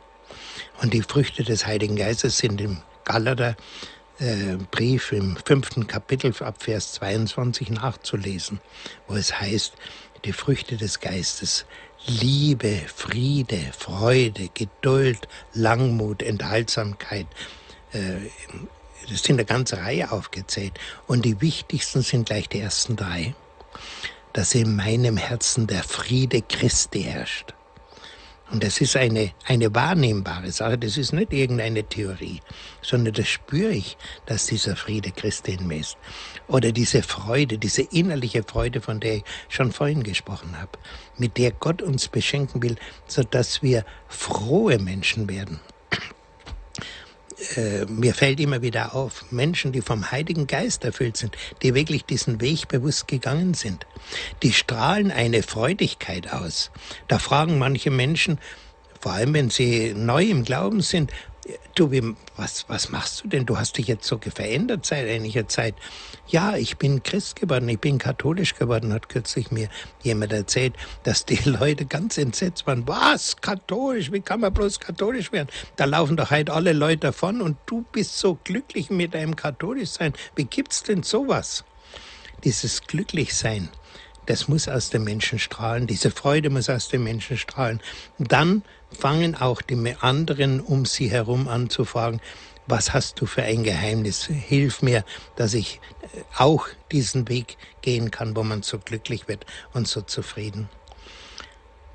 Und 0.82 0.94
die 0.94 1.02
Früchte 1.02 1.42
des 1.42 1.66
Heiligen 1.66 1.96
Geistes 1.96 2.38
sind 2.38 2.60
im 2.60 2.78
Galater 3.04 3.56
äh, 4.18 4.56
Brief 4.70 5.12
im 5.12 5.36
fünften 5.36 5.86
Kapitel 5.86 6.34
ab 6.42 6.62
Vers 6.62 6.92
22 6.94 7.70
nachzulesen, 7.70 8.60
wo 9.06 9.14
es 9.14 9.40
heißt, 9.40 9.74
die 10.24 10.32
Früchte 10.32 10.76
des 10.76 11.00
Geistes, 11.00 11.64
Liebe, 12.06 12.80
Friede, 12.94 13.60
Freude, 13.76 14.48
Geduld, 14.54 15.28
Langmut, 15.54 16.22
Enthaltsamkeit, 16.22 17.26
äh, 17.92 18.28
das 19.08 19.22
sind 19.22 19.36
eine 19.36 19.44
ganze 19.44 19.78
Reihe 19.78 20.10
aufgezählt. 20.10 20.72
Und 21.06 21.24
die 21.24 21.40
wichtigsten 21.40 22.02
sind 22.02 22.26
gleich 22.26 22.48
die 22.48 22.60
ersten 22.60 22.96
drei. 22.96 23.34
Dass 24.32 24.54
in 24.54 24.76
meinem 24.76 25.16
Herzen 25.16 25.66
der 25.66 25.82
Friede 25.82 26.42
Christi 26.42 27.02
herrscht. 27.02 27.54
Und 28.50 28.64
das 28.64 28.80
ist 28.80 28.96
eine, 28.96 29.32
eine 29.46 29.74
wahrnehmbare 29.74 30.50
Sache, 30.50 30.78
das 30.78 30.96
ist 30.96 31.12
nicht 31.12 31.32
irgendeine 31.34 31.84
Theorie, 31.84 32.40
sondern 32.80 33.12
das 33.12 33.28
spüre 33.28 33.72
ich, 33.72 33.98
dass 34.24 34.46
dieser 34.46 34.74
Friede 34.74 35.10
Christi 35.10 35.52
in 35.52 35.66
mir 35.66 35.80
ist. 35.80 35.98
Oder 36.46 36.72
diese 36.72 37.02
Freude, 37.02 37.58
diese 37.58 37.82
innerliche 37.82 38.42
Freude, 38.42 38.80
von 38.80 39.00
der 39.00 39.16
ich 39.16 39.24
schon 39.48 39.70
vorhin 39.70 40.02
gesprochen 40.02 40.58
habe, 40.58 40.72
mit 41.18 41.36
der 41.36 41.52
Gott 41.52 41.82
uns 41.82 42.08
beschenken 42.08 42.62
will, 42.62 42.76
sodass 43.06 43.62
wir 43.62 43.84
frohe 44.08 44.78
Menschen 44.78 45.28
werden 45.28 45.60
äh, 47.56 47.84
mir 47.86 48.14
fällt 48.14 48.40
immer 48.40 48.62
wieder 48.62 48.94
auf, 48.94 49.24
Menschen, 49.30 49.72
die 49.72 49.80
vom 49.80 50.10
Heiligen 50.10 50.46
Geist 50.46 50.84
erfüllt 50.84 51.16
sind, 51.16 51.36
die 51.62 51.74
wirklich 51.74 52.04
diesen 52.04 52.40
Weg 52.40 52.68
bewusst 52.68 53.08
gegangen 53.08 53.54
sind, 53.54 53.86
die 54.42 54.52
strahlen 54.52 55.10
eine 55.10 55.42
Freudigkeit 55.42 56.32
aus. 56.32 56.70
Da 57.06 57.18
fragen 57.18 57.58
manche 57.58 57.90
Menschen, 57.90 58.38
vor 59.00 59.12
allem 59.12 59.34
wenn 59.34 59.50
sie 59.50 59.94
neu 59.94 60.24
im 60.24 60.44
Glauben 60.44 60.80
sind, 60.80 61.12
du, 61.74 61.90
was, 62.36 62.64
was 62.68 62.90
machst 62.90 63.22
du 63.22 63.28
denn? 63.28 63.46
Du 63.46 63.58
hast 63.58 63.78
dich 63.78 63.86
jetzt 63.86 64.06
so 64.06 64.18
verändert 64.18 64.84
seit 64.86 65.08
einiger 65.08 65.48
Zeit. 65.48 65.74
Ja, 66.26 66.56
ich 66.56 66.76
bin 66.76 67.02
Christ 67.02 67.36
geworden, 67.36 67.68
ich 67.68 67.78
bin 67.78 67.98
katholisch 67.98 68.54
geworden, 68.54 68.92
hat 68.92 69.08
kürzlich 69.08 69.50
mir 69.50 69.68
jemand 70.02 70.32
erzählt, 70.32 70.74
dass 71.04 71.24
die 71.24 71.36
Leute 71.48 71.86
ganz 71.86 72.18
entsetzt 72.18 72.66
waren. 72.66 72.86
Was? 72.86 73.36
Katholisch? 73.36 74.12
Wie 74.12 74.20
kann 74.20 74.40
man 74.40 74.52
bloß 74.52 74.80
katholisch 74.80 75.32
werden? 75.32 75.48
Da 75.76 75.84
laufen 75.84 76.16
doch 76.16 76.30
halt 76.30 76.50
alle 76.50 76.72
Leute 76.72 76.98
davon 76.98 77.40
und 77.40 77.56
du 77.66 77.84
bist 77.92 78.18
so 78.18 78.38
glücklich 78.44 78.90
mit 78.90 79.14
deinem 79.14 79.36
Katholischsein. 79.36 80.12
Wie 80.36 80.44
gibt's 80.44 80.82
denn 80.82 81.02
sowas? 81.02 81.64
Dieses 82.44 82.82
Glücklichsein, 82.82 83.68
das 84.28 84.46
muss 84.46 84.68
aus 84.68 84.90
dem 84.90 85.04
Menschen 85.04 85.38
strahlen, 85.38 85.86
diese 85.86 86.10
Freude 86.10 86.50
muss 86.50 86.68
aus 86.68 86.88
dem 86.88 87.02
Menschen 87.02 87.38
strahlen. 87.38 87.80
Dann 88.18 88.62
fangen 88.90 89.34
auch 89.34 89.62
die 89.62 89.96
anderen 90.00 90.60
um 90.60 90.84
sie 90.84 91.10
herum 91.10 91.48
an 91.48 91.70
zu 91.70 91.86
fragen, 91.86 92.20
was 92.66 92.92
hast 92.92 93.18
du 93.20 93.24
für 93.24 93.42
ein 93.42 93.64
Geheimnis? 93.64 94.26
Hilf 94.26 94.82
mir, 94.82 95.02
dass 95.36 95.54
ich 95.54 95.80
äh, 96.02 96.20
auch 96.36 96.68
diesen 96.92 97.26
Weg 97.28 97.56
gehen 97.80 98.10
kann, 98.10 98.36
wo 98.36 98.42
man 98.42 98.62
so 98.62 98.78
glücklich 98.78 99.28
wird 99.28 99.46
und 99.72 99.88
so 99.88 100.02
zufrieden. 100.02 100.68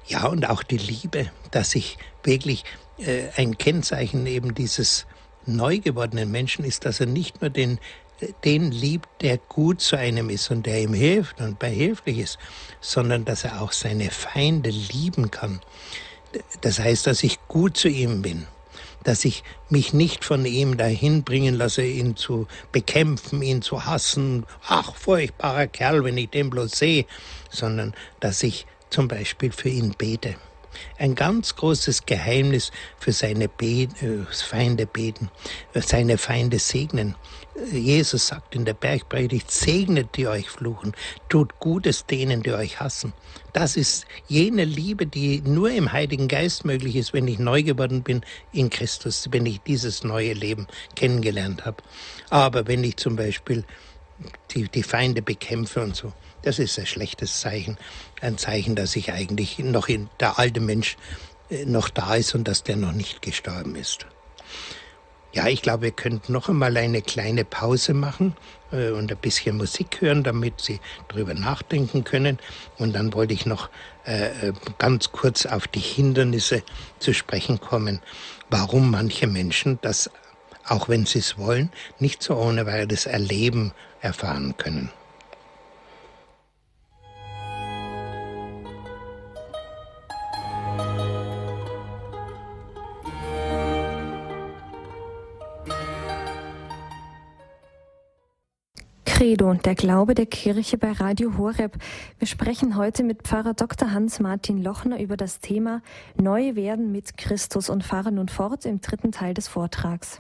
Ja, 0.08 0.26
und 0.26 0.50
auch 0.50 0.64
die 0.64 0.80
Liebe, 0.80 1.30
dass 1.52 1.76
ich 1.76 2.00
wirklich 2.24 2.64
äh, 2.98 3.26
ein 3.36 3.60
Kennzeichen 3.60 4.26
eben 4.26 4.56
dieses 4.56 5.06
neu 5.46 5.78
gewordenen 5.78 6.32
Menschen 6.32 6.66
ist, 6.66 6.86
dass 6.86 7.00
er 7.00 7.06
nicht 7.06 7.42
nur 7.42 7.52
den 7.52 7.80
den 8.44 8.72
liebt, 8.72 9.08
der 9.22 9.38
gut 9.38 9.82
zu 9.82 9.98
einem 9.98 10.30
ist 10.30 10.52
und 10.52 10.66
der 10.66 10.82
ihm 10.82 10.94
hilft 10.94 11.40
und 11.42 11.60
behilflich 11.60 12.20
ist, 12.20 12.38
sondern 12.82 13.26
dass 13.26 13.44
er 13.44 13.62
auch 13.62 13.72
seine 13.72 14.12
Feinde 14.12 14.70
lieben 14.70 15.32
kann. 15.32 15.62
Das 16.62 16.80
heißt, 16.80 17.08
dass 17.08 17.24
ich 17.24 17.40
gut 17.48 17.78
zu 17.78 17.90
ihm 17.90 18.22
bin, 18.22 18.48
dass 19.04 19.26
ich 19.26 19.44
mich 19.70 19.94
nicht 19.94 20.26
von 20.26 20.46
ihm 20.46 20.78
dahin 20.78 21.24
bringen 21.24 21.56
lasse, 21.56 21.84
ihn 21.84 22.16
zu 22.16 22.48
bekämpfen, 22.72 23.42
ihn 23.42 23.62
zu 23.62 23.86
hassen. 23.86 24.46
Ach, 24.68 24.96
furchtbarer 24.96 25.68
Kerl, 25.68 26.04
wenn 26.04 26.18
ich 26.18 26.30
den 26.30 26.50
bloß 26.50 26.72
sehe, 26.72 27.06
sondern 27.50 27.94
dass 28.20 28.44
ich 28.44 28.66
zum 28.90 29.08
Beispiel 29.08 29.52
für 29.52 29.70
ihn 29.70 29.94
bete. 29.98 30.36
Ein 30.98 31.16
ganz 31.16 31.56
großes 31.56 32.06
Geheimnis 32.06 32.72
für 32.98 33.12
seine 33.12 33.48
Be 33.48 33.88
äh, 34.02 34.26
Feinde 34.32 34.86
beten, 34.86 35.30
seine 35.74 36.18
Feinde 36.18 36.60
segnen. 36.60 37.16
Jesus 37.72 38.28
sagt 38.28 38.56
in 38.56 38.66
der 38.66 38.74
Bergpredigt, 38.74 39.52
segnet 39.52 40.18
die 40.18 40.28
euch 40.28 40.50
fluchen, 40.50 40.94
tut 41.30 41.60
Gutes 41.60 42.06
denen, 42.08 42.42
die 42.42 42.52
euch 42.52 42.80
hassen. 42.80 43.14
Das 43.54 43.78
ist 43.78 44.06
jene 44.28 44.66
Liebe, 44.66 45.06
die 45.06 45.42
nur 45.42 45.70
im 45.70 45.92
Heiligen 45.92 46.28
Geist 46.28 46.66
möglich 46.66 46.96
ist, 46.96 47.14
wenn 47.14 47.28
ich 47.28 47.38
neu 47.38 47.62
geworden 47.62 48.02
bin 48.02 48.22
in 48.52 48.72
Christus, 48.72 49.28
wenn 49.32 49.46
ich 49.46 49.62
dieses 49.62 50.04
neue 50.04 50.34
Leben 50.34 50.68
kennengelernt 50.96 51.66
habe. 51.66 51.84
Aber 52.30 52.68
wenn 52.68 52.84
ich 52.84 52.98
zum 52.98 53.16
Beispiel 53.16 53.64
die, 54.52 54.68
die 54.68 54.84
Feinde 54.84 55.22
bekämpfe 55.22 55.82
und 55.82 55.96
so, 55.96 56.12
das 56.42 56.58
ist 56.60 56.78
ein 56.80 56.88
schlechtes 56.88 57.40
Zeichen. 57.40 57.78
Ein 58.22 58.38
Zeichen, 58.38 58.76
dass 58.76 58.96
ich 58.96 59.12
eigentlich 59.12 59.60
noch 59.60 59.88
in, 59.88 60.10
der 60.20 60.40
alte 60.40 60.60
Mensch 60.60 60.98
äh, 61.50 61.66
noch 61.66 61.90
da 61.90 62.16
ist 62.16 62.34
und 62.34 62.48
dass 62.48 62.64
der 62.64 62.78
noch 62.78 62.94
nicht 62.94 63.22
gestorben 63.22 63.76
ist. 63.76 64.08
Ja, 65.34 65.48
ich 65.48 65.64
glaube, 65.64 65.84
wir 65.84 65.92
könnten 65.92 66.32
noch 66.32 66.48
einmal 66.48 66.78
eine 66.78 67.02
kleine 67.02 67.44
Pause 67.44 67.96
machen 67.96 68.36
äh, 68.72 68.92
und 68.92 69.12
ein 69.12 69.18
bisschen 69.18 69.58
Musik 69.58 70.00
hören, 70.00 70.24
damit 70.24 70.62
Sie 70.62 70.80
darüber 71.08 71.34
nachdenken 71.34 72.04
können. 72.04 72.38
Und 72.78 72.94
dann 72.94 73.12
wollte 73.16 73.34
ich 73.34 73.48
noch 73.48 73.72
äh, 74.06 74.50
äh, 74.50 74.54
ganz 74.78 75.12
kurz 75.12 75.48
auf 75.48 75.68
die 75.68 75.80
Hindernisse 75.80 76.62
zu 77.00 77.16
sprechen 77.16 77.60
kommen, 77.60 78.00
warum 78.52 78.92
manche 78.92 79.26
Menschen 79.26 79.80
das, 79.82 80.12
auch 80.66 80.88
wenn 80.88 81.08
sie 81.08 81.20
es 81.20 81.36
wollen, 81.40 81.72
nicht 81.98 82.22
so 82.22 82.36
ohne 82.36 82.68
weiteres 82.68 83.08
erleben, 83.08 83.72
erfahren 84.02 84.56
können. 84.58 84.92
Credo, 99.24 99.54
der 99.54 99.76
Glaube 99.76 100.16
der 100.16 100.26
Kirche 100.26 100.78
bei 100.78 100.92
Radio 100.92 101.38
Horeb. 101.38 101.78
Wir 102.20 102.28
sprechen 102.28 102.76
heute 102.76 103.04
mit 103.04 103.22
Pfarrer 103.22 103.54
Dr. 103.54 103.92
Hans-Martin 103.92 104.62
Lochner 104.62 105.00
über 105.00 105.16
das 105.16 105.40
Thema 105.40 105.82
Neu 106.22 106.56
werden 106.56 106.92
mit 106.92 107.16
Christus 107.16 107.70
und 107.70 107.86
fahren 107.86 108.16
nun 108.16 108.28
fort 108.28 108.66
im 108.66 108.82
dritten 108.82 109.14
Teil 109.14 109.34
des 109.34 109.48
Vortrags. 109.48 110.20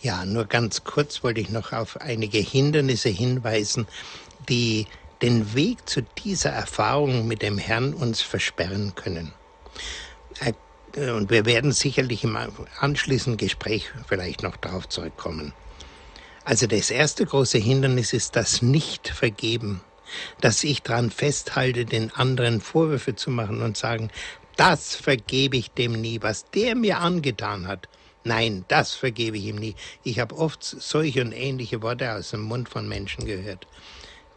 Ja, 0.00 0.24
nur 0.24 0.46
ganz 0.46 0.82
kurz 0.82 1.22
wollte 1.22 1.40
ich 1.40 1.50
noch 1.50 1.72
auf 1.72 2.00
einige 2.00 2.38
Hindernisse 2.38 3.08
hinweisen, 3.08 3.86
die 4.48 4.88
den 5.22 5.54
Weg 5.54 5.88
zu 5.88 6.02
dieser 6.02 6.50
Erfahrung 6.50 7.28
mit 7.28 7.40
dem 7.40 7.56
Herrn 7.56 7.94
uns 7.94 8.20
versperren 8.20 8.96
können. 8.96 9.32
Äh, 10.40 11.10
und 11.12 11.30
wir 11.30 11.46
werden 11.46 11.70
sicherlich 11.70 12.24
im 12.24 12.36
anschließenden 12.80 13.36
Gespräch 13.36 13.92
vielleicht 14.08 14.42
noch 14.42 14.56
darauf 14.56 14.88
zurückkommen. 14.88 15.52
Also 16.44 16.66
das 16.66 16.90
erste 16.90 17.24
große 17.24 17.58
Hindernis 17.58 18.12
ist 18.12 18.34
das 18.34 18.62
Nicht-Vergeben, 18.62 19.80
dass 20.40 20.64
ich 20.64 20.82
daran 20.82 21.10
festhalte, 21.10 21.84
den 21.84 22.12
anderen 22.12 22.60
Vorwürfe 22.60 23.14
zu 23.14 23.30
machen 23.30 23.62
und 23.62 23.76
sagen, 23.76 24.10
das 24.56 24.96
vergebe 24.96 25.56
ich 25.56 25.70
dem 25.70 26.00
nie, 26.00 26.20
was 26.20 26.50
der 26.50 26.74
mir 26.74 26.98
angetan 26.98 27.68
hat. 27.68 27.88
Nein, 28.24 28.64
das 28.68 28.94
vergebe 28.94 29.36
ich 29.36 29.44
ihm 29.44 29.56
nie. 29.56 29.76
Ich 30.02 30.18
habe 30.18 30.36
oft 30.36 30.62
solche 30.64 31.22
und 31.22 31.32
ähnliche 31.32 31.80
Worte 31.80 32.12
aus 32.12 32.30
dem 32.30 32.42
Mund 32.42 32.68
von 32.68 32.88
Menschen 32.88 33.24
gehört. 33.24 33.66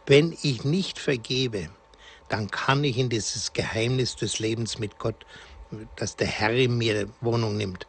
Wenn 0.06 0.36
ich 0.42 0.64
nicht 0.64 1.00
vergebe, 1.00 1.70
dann 2.28 2.50
kann 2.50 2.84
ich 2.84 2.98
in 2.98 3.08
dieses 3.08 3.52
Geheimnis 3.52 4.14
des 4.16 4.38
Lebens 4.38 4.78
mit 4.78 4.98
Gott, 4.98 5.26
dass 5.96 6.16
der 6.16 6.28
Herr 6.28 6.52
in 6.52 6.78
mir 6.78 7.08
Wohnung 7.20 7.56
nimmt, 7.56 7.86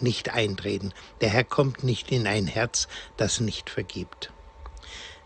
nicht 0.00 0.30
eintreten. 0.30 0.92
Der 1.20 1.30
Herr 1.30 1.44
kommt 1.44 1.84
nicht 1.84 2.10
in 2.10 2.26
ein 2.26 2.46
Herz, 2.46 2.88
das 3.16 3.40
nicht 3.40 3.70
vergibt. 3.70 4.32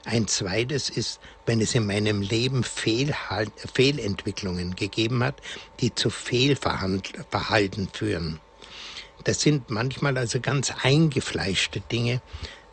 Ein 0.05 0.29
zweites 0.29 0.89
ist, 0.89 1.21
wenn 1.45 1.61
es 1.61 1.75
in 1.75 1.87
meinem 1.87 2.23
Leben 2.23 2.65
Fehlentwicklungen 2.65 4.75
gegeben 4.75 5.23
hat, 5.23 5.43
die 5.81 5.95
zu 5.95 6.09
Fehlverhalten 6.09 7.89
führen. 7.93 8.41
Das 9.25 9.43
sind 9.43 9.69
manchmal 9.69 10.17
also 10.17 10.41
ganz 10.41 10.73
eingefleischte 10.83 11.81
Dinge. 11.81 12.23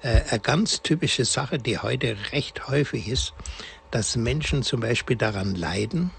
Äh, 0.01 0.21
eine 0.29 0.39
ganz 0.39 0.81
typische 0.81 1.25
Sache, 1.25 1.59
die 1.59 1.79
heute 1.79 2.15
recht 2.31 2.69
häufig 2.69 3.09
ist, 3.09 3.33
dass 3.91 4.15
Menschen 4.15 4.63
zum 4.63 4.79
Beispiel 4.79 5.17
daran 5.17 5.55
leiden, 5.55 6.11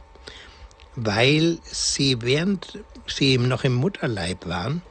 weil 0.95 1.59
sie 1.65 2.21
während 2.21 2.79
sie 3.07 3.39
noch 3.39 3.65
im 3.65 3.73
Mutterleib 3.75 4.47
waren, 4.47 4.83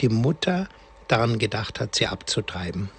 die 0.00 0.08
Mutter 0.08 0.68
daran 1.08 1.38
gedacht 1.38 1.80
hat, 1.80 1.94
sie 1.94 2.06
abzutreiben 2.06 2.90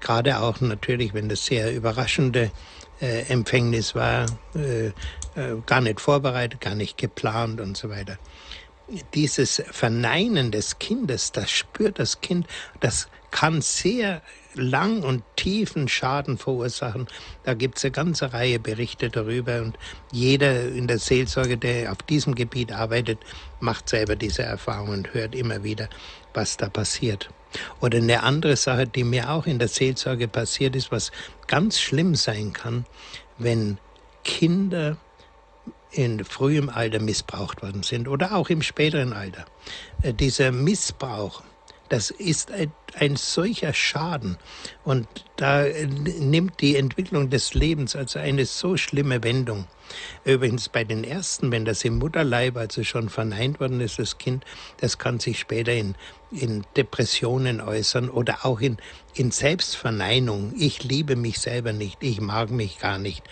gerade 0.00 0.40
auch 0.40 0.60
natürlich, 0.60 1.14
wenn 1.14 1.28
das 1.28 1.46
sehr 1.46 1.74
überraschende 1.74 2.52
äh, 3.00 3.22
Empfängnis 3.28 3.94
war, 3.94 4.26
äh, 4.54 4.88
äh, 5.34 5.56
gar 5.66 5.80
nicht 5.80 6.00
vorbereitet, 6.00 6.60
gar 6.60 6.74
nicht 6.74 6.98
geplant 6.98 7.60
und 7.60 7.76
so 7.76 7.88
weiter. 7.88 8.18
Dieses 9.14 9.62
Verneinen 9.70 10.50
des 10.50 10.80
Kindes, 10.80 11.30
das 11.30 11.50
spürt 11.50 12.00
das 12.00 12.20
Kind, 12.20 12.48
das 12.80 13.08
kann 13.30 13.62
sehr 13.62 14.22
lang 14.54 15.02
und 15.02 15.22
tiefen 15.36 15.88
Schaden 15.88 16.38
verursachen. 16.38 17.06
Da 17.44 17.54
gibt 17.54 17.78
es 17.78 17.84
eine 17.84 17.92
ganze 17.92 18.32
Reihe 18.32 18.58
Berichte 18.58 19.10
darüber 19.10 19.62
und 19.62 19.78
jeder 20.12 20.68
in 20.68 20.86
der 20.86 20.98
Seelsorge, 20.98 21.56
der 21.56 21.92
auf 21.92 21.98
diesem 21.98 22.34
Gebiet 22.34 22.72
arbeitet, 22.72 23.18
macht 23.60 23.88
selber 23.88 24.16
diese 24.16 24.42
Erfahrung 24.42 24.90
und 24.90 25.14
hört 25.14 25.34
immer 25.34 25.62
wieder, 25.62 25.88
was 26.34 26.56
da 26.56 26.68
passiert. 26.68 27.30
Oder 27.80 27.98
eine 27.98 28.22
andere 28.22 28.56
Sache, 28.56 28.86
die 28.86 29.04
mir 29.04 29.30
auch 29.30 29.46
in 29.46 29.58
der 29.58 29.68
Seelsorge 29.68 30.28
passiert 30.28 30.76
ist, 30.76 30.92
was 30.92 31.10
ganz 31.46 31.80
schlimm 31.80 32.14
sein 32.14 32.52
kann, 32.52 32.86
wenn 33.38 33.78
Kinder 34.24 34.96
in 35.92 36.24
frühem 36.24 36.68
Alter 36.68 37.00
missbraucht 37.00 37.62
worden 37.62 37.82
sind 37.82 38.06
oder 38.06 38.36
auch 38.36 38.48
im 38.48 38.62
späteren 38.62 39.12
Alter. 39.12 39.44
Äh, 40.02 40.14
dieser 40.14 40.52
Missbrauch, 40.52 41.42
das 41.90 42.10
ist 42.10 42.52
ein, 42.52 42.72
ein, 42.94 43.16
solcher 43.16 43.74
Schaden 43.74 44.38
und 44.84 45.06
da 45.36 45.64
nimmt 45.64 46.60
die 46.60 46.76
Entwicklung 46.76 47.30
des 47.30 47.52
Lebens 47.52 47.96
also 47.96 48.20
eine 48.20 48.46
so 48.46 48.76
schlimme 48.76 49.22
Wendung. 49.22 49.66
Übrigens 50.24 50.68
bei 50.68 50.84
den 50.84 51.02
ersten, 51.02 51.50
wenn 51.50 51.64
das 51.64 51.84
im 51.84 51.98
Mutterleib 51.98 52.56
also 52.56 52.84
schon 52.84 53.08
verneint 53.08 53.58
worden 53.58 53.80
ist, 53.80 53.98
das 53.98 54.18
Kind, 54.18 54.44
das 54.78 54.98
kann 54.98 55.18
sich 55.18 55.40
später 55.40 55.72
in, 55.72 55.96
in 56.30 56.64
Depressionen 56.76 57.60
äußern 57.60 58.08
oder 58.08 58.46
auch 58.46 58.60
in, 58.60 58.76
in 59.14 59.32
Selbstverneinung. 59.32 60.54
Ich 60.56 60.84
liebe 60.84 61.16
mich 61.16 61.40
selber 61.40 61.72
nicht, 61.72 61.98
ich 62.00 62.20
mag 62.20 62.50
mich 62.50 62.78
gar 62.78 62.98
nicht. 62.98 63.24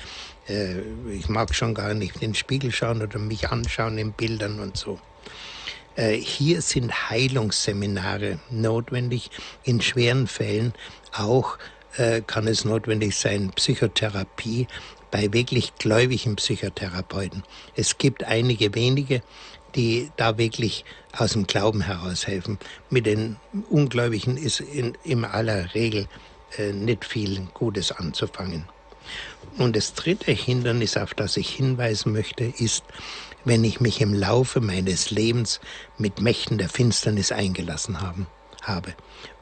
Äh, 0.49 0.81
ich 1.13 1.29
mag 1.29 1.55
schon 1.55 1.75
gar 1.75 1.95
nicht 1.95 2.17
in 2.17 2.21
den 2.21 2.35
Spiegel 2.35 2.73
schauen 2.73 3.03
oder 3.03 3.21
mich 3.21 3.51
anschauen 3.51 3.99
in 3.99 4.13
Bildern 4.13 4.59
und 4.59 4.77
so. 4.77 4.99
Äh, 5.99 6.17
hier 6.17 6.63
sind 6.63 7.11
Heilungsseminare 7.11 8.39
notwendig. 8.51 9.31
In 9.65 9.81
schweren 9.81 10.29
Fällen 10.29 10.73
auch 11.13 11.59
äh, 11.97 12.21
kann 12.21 12.47
es 12.47 12.65
notwendig 12.65 13.17
sein, 13.17 13.51
Psychotherapie 13.57 14.69
bei 15.11 15.33
wirklich 15.33 15.75
gläubigen 15.75 16.37
Psychotherapeuten. 16.37 17.43
Es 17.75 17.99
gibt 17.99 18.23
einige 18.23 18.75
wenige, 18.77 19.23
die 19.75 20.13
da 20.17 20.39
wirklich 20.39 20.85
aus 21.17 21.33
dem 21.33 21.49
Glauben 21.49 21.81
heraushelfen. 21.81 22.59
Mit 22.91 23.07
den 23.07 23.37
Ungläubigen 23.69 24.37
ist 24.37 24.61
in, 24.61 24.97
in 25.03 25.25
aller 25.25 25.75
Regel 25.75 26.07
äh, 26.59 26.73
nicht 26.73 27.05
viel 27.05 27.41
Gutes 27.55 27.91
anzufangen. 27.91 28.69
Und 29.57 29.75
das 29.75 29.95
dritte 29.95 30.31
Hindernis, 30.31 30.97
auf 30.97 31.15
das 31.15 31.37
ich 31.37 31.49
hinweisen 31.51 32.13
möchte, 32.13 32.45
ist, 32.45 32.85
wenn 33.45 33.65
ich 33.65 33.81
mich 33.81 34.01
im 34.01 34.15
Laufe 34.15 34.61
meines 34.61 35.11
Lebens 35.11 35.61
mit 35.97 36.21
Mächten 36.21 36.59
der 36.59 36.69
Finsternis 36.69 37.33
eingelassen 37.33 38.01
haben, 38.01 38.27
habe, 38.63 38.95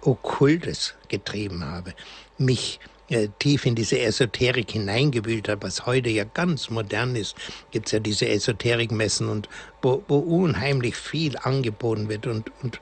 Okkultes 0.02 0.94
getrieben 1.08 1.64
habe, 1.64 1.94
mich 2.38 2.78
äh, 3.08 3.28
tief 3.38 3.66
in 3.66 3.74
diese 3.74 4.00
Esoterik 4.00 4.72
hineingewühlt 4.72 5.48
habe, 5.48 5.62
was 5.62 5.86
heute 5.86 6.10
ja 6.10 6.24
ganz 6.24 6.70
modern 6.70 7.14
ist, 7.14 7.36
gibt 7.70 7.86
es 7.86 7.92
ja 7.92 8.00
diese 8.00 8.28
Esoterikmessen 8.28 9.28
und 9.28 9.48
wo, 9.80 10.02
wo 10.08 10.18
unheimlich 10.18 10.96
viel 10.96 11.36
angeboten 11.38 12.08
wird 12.08 12.26
und, 12.26 12.50
und 12.62 12.80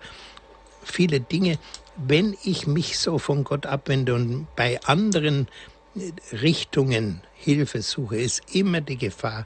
viele 0.82 1.20
Dinge. 1.20 1.58
Wenn 1.96 2.36
ich 2.42 2.66
mich 2.66 2.98
so 2.98 3.18
von 3.18 3.44
Gott 3.44 3.66
abwende 3.66 4.14
und 4.14 4.46
bei 4.56 4.80
anderen 4.84 5.48
äh, 5.94 6.12
Richtungen 6.34 7.20
Hilfe 7.34 7.82
suche, 7.82 8.16
ist 8.16 8.54
immer 8.54 8.80
die 8.80 8.96
Gefahr, 8.96 9.44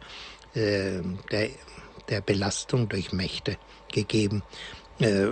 der, 0.55 1.51
der 2.09 2.21
Belastung 2.21 2.89
durch 2.89 3.13
Mächte 3.13 3.57
gegeben. 3.93 4.43
Äh, 5.01 5.29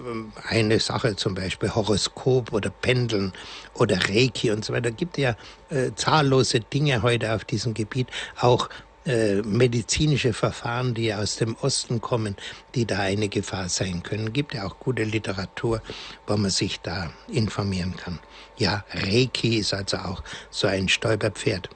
eine 0.49 0.79
Sache 0.79 1.17
zum 1.17 1.35
Beispiel 1.35 1.75
Horoskop 1.75 2.53
oder 2.53 2.71
Pendeln 2.71 3.33
oder 3.75 3.99
Reiki 4.09 4.53
und 4.53 4.64
so 4.64 4.73
weiter. 4.73 4.91
Es 4.91 4.97
gibt 4.97 5.19
ja 5.19 5.37
äh, 5.71 5.91
zahllose 5.97 6.61
Dinge 6.61 7.03
heute 7.03 7.35
auf 7.35 7.45
diesem 7.45 7.75
Gebiet, 7.75 8.09
auch 8.39 8.69
äh, 9.07 9.43
medizinische 9.43 10.33
Verfahren, 10.33 10.95
die 10.95 11.12
aus 11.12 11.37
dem 11.37 11.57
Osten 11.62 12.01
kommen, 12.01 12.37
die 12.77 12.87
da 12.87 13.01
eine 13.01 13.29
Gefahr 13.29 13.69
sein 13.69 14.05
können. 14.05 14.29
Es 14.29 14.33
gibt 14.35 14.55
ja 14.55 14.67
auch 14.67 14.79
gute 14.79 15.03
Literatur, 15.03 15.83
wo 16.29 16.37
man 16.37 16.51
sich 16.51 16.81
da 16.81 17.11
informieren 17.29 17.97
kann. 17.97 18.21
Ja, 18.59 18.85
Reiki 18.93 19.59
ist 19.59 19.75
also 19.75 19.97
auch 19.97 20.23
so 20.51 20.69
ein 20.69 20.89
Stolperpferd. 20.89 21.69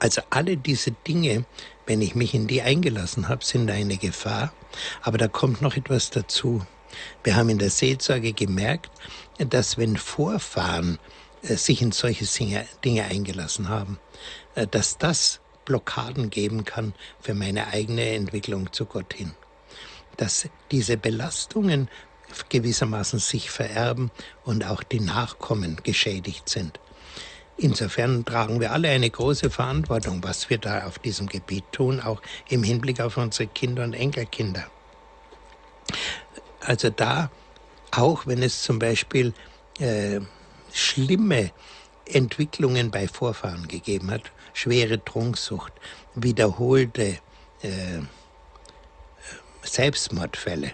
Also 0.00 0.20
alle 0.30 0.56
diese 0.56 0.90
Dinge 0.90 1.44
wenn 1.86 2.02
ich 2.02 2.14
mich 2.14 2.34
in 2.34 2.46
die 2.46 2.62
eingelassen 2.62 3.28
habe, 3.28 3.44
sind 3.44 3.70
eine 3.70 3.96
Gefahr. 3.96 4.52
Aber 5.02 5.18
da 5.18 5.28
kommt 5.28 5.62
noch 5.62 5.76
etwas 5.76 6.10
dazu. 6.10 6.64
Wir 7.24 7.36
haben 7.36 7.48
in 7.48 7.58
der 7.58 7.70
Seelsorge 7.70 8.32
gemerkt, 8.32 8.90
dass 9.38 9.78
wenn 9.78 9.96
Vorfahren 9.96 10.98
äh, 11.42 11.56
sich 11.56 11.82
in 11.82 11.92
solche 11.92 12.26
Dinge 12.84 13.04
eingelassen 13.04 13.68
haben, 13.68 13.98
äh, 14.54 14.66
dass 14.66 14.98
das 14.98 15.40
Blockaden 15.64 16.30
geben 16.30 16.64
kann 16.64 16.94
für 17.20 17.34
meine 17.34 17.68
eigene 17.68 18.14
Entwicklung 18.14 18.72
zu 18.72 18.86
Gott 18.86 19.14
hin. 19.14 19.32
Dass 20.16 20.48
diese 20.70 20.96
Belastungen 20.96 21.88
gewissermaßen 22.48 23.18
sich 23.18 23.50
vererben 23.50 24.10
und 24.44 24.64
auch 24.64 24.82
die 24.82 25.00
Nachkommen 25.00 25.80
geschädigt 25.82 26.48
sind. 26.48 26.80
Insofern 27.58 28.24
tragen 28.24 28.60
wir 28.60 28.72
alle 28.72 28.90
eine 28.90 29.08
große 29.08 29.48
Verantwortung, 29.50 30.22
was 30.22 30.50
wir 30.50 30.58
da 30.58 30.86
auf 30.86 30.98
diesem 30.98 31.26
Gebiet 31.26 31.64
tun, 31.72 32.00
auch 32.00 32.20
im 32.48 32.62
Hinblick 32.62 33.00
auf 33.00 33.16
unsere 33.16 33.48
Kinder 33.48 33.84
und 33.84 33.94
Enkelkinder. 33.94 34.66
Also 36.60 36.90
da, 36.90 37.30
auch 37.92 38.26
wenn 38.26 38.42
es 38.42 38.62
zum 38.62 38.78
Beispiel 38.78 39.32
äh, 39.78 40.20
schlimme 40.72 41.50
Entwicklungen 42.04 42.90
bei 42.90 43.08
Vorfahren 43.08 43.68
gegeben 43.68 44.10
hat, 44.10 44.32
schwere 44.52 45.02
Trunksucht, 45.02 45.72
wiederholte 46.14 47.18
äh, 47.62 48.00
Selbstmordfälle, 49.62 50.72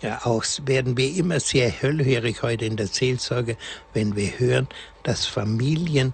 ja, 0.00 0.20
auch 0.24 0.44
werden 0.64 0.96
wir 0.96 1.14
immer 1.14 1.40
sehr 1.40 1.70
hellhörig 1.70 2.42
heute 2.42 2.64
in 2.64 2.76
der 2.76 2.86
Seelsorge, 2.86 3.56
wenn 3.92 4.16
wir 4.16 4.38
hören, 4.38 4.68
dass 5.02 5.26
Familien 5.26 6.12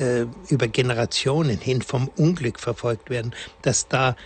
äh, 0.00 0.26
über 0.48 0.68
Generationen 0.68 1.58
hin 1.58 1.82
vom 1.82 2.08
Unglück 2.16 2.58
verfolgt 2.58 3.10
werden, 3.10 3.34
dass 3.62 3.88
da 3.88 4.16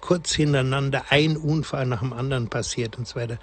kurz 0.00 0.32
hintereinander 0.32 1.04
ein 1.10 1.36
Unfall 1.36 1.86
nach 1.86 2.00
dem 2.00 2.12
anderen 2.12 2.48
passiert 2.48 2.98
und 2.98 3.06
so 3.06 3.16
weiter. 3.16 3.38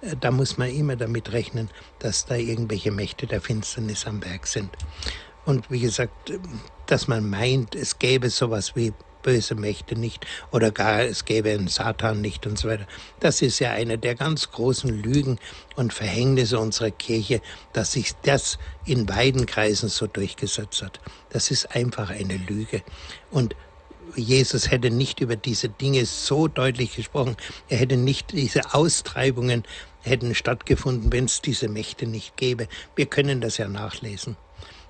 Äh, 0.00 0.16
da 0.20 0.30
muss 0.30 0.58
man 0.58 0.70
immer 0.70 0.96
damit 0.96 1.32
rechnen, 1.32 1.70
dass 1.98 2.26
da 2.26 2.36
irgendwelche 2.36 2.90
Mächte 2.90 3.26
der 3.26 3.40
Finsternis 3.40 4.06
am 4.06 4.24
Werk 4.24 4.46
sind. 4.46 4.70
Und 5.44 5.70
wie 5.70 5.80
gesagt, 5.80 6.32
dass 6.86 7.08
man 7.08 7.28
meint, 7.28 7.74
es 7.74 7.98
gäbe 7.98 8.30
sowas 8.30 8.74
wie 8.74 8.92
böse 9.22 9.54
Mächte 9.54 9.96
nicht 9.96 10.26
oder 10.50 10.70
gar 10.70 11.00
es 11.00 11.24
gäbe 11.24 11.50
einen 11.50 11.68
Satan 11.68 12.20
nicht 12.20 12.46
und 12.46 12.58
so 12.58 12.68
weiter. 12.68 12.86
Das 13.20 13.42
ist 13.42 13.58
ja 13.58 13.72
eine 13.72 13.98
der 13.98 14.14
ganz 14.14 14.50
großen 14.50 14.90
Lügen 15.02 15.38
und 15.74 15.92
Verhängnisse 15.92 16.58
unserer 16.58 16.90
Kirche, 16.90 17.40
dass 17.72 17.92
sich 17.92 18.12
das 18.22 18.58
in 18.84 19.06
beiden 19.06 19.46
Kreisen 19.46 19.88
so 19.88 20.06
durchgesetzt 20.06 20.82
hat. 20.82 21.00
Das 21.30 21.50
ist 21.50 21.74
einfach 21.74 22.10
eine 22.10 22.36
Lüge. 22.36 22.82
Und 23.30 23.56
Jesus 24.14 24.70
hätte 24.70 24.90
nicht 24.90 25.20
über 25.20 25.36
diese 25.36 25.68
Dinge 25.68 26.06
so 26.06 26.48
deutlich 26.48 26.94
gesprochen. 26.94 27.36
Er 27.68 27.78
hätte 27.78 27.96
nicht 27.96 28.32
diese 28.32 28.72
Austreibungen 28.74 29.64
hätten 30.06 30.34
stattgefunden, 30.34 31.12
wenn 31.12 31.24
es 31.24 31.42
diese 31.42 31.68
Mächte 31.68 32.06
nicht 32.06 32.36
gäbe. 32.36 32.68
Wir 32.94 33.06
können 33.06 33.40
das 33.40 33.58
ja 33.58 33.68
nachlesen. 33.68 34.36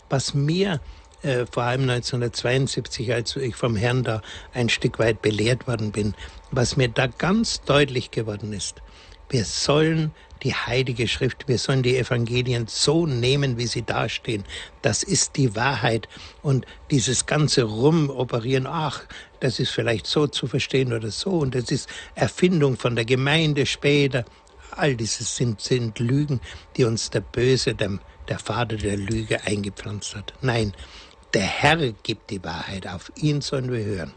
Was 0.08 0.34
mir 0.34 0.80
äh, 1.26 1.44
vor 1.50 1.64
allem 1.64 1.82
1972, 1.82 3.12
als 3.12 3.36
ich 3.36 3.56
vom 3.56 3.76
Herrn 3.76 4.04
da 4.04 4.22
ein 4.54 4.68
Stück 4.68 4.98
weit 4.98 5.22
belehrt 5.22 5.66
worden 5.66 5.90
bin, 5.90 6.14
was 6.50 6.76
mir 6.76 6.88
da 6.88 7.08
ganz 7.08 7.62
deutlich 7.62 8.10
geworden 8.10 8.52
ist. 8.52 8.82
Wir 9.28 9.44
sollen 9.44 10.12
die 10.44 10.54
Heilige 10.54 11.08
Schrift, 11.08 11.48
wir 11.48 11.58
sollen 11.58 11.82
die 11.82 11.96
Evangelien 11.96 12.66
so 12.68 13.06
nehmen, 13.06 13.58
wie 13.58 13.66
sie 13.66 13.82
dastehen. 13.82 14.44
Das 14.82 15.02
ist 15.02 15.36
die 15.36 15.56
Wahrheit. 15.56 16.08
Und 16.42 16.64
dieses 16.92 17.26
ganze 17.26 17.64
Rumoperieren, 17.64 18.68
ach, 18.68 19.02
das 19.40 19.58
ist 19.58 19.70
vielleicht 19.70 20.06
so 20.06 20.28
zu 20.28 20.46
verstehen 20.46 20.92
oder 20.92 21.10
so, 21.10 21.30
und 21.30 21.56
das 21.56 21.72
ist 21.72 21.88
Erfindung 22.14 22.76
von 22.76 22.94
der 22.94 23.04
Gemeinde 23.04 23.66
später. 23.66 24.24
All 24.70 24.94
dieses 24.94 25.34
sind, 25.34 25.60
sind 25.60 25.98
Lügen, 25.98 26.40
die 26.76 26.84
uns 26.84 27.10
der 27.10 27.20
Böse, 27.20 27.74
der, 27.74 27.98
der 28.28 28.38
Vater 28.38 28.76
der 28.76 28.96
Lüge 28.96 29.42
eingepflanzt 29.44 30.14
hat. 30.14 30.34
Nein, 30.42 30.72
der 31.34 31.42
Herr 31.42 31.92
gibt 32.02 32.30
die 32.30 32.42
Wahrheit, 32.44 32.86
auf 32.86 33.10
ihn 33.16 33.40
sollen 33.40 33.70
wir 33.70 33.84
hören. 33.84 34.12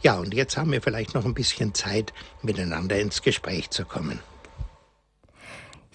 Ja, 0.00 0.18
und 0.18 0.32
jetzt 0.32 0.56
haben 0.56 0.70
wir 0.70 0.80
vielleicht 0.80 1.14
noch 1.14 1.24
ein 1.24 1.34
bisschen 1.34 1.74
Zeit, 1.74 2.12
miteinander 2.42 2.98
ins 3.00 3.22
Gespräch 3.22 3.70
zu 3.70 3.84
kommen. 3.84 4.20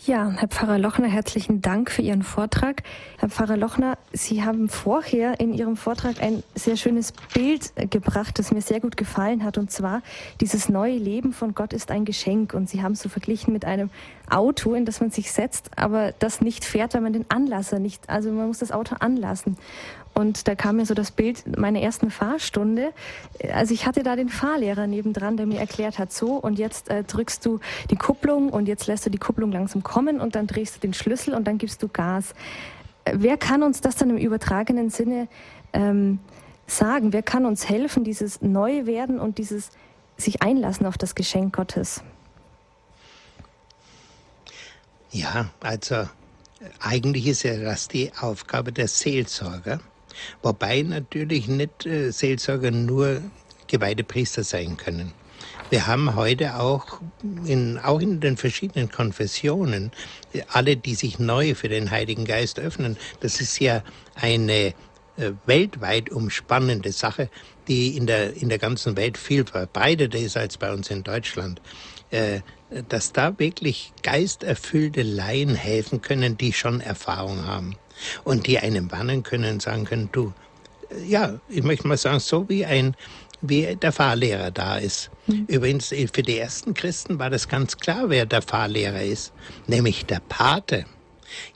Ja, 0.05 0.31
Herr 0.31 0.49
Pfarrer 0.49 0.79
Lochner, 0.79 1.07
herzlichen 1.07 1.61
Dank 1.61 1.89
für 1.89 2.01
Ihren 2.01 2.23
Vortrag. 2.23 2.83
Herr 3.19 3.29
Pfarrer 3.29 3.55
Lochner, 3.55 3.97
Sie 4.11 4.43
haben 4.43 4.67
vorher 4.67 5.39
in 5.39 5.53
Ihrem 5.53 5.77
Vortrag 5.77 6.21
ein 6.21 6.43
sehr 6.55 6.75
schönes 6.75 7.13
Bild 7.33 7.71
gebracht, 7.89 8.37
das 8.37 8.51
mir 8.51 8.61
sehr 8.61 8.81
gut 8.81 8.97
gefallen 8.97 9.45
hat. 9.45 9.57
Und 9.57 9.71
zwar, 9.71 10.01
dieses 10.41 10.67
neue 10.67 10.97
Leben 10.97 11.31
von 11.31 11.55
Gott 11.55 11.71
ist 11.71 11.89
ein 11.89 12.03
Geschenk. 12.03 12.53
Und 12.53 12.69
Sie 12.69 12.83
haben 12.83 12.91
es 12.91 12.99
so 12.99 13.07
verglichen 13.07 13.53
mit 13.53 13.63
einem 13.63 13.91
Auto, 14.29 14.73
in 14.73 14.83
das 14.83 14.99
man 14.99 15.09
sich 15.09 15.31
setzt, 15.31 15.69
aber 15.77 16.11
das 16.19 16.41
nicht 16.41 16.65
fährt, 16.65 16.93
weil 16.93 17.01
man 17.01 17.13
den 17.13 17.29
Anlasser 17.29 17.79
nicht, 17.79 18.09
also 18.09 18.29
man 18.29 18.47
muss 18.47 18.59
das 18.59 18.73
Auto 18.73 18.95
anlassen. 18.99 19.57
Und 20.13 20.47
da 20.47 20.55
kam 20.55 20.75
mir 20.75 20.85
so 20.85 20.93
das 20.93 21.11
Bild 21.11 21.57
meiner 21.57 21.81
ersten 21.81 22.11
Fahrstunde. 22.11 22.93
Also 23.51 23.73
ich 23.73 23.87
hatte 23.87 24.03
da 24.03 24.15
den 24.15 24.29
Fahrlehrer 24.29 24.85
nebendran, 24.85 25.37
der 25.37 25.47
mir 25.47 25.59
erklärt 25.59 25.97
hat, 25.97 26.13
so 26.13 26.35
und 26.35 26.59
jetzt 26.59 26.89
äh, 26.89 27.03
drückst 27.03 27.45
du 27.45 27.59
die 27.89 27.95
Kupplung 27.95 28.49
und 28.49 28.67
jetzt 28.67 28.87
lässt 28.87 29.05
du 29.05 29.09
die 29.09 29.17
Kupplung 29.17 29.51
langsam 29.51 29.81
kommen 29.81 30.21
und 30.21 30.35
dann 30.35 30.45
drehst 30.45 30.75
du 30.75 30.79
den 30.79 30.93
Schlüssel 30.93 31.33
und 31.33 31.47
dann 31.47 31.57
gibst 31.57 31.81
du 31.81 31.87
Gas. 31.87 32.33
Äh, 33.05 33.13
wer 33.15 33.37
kann 33.37 33.63
uns 33.63 33.81
das 33.81 33.95
dann 33.95 34.11
im 34.11 34.17
übertragenen 34.17 34.91
Sinne 34.91 35.27
ähm, 35.73 36.19
sagen? 36.67 37.11
Wer 37.11 37.23
kann 37.23 37.45
uns 37.45 37.67
helfen, 37.67 38.03
dieses 38.03 38.41
Neuwerden 38.41 39.19
und 39.19 39.39
dieses 39.39 39.71
sich 40.17 40.43
einlassen 40.43 40.85
auf 40.85 40.97
das 40.97 41.15
Geschenk 41.15 41.55
Gottes? 41.55 42.03
Ja, 45.09 45.49
also 45.59 46.07
eigentlich 46.79 47.27
ist 47.27 47.43
ja 47.43 47.57
das 47.57 47.87
die 47.87 48.11
Aufgabe 48.19 48.71
der 48.71 48.87
Seelsorger. 48.87 49.79
Wobei 50.41 50.81
natürlich 50.81 51.47
nicht 51.47 51.85
äh, 51.85 52.11
Seelsorger 52.11 52.71
nur 52.71 53.21
geweihte 53.67 54.03
Priester 54.03 54.43
sein 54.43 54.77
können. 54.77 55.13
Wir 55.69 55.87
haben 55.87 56.15
heute 56.15 56.59
auch 56.59 57.01
in, 57.45 57.79
auch 57.79 57.99
in 57.99 58.19
den 58.19 58.37
verschiedenen 58.37 58.91
Konfessionen 58.91 59.91
alle, 60.49 60.77
die 60.77 60.95
sich 60.95 61.19
neu 61.19 61.55
für 61.55 61.69
den 61.69 61.89
Heiligen 61.89 62.25
Geist 62.25 62.59
öffnen. 62.59 62.97
Das 63.21 63.41
ist 63.41 63.59
ja 63.59 63.83
eine 64.15 64.73
äh, 65.17 65.31
weltweit 65.45 66.11
umspannende 66.11 66.91
Sache, 66.91 67.29
die 67.67 67.97
in 67.97 68.07
der, 68.07 68.35
in 68.35 68.49
der 68.49 68.59
ganzen 68.59 68.95
Welt 68.97 69.17
viel 69.17 69.45
verbreiteter 69.45 70.19
ist 70.19 70.37
als 70.37 70.57
bei 70.57 70.71
uns 70.71 70.89
in 70.89 71.03
Deutschland. 71.03 71.61
Äh, 72.11 72.41
dass 72.89 73.11
da 73.11 73.37
wirklich 73.39 73.93
geisterfüllte 74.01 75.03
Laien 75.03 75.53
helfen 75.53 76.01
können, 76.01 76.37
die 76.37 76.53
schon 76.53 76.81
Erfahrung 76.81 77.45
haben 77.45 77.75
und 78.23 78.47
die 78.47 78.59
einem 78.59 78.91
warnen 78.91 79.23
können 79.23 79.53
und 79.53 79.61
sagen 79.61 79.85
können, 79.85 80.09
du, 80.11 80.33
ja, 81.05 81.39
ich 81.47 81.63
möchte 81.63 81.87
mal 81.87 81.97
sagen, 81.97 82.19
so 82.19 82.47
wie 82.49 82.65
ein 82.65 82.95
wie 83.45 83.75
der 83.75 83.91
Fahrlehrer 83.91 84.51
da 84.51 84.77
ist. 84.77 85.11
Mhm. 85.27 85.45
Übrigens, 85.47 85.87
für 85.89 86.23
die 86.23 86.37
ersten 86.37 86.73
Christen 86.73 87.19
war 87.19 87.29
das 87.29 87.47
ganz 87.47 87.77
klar, 87.77 88.09
wer 88.09 88.25
der 88.25 88.41
Fahrlehrer 88.41 89.03
ist, 89.03 89.33
nämlich 89.67 90.05
der 90.05 90.21
Pate. 90.29 90.85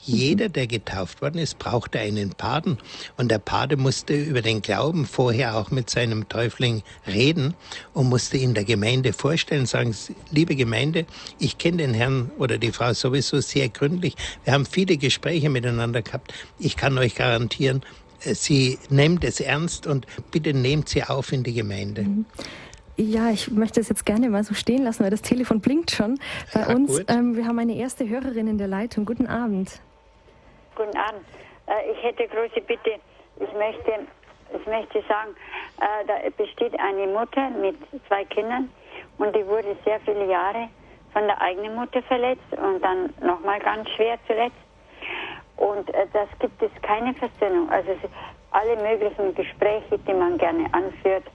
Jeder, 0.03 0.49
der 0.49 0.67
getauft 0.67 1.21
worden 1.21 1.39
ist, 1.39 1.59
brauchte 1.59 1.99
einen 1.99 2.32
Paten. 2.32 2.78
Und 3.17 3.30
der 3.30 3.39
Pate 3.39 3.78
musste 3.78 4.13
über 4.13 4.41
den 4.41 4.61
Glauben 4.61 5.05
vorher 5.05 5.55
auch 5.57 5.71
mit 5.71 5.89
seinem 5.89 6.28
Täufling 6.30 6.84
reden 7.05 7.53
und 7.93 8.09
musste 8.09 8.38
ihn 8.38 8.53
der 8.53 8.65
Gemeinde 8.65 9.13
vorstellen, 9.13 9.65
sagen, 9.65 9.95
liebe 10.32 10.55
Gemeinde, 10.55 11.05
ich 11.39 11.57
kenne 11.57 11.78
den 11.78 11.93
Herrn 11.93 12.32
oder 12.38 12.57
die 12.57 12.71
Frau 12.71 12.93
sowieso 12.93 13.39
sehr 13.39 13.69
gründlich. 13.69 14.15
Wir 14.43 14.53
haben 14.53 14.65
viele 14.65 14.97
Gespräche 14.97 15.49
miteinander 15.49 16.01
gehabt. 16.01 16.34
Ich 16.59 16.75
kann 16.75 16.97
euch 16.97 17.15
garantieren, 17.15 17.82
äh, 18.23 18.34
Sie 18.34 18.80
nimmt 18.89 19.23
es 19.23 19.39
ernst 19.39 19.88
und 19.88 20.05
bitte 20.32 20.53
nehmt 20.53 20.89
sie 20.89 21.03
auf 21.03 21.32
in 21.32 21.43
die 21.43 21.53
Gemeinde. 21.53 22.03
Mhm. 22.03 22.25
Ja, 23.00 23.30
ich 23.30 23.52
möchte 23.52 23.80
es 23.80 23.89
jetzt 23.89 24.08
gerne 24.08 24.28
mal 24.28 24.43
so 24.43 24.56
stehen 24.56 24.84
lassen, 24.84 25.04
weil 25.04 25.12
das 25.12 25.22
Telefon 25.22 25.62
blinkt 25.62 25.91
schon 25.91 26.20
bei 26.52 26.62
ja, 26.62 26.76
uns. 26.76 27.00
Ähm, 27.08 27.36
wir 27.36 27.45
haben 27.45 27.60
eine 27.60 27.76
erste 27.76 28.10
Hörerin 28.10 28.48
in 28.48 28.58
der 28.58 28.68
Leitung. 28.68 29.06
Guten 29.06 29.28
Abend. 29.28 29.80
Guten 30.76 30.98
Abend. 30.98 31.22
Äh, 31.68 31.91
ich 31.91 32.02
hätte 32.02 32.28
große 32.28 32.60
Bitte. 32.62 32.95
Ich 33.39 33.54
möchte, 33.54 34.08
ich 34.52 34.66
möchte 34.66 35.04
sagen, 35.08 35.36
äh, 35.80 36.08
da 36.08 36.16
besteht 36.36 36.74
eine 36.80 37.06
Mutter 37.06 37.52
mit 37.52 37.76
zwei 38.08 38.26
Kindern 38.26 38.72
und 39.20 39.36
die 39.36 39.45
wurde 39.45 39.78
sehr 39.86 40.00
viele 40.00 40.26
Jahre 40.26 40.68
von 41.14 41.22
der 41.28 41.39
eigenen 41.39 41.76
Mutter 41.76 42.02
verletzt 42.02 42.52
und 42.52 42.84
dann 42.84 43.14
nochmal 43.22 43.60
ganz 43.60 43.88
schwer 43.91 44.18
zuletzt. 44.26 44.58
Und 45.58 45.88
äh, 45.93 46.08
das 46.14 46.30
gibt 46.39 46.60
es 46.64 46.72
keine 46.82 47.14
Versöhnung. 47.14 47.70
Also 47.70 47.91
alle 48.50 48.76
möglichen 48.76 49.36
Gespräche, 49.36 50.00
die 50.00 50.14
man 50.14 50.39
gerne 50.39 50.66
anführt, 50.74 51.26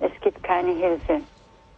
es 0.00 0.12
gibt 0.22 0.42
keine 0.42 0.72
Hilfe, 0.74 1.20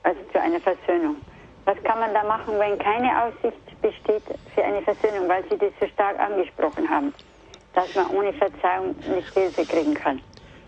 also 0.03 0.21
zu 0.33 0.41
einer 0.41 0.61
Versöhnung. 0.61 1.17
Was 1.65 1.77
kann 1.85 1.99
man 2.01 2.15
da 2.15 2.25
machen, 2.25 2.59
wenn 2.59 2.79
keine 2.79 3.25
Aussicht 3.25 3.83
besteht 3.83 4.23
für 4.55 4.65
eine 4.65 4.81
Versöhnung, 4.83 5.29
weil 5.29 5.45
Sie 5.51 5.59
das 5.59 5.71
so 5.81 5.87
stark 5.89 6.19
angesprochen 6.19 6.89
haben, 6.89 7.13
dass 7.75 7.95
man 7.95 8.09
ohne 8.09 8.33
Verzeihung 8.33 8.95
nicht 9.15 9.33
Hilfe 9.35 9.65
kriegen 9.65 9.95
kann? 9.95 10.21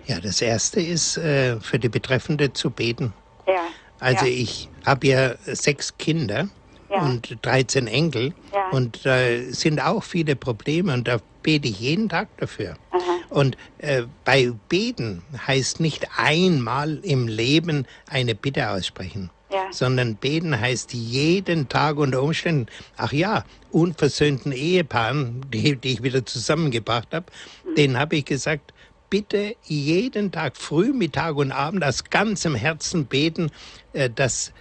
Ja, 0.07 0.21
das 0.21 0.43
Erste 0.43 0.81
ist, 0.81 1.17
äh, 1.17 1.59
für 1.61 1.79
die 1.79 1.89
Betreffende 1.89 2.53
zu 2.53 2.71
beten. 2.71 3.13
Ja. 3.47 3.63
Also 3.99 4.27
ja. 4.27 4.33
ich 4.33 4.69
habe 4.85 5.07
ja 5.07 5.35
sechs 5.45 5.97
Kinder 5.97 6.49
ja. 6.91 7.03
und 7.05 7.39
13 7.43 7.87
Enkel 7.87 8.35
ja. 8.53 8.69
und 8.71 9.05
da 9.05 9.21
äh, 9.21 9.51
sind 9.51 9.81
auch 9.81 10.03
viele 10.03 10.37
Probleme 10.37 10.93
und 10.93 11.09
da 11.09 11.19
bete 11.43 11.69
ich 11.69 11.81
jeden 11.81 12.09
Tag 12.09 12.29
dafür. 12.39 12.77
Aha. 12.91 13.01
Und 13.31 13.57
äh, 13.79 14.03
bei 14.25 14.53
Beten 14.69 15.23
heißt 15.47 15.81
nicht 15.81 16.07
einmal 16.17 16.99
im 17.03 17.29
Leben 17.29 17.87
eine 18.09 18.35
Bitte 18.35 18.71
aussprechen. 18.71 19.31
Ja. 19.53 19.67
sondern 19.73 20.15
beten 20.15 20.61
heißt 20.61 20.93
jeden 20.93 21.69
Tag 21.69 21.97
unter 21.97 22.23
Umständen, 22.23 22.67
ach 22.97 23.11
ja, 23.11 23.45
unversöhnten 23.73 24.53
Ehepaaren, 24.53 25.45
die, 25.53 25.75
die 25.75 25.95
ich 25.95 26.05
wieder 26.05 26.25
zusammengebracht 26.25 27.09
habe, 27.13 27.27
mhm. 27.65 27.75
denen 27.75 27.99
habe 27.99 28.15
ich 28.15 28.27
gesagt, 28.27 28.73
bitte 29.11 29.57
jeden 29.65 30.33
Tag, 30.33 30.57
früh, 30.57 30.93
Mittag 30.93 31.37
und 31.37 31.53
Abend 31.53 31.85
aus 31.85 32.05
ganzem 32.05 32.55
Herzen 32.55 33.07
beten, 33.07 33.51
äh, 33.93 34.09
dass 34.09 34.53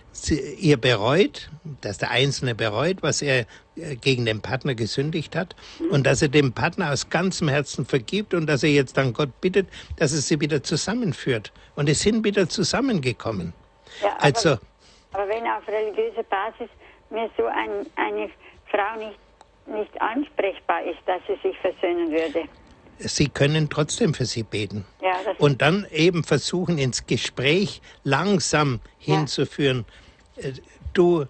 ihr 0.58 0.78
bereut, 0.78 1.50
dass 1.82 2.00
der 2.00 2.12
Einzelne 2.12 2.56
bereut, 2.56 2.98
was 3.02 3.22
er 3.22 3.46
äh, 3.76 3.96
gegen 3.96 4.26
den 4.26 4.42
Partner 4.42 4.76
gesündigt 4.76 5.36
hat 5.36 5.56
und 5.92 6.06
dass 6.06 6.22
er 6.22 6.28
dem 6.28 6.52
Partner 6.52 6.92
aus 6.92 7.10
ganzem 7.10 7.48
Herzen 7.48 7.86
vergibt 7.86 8.34
und 8.34 8.48
dass 8.48 8.64
er 8.64 8.72
jetzt 8.72 8.98
dann 8.98 9.14
Gott 9.14 9.40
bittet, 9.40 9.68
dass 9.98 10.12
er 10.12 10.20
sie 10.20 10.42
wieder 10.42 10.64
zusammenführt. 10.64 11.54
Und 11.76 11.88
es 11.88 12.02
sind 12.02 12.26
wieder 12.26 12.50
zusammengekommen. 12.50 13.54
Ja, 14.02 14.14
aber, 14.16 14.24
also, 14.24 14.58
aber 15.14 15.28
wenn 15.30 15.48
auf 15.48 15.68
religiöser 15.68 16.24
Basis 16.24 16.70
mir 17.10 17.30
so 17.38 17.46
ein, 17.46 17.86
eine 17.96 18.30
Frau 18.70 18.98
nicht, 18.98 19.20
nicht 19.68 20.02
ansprechbar 20.02 20.84
ist, 20.84 21.00
dass 21.06 21.22
sie 21.28 21.38
sich 21.48 21.58
versöhnen 21.60 22.12
würde. 22.12 22.48
Sie 23.00 23.30
können 23.30 23.70
trotzdem 23.70 24.14
für 24.14 24.26
sie 24.26 24.44
beten. 24.44 24.86
Ja, 25.02 25.16
und 25.38 25.62
dann 25.62 25.88
eben 25.92 26.24
versuchen, 26.24 26.78
ins 26.78 27.06
Gespräch 27.08 27.82
langsam 28.04 28.82
hinzuführen. 28.98 29.86
Ja. 30.36 30.50
Äh, 30.50 30.54
du, 30.94 31.26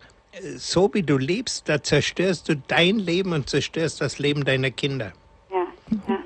so 0.57 0.93
wie 0.93 1.03
du 1.03 1.17
lebst, 1.17 1.70
da 1.70 1.82
zerstörst 1.82 2.49
du 2.49 2.55
dein 2.55 2.99
Leben 2.99 3.34
und 3.34 3.49
zerstörst 3.49 4.01
das 4.01 4.20
Leben 4.20 4.45
deiner 4.45 4.72
Kinder. 4.72 5.11
Ja, 5.51 5.67
ja. 6.07 6.20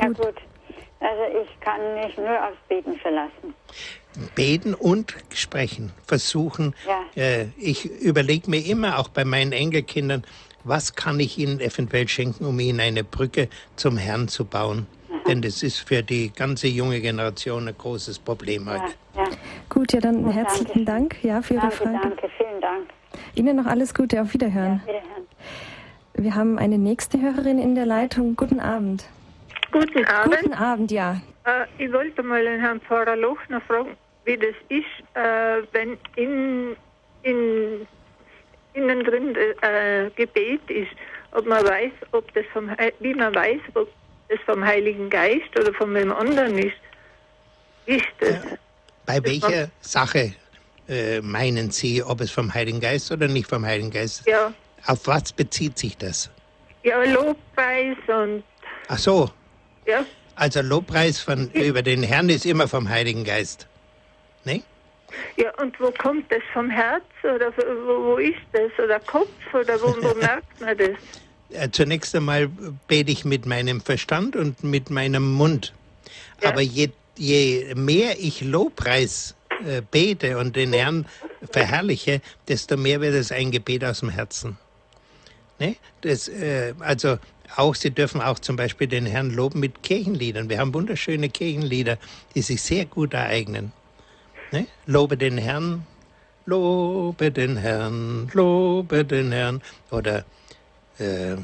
Ja 0.00 0.08
gut. 0.08 0.36
Also 1.00 1.22
ich 1.42 1.60
kann 1.60 1.94
mich 1.94 2.16
nur 2.16 2.46
aufs 2.46 2.58
Beten 2.68 2.96
verlassen. 2.98 3.54
Beten 4.34 4.74
und 4.74 5.14
sprechen, 5.32 5.92
versuchen. 6.06 6.74
Ja. 6.86 7.04
Äh, 7.22 7.46
ich 7.56 7.84
überlege 7.84 8.50
mir 8.50 8.64
immer, 8.64 8.98
auch 8.98 9.08
bei 9.08 9.24
meinen 9.24 9.52
Enkelkindern, 9.52 10.24
was 10.64 10.94
kann 10.94 11.20
ich 11.20 11.38
ihnen 11.38 11.60
eventuell 11.60 12.08
schenken, 12.08 12.44
um 12.44 12.58
ihnen 12.60 12.80
eine 12.80 13.04
Brücke 13.04 13.48
zum 13.76 13.96
Herrn 13.96 14.28
zu 14.28 14.44
bauen. 14.44 14.86
Mhm. 15.08 15.14
Denn 15.28 15.42
das 15.42 15.62
ist 15.62 15.78
für 15.78 16.02
die 16.02 16.32
ganze 16.32 16.68
junge 16.68 17.00
Generation 17.00 17.68
ein 17.68 17.76
großes 17.76 18.18
Problem 18.18 18.68
heute. 18.68 18.94
Ja, 19.14 19.22
ja. 19.22 19.30
Gut, 19.68 19.92
ja 19.92 20.00
dann 20.00 20.28
herzlichen 20.30 20.84
Dank 20.84 21.16
ja, 21.22 21.42
für 21.42 21.54
Ihre 21.54 21.62
danke, 21.62 21.76
Frage. 21.76 21.98
Danke, 22.02 22.30
vielen 22.36 22.60
Dank. 22.60 22.88
Ihnen 23.34 23.56
noch 23.56 23.66
alles 23.66 23.94
Gute, 23.94 24.20
auf 24.20 24.32
Wiederhören. 24.32 24.82
Ja, 24.86 24.94
Wiederhören. 24.94 25.10
Wir 26.14 26.34
haben 26.34 26.58
eine 26.58 26.76
nächste 26.76 27.20
Hörerin 27.20 27.58
in 27.58 27.74
der 27.74 27.86
Leitung. 27.86 28.36
Guten 28.36 28.60
Abend. 28.60 29.04
Guten 29.72 30.04
Abend. 30.04 30.36
Guten 30.40 30.54
Abend, 30.54 30.90
ja. 30.90 31.20
Äh, 31.44 31.66
ich 31.78 31.92
wollte 31.92 32.22
mal 32.22 32.42
den 32.42 32.60
Herrn 32.60 32.80
Pfarrer 32.80 33.16
Lochner 33.16 33.60
fragen, 33.62 33.96
wie 34.24 34.36
das 34.36 34.54
ist, 34.68 34.84
äh, 35.14 35.62
wenn 35.72 35.96
in, 36.16 36.76
in, 37.22 37.86
innen 38.74 39.04
drin 39.04 39.36
äh, 39.62 40.10
Gebet 40.16 40.60
ist, 40.68 40.90
ob 41.32 41.46
man 41.46 41.64
weiß, 41.64 41.92
ob 42.12 42.32
das 42.34 42.44
vom, 42.52 42.70
wie 43.00 43.14
man 43.14 43.34
weiß, 43.34 43.60
ob 43.74 43.88
das 44.28 44.38
vom 44.46 44.64
Heiligen 44.64 45.10
Geist 45.10 45.58
oder 45.58 45.72
von 45.74 45.94
wem 45.94 46.12
anderen 46.12 46.58
ist. 46.58 46.76
Ist 47.86 48.06
das? 48.20 48.30
Ja. 48.30 48.40
Bei 49.06 49.24
welcher 49.24 49.70
Sache 49.80 50.34
äh, 50.88 51.20
meinen 51.20 51.70
Sie, 51.70 52.02
ob 52.02 52.20
es 52.20 52.30
vom 52.30 52.52
Heiligen 52.52 52.80
Geist 52.80 53.10
oder 53.10 53.26
nicht 53.28 53.48
vom 53.48 53.64
Heiligen 53.64 53.90
Geist 53.90 54.20
ist? 54.20 54.28
Ja. 54.28 54.52
Auf 54.86 55.06
was 55.06 55.32
bezieht 55.32 55.78
sich 55.78 55.96
das? 55.96 56.30
Ja, 56.82 57.02
Lobpreis 57.04 57.96
und. 58.06 58.42
Ach 58.88 58.98
so. 58.98 59.30
Ja. 59.86 60.04
Also 60.36 60.62
Lobpreis 60.62 61.20
von, 61.20 61.50
über 61.50 61.82
den 61.82 62.02
Herrn 62.02 62.28
ist 62.28 62.46
immer 62.46 62.66
vom 62.66 62.88
Heiligen 62.88 63.24
Geist. 63.24 63.66
Ja, 65.36 65.52
und 65.60 65.78
wo 65.80 65.90
kommt 65.90 66.30
das? 66.30 66.42
Vom 66.52 66.70
Herz 66.70 67.04
oder 67.22 67.52
wo, 67.56 68.12
wo 68.12 68.16
ist 68.16 68.38
das? 68.52 68.70
Oder 68.82 69.00
Kopf 69.00 69.28
oder 69.52 69.80
wo, 69.80 69.88
wo 70.02 70.14
merkt 70.20 70.60
man 70.60 70.76
das? 70.76 70.90
Äh, 71.52 71.70
zunächst 71.70 72.14
einmal 72.14 72.48
bete 72.88 73.10
ich 73.10 73.24
mit 73.24 73.46
meinem 73.46 73.80
Verstand 73.80 74.36
und 74.36 74.62
mit 74.62 74.90
meinem 74.90 75.32
Mund. 75.32 75.72
Ja. 76.42 76.50
Aber 76.50 76.60
je, 76.60 76.90
je 77.16 77.74
mehr 77.74 78.18
ich 78.18 78.40
Lobpreis 78.42 79.34
äh, 79.64 79.82
bete 79.90 80.38
und 80.38 80.56
den 80.56 80.72
Herrn 80.72 81.06
verherrliche, 81.50 82.20
desto 82.48 82.76
mehr 82.76 83.00
wird 83.00 83.14
es 83.14 83.32
ein 83.32 83.50
Gebet 83.50 83.84
aus 83.84 84.00
dem 84.00 84.10
Herzen. 84.10 84.56
Ne? 85.58 85.76
Das, 86.02 86.28
äh, 86.28 86.74
also 86.78 87.18
auch, 87.56 87.74
Sie 87.74 87.90
dürfen 87.90 88.20
auch 88.20 88.38
zum 88.38 88.56
Beispiel 88.56 88.86
den 88.86 89.06
Herrn 89.06 89.30
loben 89.30 89.60
mit 89.60 89.82
Kirchenliedern. 89.82 90.48
Wir 90.48 90.58
haben 90.58 90.72
wunderschöne 90.72 91.28
Kirchenlieder, 91.28 91.98
die 92.34 92.42
sich 92.42 92.62
sehr 92.62 92.84
gut 92.84 93.12
ereignen. 93.12 93.72
Ne? 94.52 94.66
Lobe 94.86 95.16
den 95.16 95.38
Herrn, 95.38 95.86
lobe 96.46 97.30
den 97.30 97.56
Herrn, 97.56 98.28
lobe 98.32 99.04
den 99.04 99.32
Herrn. 99.32 99.62
Oder 99.90 100.24
äh, 100.98 101.36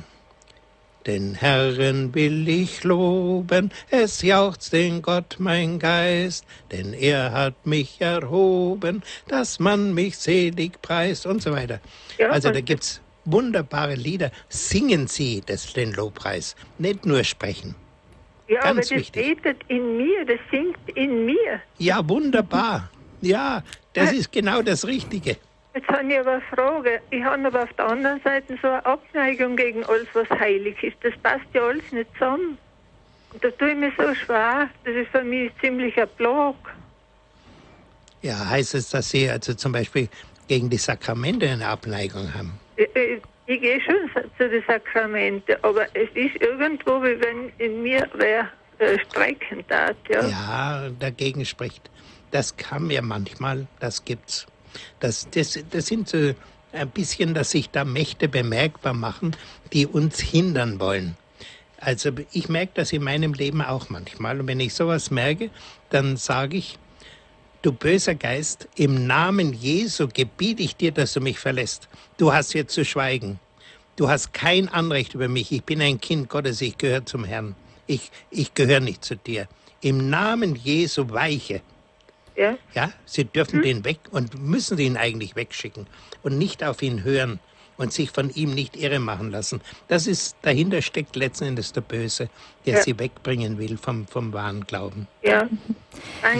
den 1.07 1.35
Herrn 1.35 2.15
will 2.15 2.49
ich 2.49 2.83
loben, 2.83 3.71
es 3.91 4.23
jauchzt 4.23 4.73
den 4.73 5.03
Gott 5.03 5.37
mein 5.39 5.79
Geist, 5.79 6.45
denn 6.73 6.93
er 6.93 7.31
hat 7.31 7.65
mich 7.65 8.01
erhoben, 8.01 9.03
dass 9.29 9.61
man 9.61 9.95
mich 9.95 10.19
selig 10.19 10.83
preist 10.83 11.25
und 11.27 11.43
so 11.43 11.53
weiter. 11.53 11.81
Ja, 12.19 12.31
also 12.31 12.51
da 12.51 12.61
gibt's 12.61 13.01
wunderbare 13.25 13.95
Lieder. 13.95 14.33
Singen 14.49 15.07
Sie 15.07 15.43
das, 15.47 15.73
den 15.73 15.93
Lobpreis, 15.93 16.57
nicht 16.79 17.07
nur 17.07 17.23
sprechen. 17.23 17.77
Ja, 18.49 18.61
Ganz 18.61 18.71
aber 18.71 18.81
das 18.81 18.91
wichtig. 18.91 19.43
betet 19.43 19.63
in 19.69 19.97
mir, 19.97 20.25
das 20.25 20.39
singt 20.51 20.79
in 20.95 21.27
mir. 21.27 21.61
Ja, 21.79 22.09
wunderbar. 22.09 22.91
Ja, 23.21 23.63
das 23.95 24.13
ist 24.13 24.33
genau 24.33 24.63
das 24.63 24.87
Richtige. 24.87 25.37
Jetzt 25.75 25.89
habe 25.89 26.11
ich 26.11 26.19
aber 26.19 26.33
eine 26.33 26.43
Frage. 26.43 27.01
Ich 27.11 27.23
habe 27.23 27.47
aber 27.47 27.65
auf 27.65 27.73
der 27.75 27.87
anderen 27.87 28.21
Seite 28.23 28.57
so 28.63 28.69
eine 28.69 28.85
Abneigung 28.87 29.57
gegen 29.57 29.85
alles, 29.85 30.07
was 30.15 30.29
heilig 30.31 30.83
ist. 30.83 30.97
Das 31.03 31.13
passt 31.23 31.45
ja 31.53 31.63
alles 31.63 31.93
nicht 31.93 32.11
zusammen. 32.15 32.57
Und 33.33 33.45
da 33.45 33.51
tue 33.51 33.73
ich 33.73 33.77
mir 33.77 33.93
so 33.99 34.15
schwer. 34.15 34.71
Das 34.85 34.95
ist 34.95 35.11
für 35.11 35.23
mich 35.23 35.53
ziemlich 35.61 35.99
ein 36.01 36.09
Block. 36.17 36.57
Ja, 38.23 38.49
heißt 38.49 38.75
es, 38.75 38.89
dass 38.91 39.11
Sie 39.11 39.29
also 39.29 39.53
zum 39.55 39.73
Beispiel 39.73 40.09
gegen 40.49 40.71
die 40.71 40.79
Sakramente 40.79 41.49
eine 41.49 41.67
Abneigung 41.69 42.33
haben? 42.33 42.53
Ich, 42.77 42.89
ich, 42.97 43.21
ich 43.47 43.61
gehe 43.61 43.81
schon 43.81 44.11
zu 44.39 44.49
den 44.49 44.63
Sakramenten, 44.67 45.57
aber 45.63 45.87
es 45.95 46.09
ist 46.15 46.41
irgendwo, 46.41 47.03
wie 47.03 47.21
wenn 47.21 47.53
in 47.59 47.83
mir 47.83 48.09
wer 48.15 48.49
äh, 48.79 48.99
strecken 49.11 49.65
tat. 49.69 49.97
Ja. 50.09 50.27
ja, 50.27 50.91
dagegen 50.99 51.45
spricht. 51.45 51.91
Das 52.31 52.57
kann 52.57 52.87
mir 52.87 53.03
manchmal, 53.03 53.67
das 53.81 54.05
gibt's. 54.05 54.47
Das, 55.01 55.29
das, 55.31 55.59
das 55.71 55.87
sind 55.87 56.09
so 56.09 56.35
ein 56.73 56.91
bisschen, 56.91 57.35
dass 57.35 57.51
sich 57.51 57.71
da 57.71 57.85
Mächte 57.85 58.29
bemerkbar 58.29 58.95
machen, 58.95 59.35
die 59.73 59.87
uns 59.87 60.21
hindern 60.21 60.79
wollen. 60.81 61.17
Also 61.79 62.11
ich 62.33 62.49
merke 62.49 62.73
das 62.75 62.93
in 62.93 63.03
meinem 63.03 63.35
Leben 63.35 63.63
auch 63.63 63.89
manchmal. 63.91 64.41
Und 64.41 64.47
wenn 64.47 64.61
ich 64.61 64.75
sowas 64.75 65.11
merke, 65.11 65.51
dann 65.91 66.17
sage 66.17 66.57
ich, 66.57 66.79
du 67.63 67.73
böser 67.73 68.15
Geist, 68.15 68.69
im 68.77 69.07
Namen 69.07 69.53
Jesu 69.53 70.09
gebiete 70.09 70.63
ich 70.63 70.77
dir, 70.77 70.93
dass 70.93 71.13
du 71.13 71.21
mich 71.21 71.39
verlässt. 71.39 71.89
Du 72.17 72.33
hast 72.33 72.55
jetzt 72.55 72.75
zu 72.75 72.85
schweigen. 72.85 73.39
Du 73.97 74.09
hast 74.09 74.33
kein 74.33 74.69
Anrecht 74.69 75.15
über 75.15 75.29
mich. 75.29 75.53
Ich 75.53 75.65
bin 75.65 75.81
ein 75.81 76.01
Kind 76.01 76.29
Gottes, 76.29 76.61
ich 76.61 76.77
gehöre 76.77 77.07
zum 77.07 77.25
Herrn. 77.25 77.55
Ich, 77.87 78.11
ich 78.31 78.55
gehöre 78.55 78.81
nicht 78.81 79.05
zu 79.05 79.17
dir. 79.17 79.49
Im 79.81 80.11
Namen 80.11 80.55
Jesu 80.55 81.11
weiche. 81.11 81.63
Ja. 82.37 82.59
Ja, 82.75 82.93
sie 83.05 83.25
dürfen 83.25 83.57
hm? 83.57 83.63
den 83.63 83.85
weg 83.85 83.99
und 84.11 84.39
müssen 84.41 84.79
ihn 84.79 84.97
eigentlich 84.97 85.37
wegschicken 85.37 85.87
und 86.23 86.39
nicht 86.39 86.63
auf 86.63 86.83
ihn 86.83 87.03
hören 87.03 87.41
und 87.77 87.93
sich 87.93 88.11
von 88.11 88.31
ihm 88.31 88.55
nicht 88.55 88.77
irre 88.77 88.99
machen 88.99 89.31
lassen. 89.31 89.61
Das 89.89 90.07
ist, 90.07 90.37
dahinter 90.43 90.83
steckt 90.83 91.17
letzten 91.17 91.45
Endes 91.45 91.73
der 91.73 91.83
Böse, 91.83 92.29
der 92.65 92.75
ja. 92.75 92.83
sie 92.83 92.99
wegbringen 92.99 93.59
will 93.59 93.77
vom, 93.77 94.07
vom 94.07 94.33
wahren 94.33 94.67
Glauben. 94.67 95.07
Ja. 95.23 95.49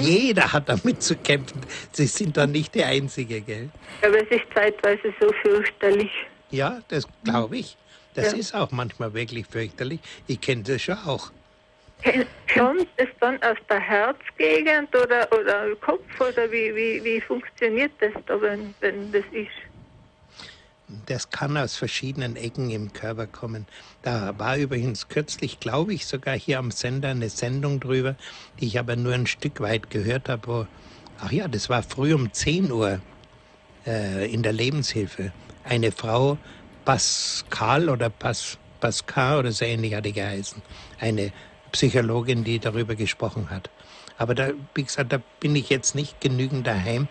Jeder 0.01 0.53
hat 0.53 0.69
damit 0.69 1.03
zu 1.03 1.17
kämpfen. 1.17 1.61
Sie 1.93 2.07
sind 2.07 2.37
da 2.37 2.47
nicht 2.47 2.75
die 2.75 2.85
Einzige, 2.85 3.41
gell? 3.41 3.71
Aber 4.03 4.19
es 4.19 4.29
ist 4.31 4.45
zeitweise 4.55 5.13
so 5.21 5.31
fürchterlich. 5.43 6.11
Ja, 6.51 6.81
das 6.89 7.07
glaube 7.25 7.59
ich. 7.59 7.77
Das 8.15 8.33
ja. 8.33 8.39
ist 8.39 8.55
auch 8.55 8.71
manchmal 8.71 9.13
wirklich 9.13 9.47
fürchterlich. 9.47 10.01
Ich 10.27 10.41
kenne 10.41 10.63
das 10.63 10.83
schon 10.83 10.97
auch. 11.05 11.33
Kommt 12.55 12.89
es 12.97 13.09
dann 13.21 13.43
aus 13.43 13.57
der 13.69 13.81
Herzgegend 13.81 14.95
oder, 14.95 15.29
oder 15.33 15.75
Kopf 15.77 16.21
oder 16.21 16.51
wie, 16.51 16.75
wie, 16.75 17.03
wie 17.03 17.21
funktioniert 17.21 17.93
das 18.01 18.13
da, 18.27 18.41
wenn, 18.41 18.75
wenn 18.81 19.13
das 19.13 19.25
ist? 19.33 19.51
Das 21.07 21.31
kann 21.31 21.57
aus 21.57 21.77
verschiedenen 21.77 22.37
Ecken 22.37 22.71
im 22.71 22.93
Körper 22.93 23.27
kommen. 23.27 23.67
Da 24.03 24.39
war 24.39 24.57
übrigens 24.57 25.09
kürzlich, 25.09 25.59
glaube 25.59 25.95
ich, 25.95 26.07
sogar 26.07 26.37
hier 26.39 26.61
am 26.61 26.71
Sender 26.71 27.09
eine 27.09 27.29
Sendung 27.29 27.81
drüber, 27.81 28.15
die 28.61 28.67
ich 28.67 28.79
aber 28.79 28.95
nur 28.95 29.13
ein 29.13 29.27
Stück 29.27 29.61
weit 29.61 29.91
gehört 29.91 30.29
habe, 30.29 30.47
wo, 30.47 30.67
ach 31.19 31.33
ja, 31.33 31.49
das 31.49 31.69
war 31.69 31.83
früh 31.83 32.15
um 32.15 32.33
10 32.33 32.71
Uhr 32.71 33.01
äh, 33.85 34.33
in 34.33 34.45
der 34.45 34.53
Lebenshilfe. 34.53 35.33
Eine 35.65 35.91
Frau, 35.91 36.39
Pascal 36.85 37.89
oder 37.89 38.09
Pas, 38.09 38.57
Pascal 38.79 39.41
oder 39.41 39.51
so 39.51 39.65
ähnlich 39.65 39.95
hatte 39.95 40.13
geheißen, 40.13 40.63
eine 41.01 41.33
Psychologin, 41.77 42.43
die 42.43 42.59
darüber 42.59 42.95
gesprochen 42.95 43.51
hat. 43.51 43.69
Aber 44.17 44.35
da, 44.35 44.49
wie 44.75 44.85
gesagt, 44.85 45.13
da 45.13 45.21
bin 45.41 45.55
ich 45.55 45.69
jetzt 45.69 45.95
nicht 45.95 46.23
genügend 46.23 46.67
daheim. 46.67 47.07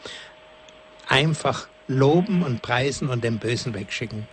Einfach 1.07 1.67
loben 1.87 2.41
und 2.41 2.63
preisen 2.63 3.09
und 3.09 3.23
den 3.23 3.37
Bösen 3.37 3.75
wegschicken. 3.75 4.27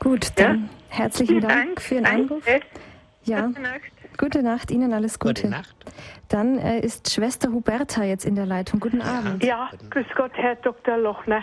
Gut, 0.00 0.32
dann 0.36 0.68
ja. 0.90 0.96
herzlichen 0.98 1.40
Dank 1.40 1.80
für 1.80 1.94
Ihren 1.94 2.04
Anruf. 2.04 2.44
Ja. 3.24 3.46
Gute 3.46 3.60
Nacht. 3.62 3.80
Gute 4.18 4.42
Nacht, 4.42 4.70
Ihnen 4.70 4.92
alles 4.92 5.18
Gute. 5.18 5.42
Gute 5.42 5.48
Nacht. 5.48 5.74
Dann 6.28 6.58
äh, 6.58 6.80
ist 6.80 7.10
Schwester 7.10 7.50
Huberta 7.50 8.04
jetzt 8.04 8.26
in 8.26 8.34
der 8.34 8.44
Leitung. 8.44 8.80
Guten 8.80 9.00
Abend. 9.00 9.42
Ja, 9.42 9.70
grüß 9.88 10.06
Gott, 10.14 10.32
Herr 10.34 10.56
Dr. 10.56 10.98
Lochner. 10.98 11.42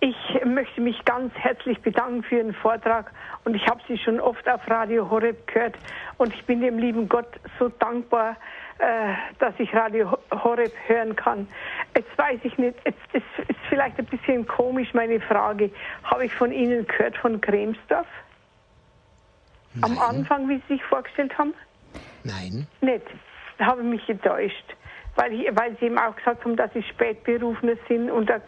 Ich 0.00 0.44
möchte 0.44 0.80
mich 0.80 1.02
ganz 1.04 1.32
herzlich 1.34 1.80
bedanken 1.80 2.22
für 2.22 2.36
Ihren 2.36 2.54
Vortrag 2.54 3.10
und 3.44 3.54
ich 3.54 3.66
habe 3.66 3.80
Sie 3.88 3.96
schon 3.96 4.20
oft 4.20 4.46
auf 4.48 4.60
Radio 4.68 5.08
Horeb 5.08 5.46
gehört 5.46 5.76
und 6.18 6.34
ich 6.34 6.44
bin 6.44 6.60
dem 6.60 6.78
lieben 6.78 7.08
Gott 7.08 7.28
so 7.58 7.68
dankbar, 7.68 8.36
äh, 8.78 9.14
dass 9.38 9.54
ich 9.58 9.72
Radio 9.74 10.18
Horeb 10.30 10.72
hören 10.86 11.16
kann. 11.16 11.48
Jetzt 11.96 12.16
weiß 12.18 12.40
ich 12.42 12.58
nicht, 12.58 12.76
jetzt 12.84 12.98
ist, 13.14 13.48
vielleicht 13.68 13.98
ein 13.98 14.06
bisschen 14.06 14.46
komisch 14.46 14.92
meine 14.92 15.20
Frage. 15.20 15.70
Habe 16.02 16.26
ich 16.26 16.34
von 16.34 16.52
Ihnen 16.52 16.86
gehört 16.86 17.16
von 17.16 17.40
Kremsdorf? 17.40 18.06
Am 19.80 19.98
Anfang, 19.98 20.48
wie 20.48 20.60
Sie 20.68 20.74
sich 20.74 20.84
vorgestellt 20.84 21.36
haben? 21.38 21.54
Nein. 22.22 22.66
Nicht. 22.80 23.06
Da 23.58 23.66
habe 23.66 23.82
ich 23.82 23.86
mich 23.86 24.06
getäuscht 24.06 24.76
weil, 25.16 25.32
ich, 25.32 25.56
weil 25.56 25.76
sie 25.78 25.86
eben 25.86 25.98
auch 25.98 26.16
gesagt 26.16 26.44
haben, 26.44 26.56
dass 26.56 26.72
sie 26.72 26.82
Spätberufene 26.82 27.76
sind. 27.88 28.10
Und 28.10 28.30
da 28.30 28.40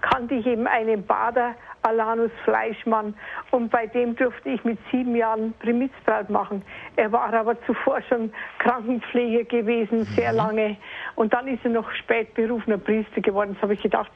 kannte 0.00 0.34
ich 0.34 0.46
eben 0.46 0.66
einen 0.66 1.04
Bader, 1.06 1.54
Alanus 1.82 2.30
Fleischmann. 2.44 3.14
Und 3.50 3.70
bei 3.70 3.86
dem 3.86 4.14
durfte 4.16 4.50
ich 4.50 4.64
mit 4.64 4.78
sieben 4.90 5.16
Jahren 5.16 5.52
Primizbraut 5.60 6.30
machen. 6.30 6.62
Er 6.96 7.10
war 7.12 7.32
aber 7.32 7.60
zuvor 7.64 8.00
schon 8.02 8.32
Krankenpfleger 8.58 9.44
gewesen, 9.44 10.04
sehr 10.04 10.32
mhm. 10.32 10.36
lange. 10.36 10.76
Und 11.14 11.32
dann 11.32 11.48
ist 11.48 11.64
er 11.64 11.70
noch 11.70 11.90
spätberufener 11.92 12.78
Priester 12.78 13.20
geworden. 13.20 13.54
Das 13.54 13.62
habe 13.62 13.74
ich 13.74 13.82
gedacht, 13.82 14.10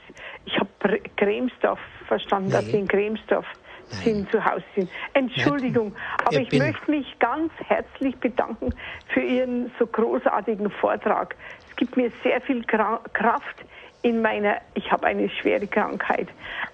ich 0.44 0.58
habe 0.58 1.00
Kremsdorf 1.16 1.80
verstanden, 2.06 2.48
nee. 2.48 2.54
dass 2.54 2.66
sie 2.66 2.78
in 2.78 2.88
Kremsdorf 2.88 3.46
sind, 3.88 4.30
zu 4.30 4.44
Hause 4.44 4.64
sind. 4.74 4.90
Entschuldigung, 5.14 5.92
Nein. 5.92 6.26
aber 6.26 6.40
ich 6.40 6.52
möchte 6.52 6.90
mich 6.90 7.18
ganz 7.18 7.52
herzlich 7.66 8.16
bedanken 8.16 8.74
für 9.08 9.20
Ihren 9.20 9.70
so 9.78 9.86
großartigen 9.86 10.70
Vortrag 10.70 11.36
gibt 11.76 11.96
mir 11.96 12.10
sehr 12.22 12.40
viel 12.40 12.62
Kraft 12.64 13.64
in 14.02 14.22
meiner, 14.22 14.58
ich 14.74 14.90
habe 14.90 15.06
eine 15.06 15.28
schwere 15.28 15.66
Krankheit 15.66 16.28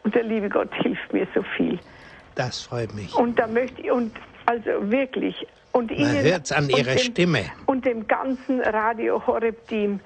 und 0.04 0.14
der 0.14 0.22
liebe 0.22 0.48
Gott 0.48 0.72
hilft 0.74 1.12
mir 1.12 1.26
so 1.34 1.42
viel. 1.56 1.78
Das 2.34 2.62
freut 2.62 2.94
mich. 2.94 3.14
Und 3.14 3.38
da 3.38 3.46
möchte 3.46 3.80
ich, 3.82 3.90
und 3.90 4.12
also 4.46 4.90
wirklich, 4.90 5.46
Und 5.72 5.90
Man 5.98 6.22
hört 6.22 6.44
es 6.44 6.52
an 6.52 6.68
ihrer 6.68 6.78
und 6.80 6.86
dem, 6.86 6.98
Stimme. 6.98 7.44
Und 7.66 7.84
dem 7.84 8.06
ganzen 8.06 8.60
Radio 8.60 9.26
Horeb-Team 9.26 10.00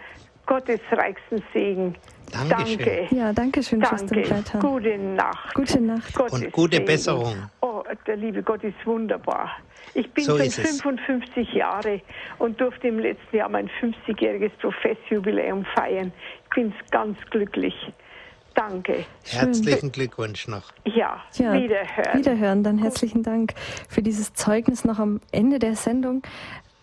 Gottes 0.47 0.81
reichsten 0.93 1.43
Segen. 1.53 1.97
Dankeschön. 2.33 2.79
Danke. 2.79 3.07
Ja, 3.11 3.33
danke 3.33 3.63
schön, 3.63 3.81
Danke. 3.81 4.05
Begleiter. 4.07 4.59
Gute 4.61 4.99
Nacht. 4.99 5.55
Gute 5.55 5.81
Nacht. 5.81 6.15
Gottes 6.15 6.33
Und 6.33 6.53
gute 6.53 6.77
Segen. 6.77 6.87
Besserung. 6.87 7.51
Oh, 7.61 7.76
der 8.07 8.16
liebe 8.16 8.43
Gott 8.43 8.62
ist 8.64 8.74
wunderbar. 8.84 9.51
Ich 9.95 10.11
bin 10.12 10.24
So 10.24 10.32
schon 10.37 10.47
ist 10.47 10.59
es. 10.59 10.80
55 10.80 11.53
Jahre 11.53 12.01
und 12.39 12.61
durfte 12.61 12.89
im 12.89 12.99
letzten 12.99 13.37
Jahr 13.37 13.49
mein 13.49 13.68
50-jähriges 13.80 14.51
Professjubiläum 14.61 15.64
feiern. 15.74 16.12
Ich 16.45 16.51
bin 16.55 16.72
ganz 16.91 17.18
glücklich. 17.30 17.74
Danke. 18.55 19.05
Herzlichen 19.24 19.93
Glückwunsch 19.93 20.49
noch. 20.49 20.72
Ja, 20.84 21.22
Ja, 21.34 21.53
wiederhören. 21.53 22.18
Wiederhören. 22.18 22.62
Dann 22.64 22.78
herzlichen 22.78 23.22
Dank 23.22 23.53
für 23.89 24.03
dieses 24.03 24.32
Zeugnis 24.32 24.84
noch 24.84 24.99
am 24.99 25.20
Ende 25.30 25.59
der 25.59 25.76
Sendung. 25.76 26.22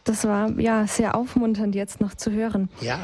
Das 0.04 0.28
war 0.28 0.50
ja 0.60 0.86
sehr 0.86 1.16
aufmunternd 1.16 1.74
jetzt 1.74 2.00
noch 2.00 2.14
zu 2.14 2.32
hören. 2.32 2.70
Ja, 2.82 3.00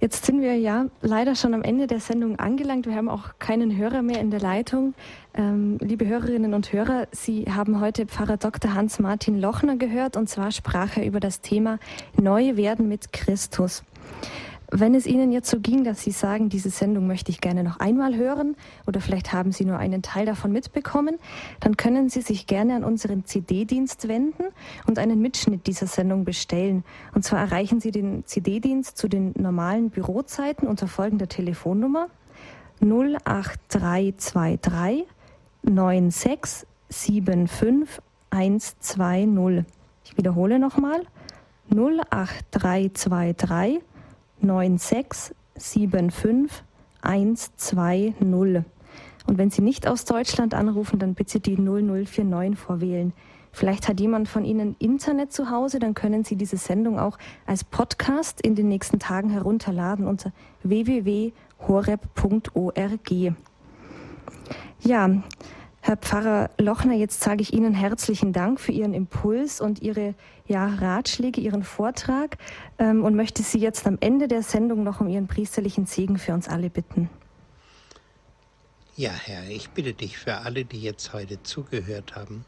Jetzt 0.00 0.26
sind 0.26 0.40
wir 0.40 0.56
ja 0.56 0.86
leider 1.00 1.34
schon 1.34 1.54
am 1.54 1.62
Ende 1.62 1.86
der 1.86 2.00
Sendung 2.00 2.38
angelangt. 2.38 2.86
Wir 2.86 2.94
haben 2.94 3.08
auch 3.08 3.38
keinen 3.38 3.76
Hörer 3.76 4.02
mehr 4.02 4.20
in 4.20 4.30
der 4.30 4.40
Leitung. 4.40 4.94
Ähm, 5.34 5.78
liebe 5.80 6.06
Hörerinnen 6.06 6.54
und 6.54 6.72
Hörer, 6.72 7.06
Sie 7.12 7.44
haben 7.44 7.80
heute 7.80 8.06
Pfarrer 8.06 8.36
Dr. 8.36 8.74
Hans-Martin 8.74 9.40
Lochner 9.40 9.76
gehört 9.76 10.16
und 10.16 10.28
zwar 10.28 10.50
sprach 10.50 10.96
er 10.96 11.06
über 11.06 11.20
das 11.20 11.40
Thema 11.40 11.78
Neu 12.16 12.56
werden 12.56 12.88
mit 12.88 13.12
Christus. 13.12 13.84
Wenn 14.70 14.94
es 14.94 15.06
Ihnen 15.06 15.32
jetzt 15.32 15.48
so 15.48 15.60
ging, 15.60 15.82
dass 15.82 16.02
Sie 16.02 16.10
sagen, 16.10 16.50
diese 16.50 16.68
Sendung 16.68 17.06
möchte 17.06 17.30
ich 17.30 17.40
gerne 17.40 17.64
noch 17.64 17.80
einmal 17.80 18.14
hören 18.16 18.54
oder 18.86 19.00
vielleicht 19.00 19.32
haben 19.32 19.50
Sie 19.50 19.64
nur 19.64 19.78
einen 19.78 20.02
Teil 20.02 20.26
davon 20.26 20.52
mitbekommen, 20.52 21.16
dann 21.60 21.78
können 21.78 22.10
Sie 22.10 22.20
sich 22.20 22.46
gerne 22.46 22.74
an 22.74 22.84
unseren 22.84 23.24
CD-Dienst 23.24 24.08
wenden 24.08 24.44
und 24.86 24.98
einen 24.98 25.22
Mitschnitt 25.22 25.66
dieser 25.66 25.86
Sendung 25.86 26.26
bestellen. 26.26 26.84
Und 27.14 27.24
zwar 27.24 27.40
erreichen 27.40 27.80
Sie 27.80 27.92
den 27.92 28.26
CD-Dienst 28.26 28.98
zu 28.98 29.08
den 29.08 29.32
normalen 29.38 29.88
Bürozeiten 29.88 30.68
unter 30.68 30.86
folgender 30.86 31.28
Telefonnummer 31.28 32.08
08323 32.82 35.06
9675 35.62 38.02
120. 38.30 39.64
Ich 40.04 40.18
wiederhole 40.18 40.58
nochmal 40.58 41.00
08323 41.70 43.80
9675 44.40 46.64
120. 47.02 48.14
Und 49.26 49.38
wenn 49.38 49.50
Sie 49.50 49.62
nicht 49.62 49.86
aus 49.86 50.04
Deutschland 50.04 50.54
anrufen, 50.54 50.98
dann 50.98 51.14
bitte 51.14 51.40
die 51.40 51.56
0049 51.56 52.58
vorwählen. 52.58 53.12
Vielleicht 53.52 53.88
hat 53.88 54.00
jemand 54.00 54.28
von 54.28 54.44
Ihnen 54.44 54.76
Internet 54.78 55.32
zu 55.32 55.50
Hause, 55.50 55.78
dann 55.78 55.94
können 55.94 56.24
Sie 56.24 56.36
diese 56.36 56.56
Sendung 56.56 56.98
auch 56.98 57.18
als 57.46 57.64
Podcast 57.64 58.40
in 58.40 58.54
den 58.54 58.68
nächsten 58.68 58.98
Tagen 58.98 59.30
herunterladen 59.30 60.06
unter 60.06 60.32
www.horeb.org. 60.62 61.32
Ja, 64.80 65.22
Herr 65.80 65.96
Pfarrer 65.96 66.50
Lochner, 66.58 66.94
jetzt 66.94 67.20
sage 67.20 67.40
ich 67.40 67.52
Ihnen 67.52 67.72
herzlichen 67.72 68.32
Dank 68.32 68.60
für 68.60 68.72
Ihren 68.72 68.94
Impuls 68.94 69.60
und 69.60 69.80
Ihre 69.80 70.14
ja, 70.46 70.66
Ratschläge, 70.66 71.40
Ihren 71.40 71.62
Vortrag 71.62 72.36
ähm, 72.78 73.04
und 73.04 73.14
möchte 73.14 73.42
Sie 73.42 73.58
jetzt 73.58 73.86
am 73.86 73.96
Ende 74.00 74.28
der 74.28 74.42
Sendung 74.42 74.82
noch 74.82 75.00
um 75.00 75.08
Ihren 75.08 75.28
priesterlichen 75.28 75.86
Segen 75.86 76.18
für 76.18 76.34
uns 76.34 76.48
alle 76.48 76.68
bitten. 76.70 77.08
ja, 78.96 79.12
Herr, 79.12 79.48
ich 79.48 79.70
bitte 79.70 79.94
dich 79.94 80.18
für 80.18 80.38
alle, 80.38 80.64
die 80.64 80.82
jetzt 80.82 81.12
heute 81.12 81.42
zugehört 81.42 82.16
haben. 82.16 82.44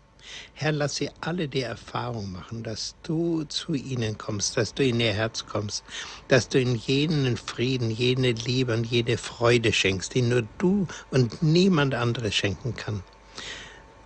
Herr, 0.55 0.72
lass 0.72 0.97
sie 0.97 1.11
alle 1.20 1.49
die 1.49 1.62
Erfahrung 1.62 2.33
machen, 2.33 2.62
dass 2.62 2.97
du 3.03 3.45
zu 3.45 3.74
ihnen 3.74 4.18
kommst, 4.18 4.57
dass 4.57 4.74
du 4.74 4.85
in 4.85 5.01
ihr 5.01 5.12
Herz 5.12 5.47
kommst, 5.47 5.85
dass 6.28 6.49
du 6.49 6.61
ihnen 6.61 6.74
jenen 6.74 7.37
Frieden, 7.37 7.91
jene 7.91 8.33
Liebe 8.33 8.74
und 8.74 8.85
jede 8.85 9.16
Freude 9.16 9.72
schenkst, 9.72 10.14
die 10.14 10.22
nur 10.22 10.43
du 10.59 10.87
und 11.11 11.43
niemand 11.43 11.95
anderes 11.95 12.35
schenken 12.35 12.74
kann. 12.74 13.03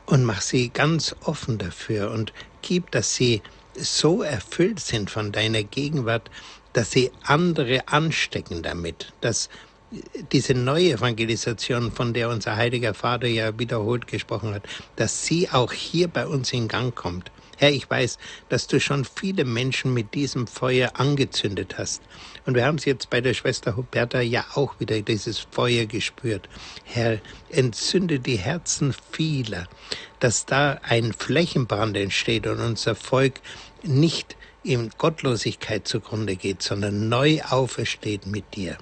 Und 0.06 0.24
mach 0.24 0.40
sie 0.40 0.68
ganz 0.68 1.16
offen 1.24 1.58
dafür 1.58 2.10
und 2.10 2.32
gib, 2.62 2.90
dass 2.90 3.14
sie 3.14 3.42
so 3.74 4.22
erfüllt 4.22 4.80
sind 4.80 5.10
von 5.10 5.32
deiner 5.32 5.62
Gegenwart, 5.62 6.30
dass 6.72 6.90
sie 6.90 7.10
andere 7.22 7.88
anstecken 7.88 8.62
damit, 8.62 9.12
dass 9.20 9.48
diese 10.32 10.54
neue 10.54 10.92
Evangelisation, 10.92 11.92
von 11.92 12.12
der 12.14 12.28
unser 12.28 12.56
heiliger 12.56 12.94
Vater 12.94 13.28
ja 13.28 13.58
wiederholt 13.58 14.06
gesprochen 14.06 14.54
hat, 14.54 14.64
dass 14.96 15.24
sie 15.24 15.48
auch 15.50 15.72
hier 15.72 16.08
bei 16.08 16.26
uns 16.26 16.52
in 16.52 16.68
Gang 16.68 16.94
kommt. 16.94 17.30
Herr, 17.56 17.70
ich 17.70 17.88
weiß, 17.88 18.18
dass 18.48 18.66
du 18.66 18.80
schon 18.80 19.04
viele 19.04 19.44
Menschen 19.44 19.94
mit 19.94 20.14
diesem 20.14 20.46
Feuer 20.46 20.90
angezündet 20.94 21.78
hast. 21.78 22.02
Und 22.46 22.54
wir 22.54 22.66
haben 22.66 22.76
es 22.76 22.84
jetzt 22.84 23.08
bei 23.08 23.20
der 23.20 23.32
Schwester 23.32 23.76
Huberta 23.76 24.20
ja 24.20 24.44
auch 24.54 24.78
wieder 24.78 25.00
dieses 25.00 25.38
Feuer 25.38 25.86
gespürt. 25.86 26.48
Herr, 26.84 27.18
entzünde 27.48 28.20
die 28.20 28.36
Herzen 28.36 28.94
vieler, 29.12 29.66
dass 30.20 30.44
da 30.44 30.78
ein 30.82 31.12
Flächenbrand 31.12 31.96
entsteht 31.96 32.46
und 32.46 32.60
unser 32.60 32.94
Volk 32.94 33.40
nicht 33.82 34.36
in 34.62 34.90
Gottlosigkeit 34.98 35.86
zugrunde 35.88 36.36
geht, 36.36 36.62
sondern 36.62 37.08
neu 37.08 37.40
aufersteht 37.42 38.26
mit 38.26 38.54
dir. 38.54 38.76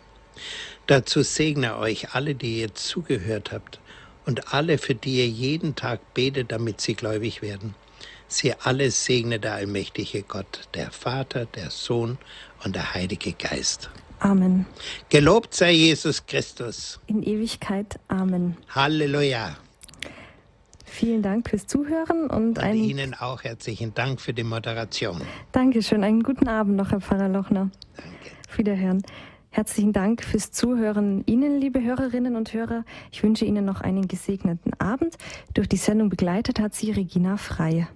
Dazu 0.87 1.23
segne 1.23 1.79
euch 1.79 2.15
alle, 2.15 2.35
die 2.35 2.61
ihr 2.61 2.75
zugehört 2.75 3.53
habt 3.53 3.81
und 4.27 4.53
alle, 4.53 4.79
für 4.79 4.95
die 4.95 5.19
ihr 5.19 5.29
jeden 5.29 5.75
Tag 5.75 6.15
betet, 6.15 6.51
damit 6.53 6.81
sie 6.81 6.95
gläubig 6.95 7.43
werden. 7.43 7.75
Sie 8.29 8.55
alle 8.55 8.91
segne 8.91 9.39
der 9.39 9.55
allmächtige 9.55 10.23
Gott, 10.23 10.69
der 10.75 10.91
Vater, 10.91 11.45
der 11.45 11.71
Sohn 11.71 12.19
und 12.65 12.75
der 12.75 12.95
Heilige 12.95 13.33
Geist. 13.33 13.91
Amen. 14.21 14.67
Gelobt 15.09 15.55
sei 15.55 15.73
Jesus 15.73 16.25
Christus. 16.27 17.01
In 17.07 17.23
Ewigkeit. 17.23 17.99
Amen. 18.09 18.57
Halleluja. 18.69 19.57
Vielen 20.85 21.23
Dank 21.23 21.49
fürs 21.49 21.67
Zuhören 21.67 22.29
und 22.29 22.31
Und 22.31 22.59
ein 22.59 22.77
Ihnen 22.77 23.15
auch 23.15 23.43
herzlichen 23.43 23.95
Dank 23.95 24.21
für 24.21 24.35
die 24.35 24.45
Moderation. 24.45 25.21
Dankeschön. 25.51 26.05
Einen 26.05 26.23
guten 26.23 26.49
Abend 26.49 26.77
noch, 26.77 26.91
Herr 26.91 27.01
Pfarrer 27.01 27.29
Lochner. 27.29 27.71
Danke. 27.97 28.37
Auf 28.49 28.59
Wiederhören. 28.59 29.03
Herzlichen 29.51 29.93
Dank 29.93 30.23
fürs 30.23 30.53
Zuhören 30.53 31.25
Ihnen, 31.27 31.61
liebe 31.61 31.83
Hörerinnen 31.83 32.37
und 32.37 32.53
Hörer. 32.53 32.85
Ich 33.11 33.23
wünsche 33.23 33.45
Ihnen 33.45 33.65
noch 33.65 33.81
einen 33.81 34.07
gesegneten 34.07 34.73
Abend. 34.79 35.17
Durch 35.55 35.69
die 35.69 35.77
Sendung 35.77 36.11
begleitet 36.11 36.61
hat 36.61 36.75
Sie 36.75 36.91
Regina 36.91 37.37
Frei. 37.37 37.89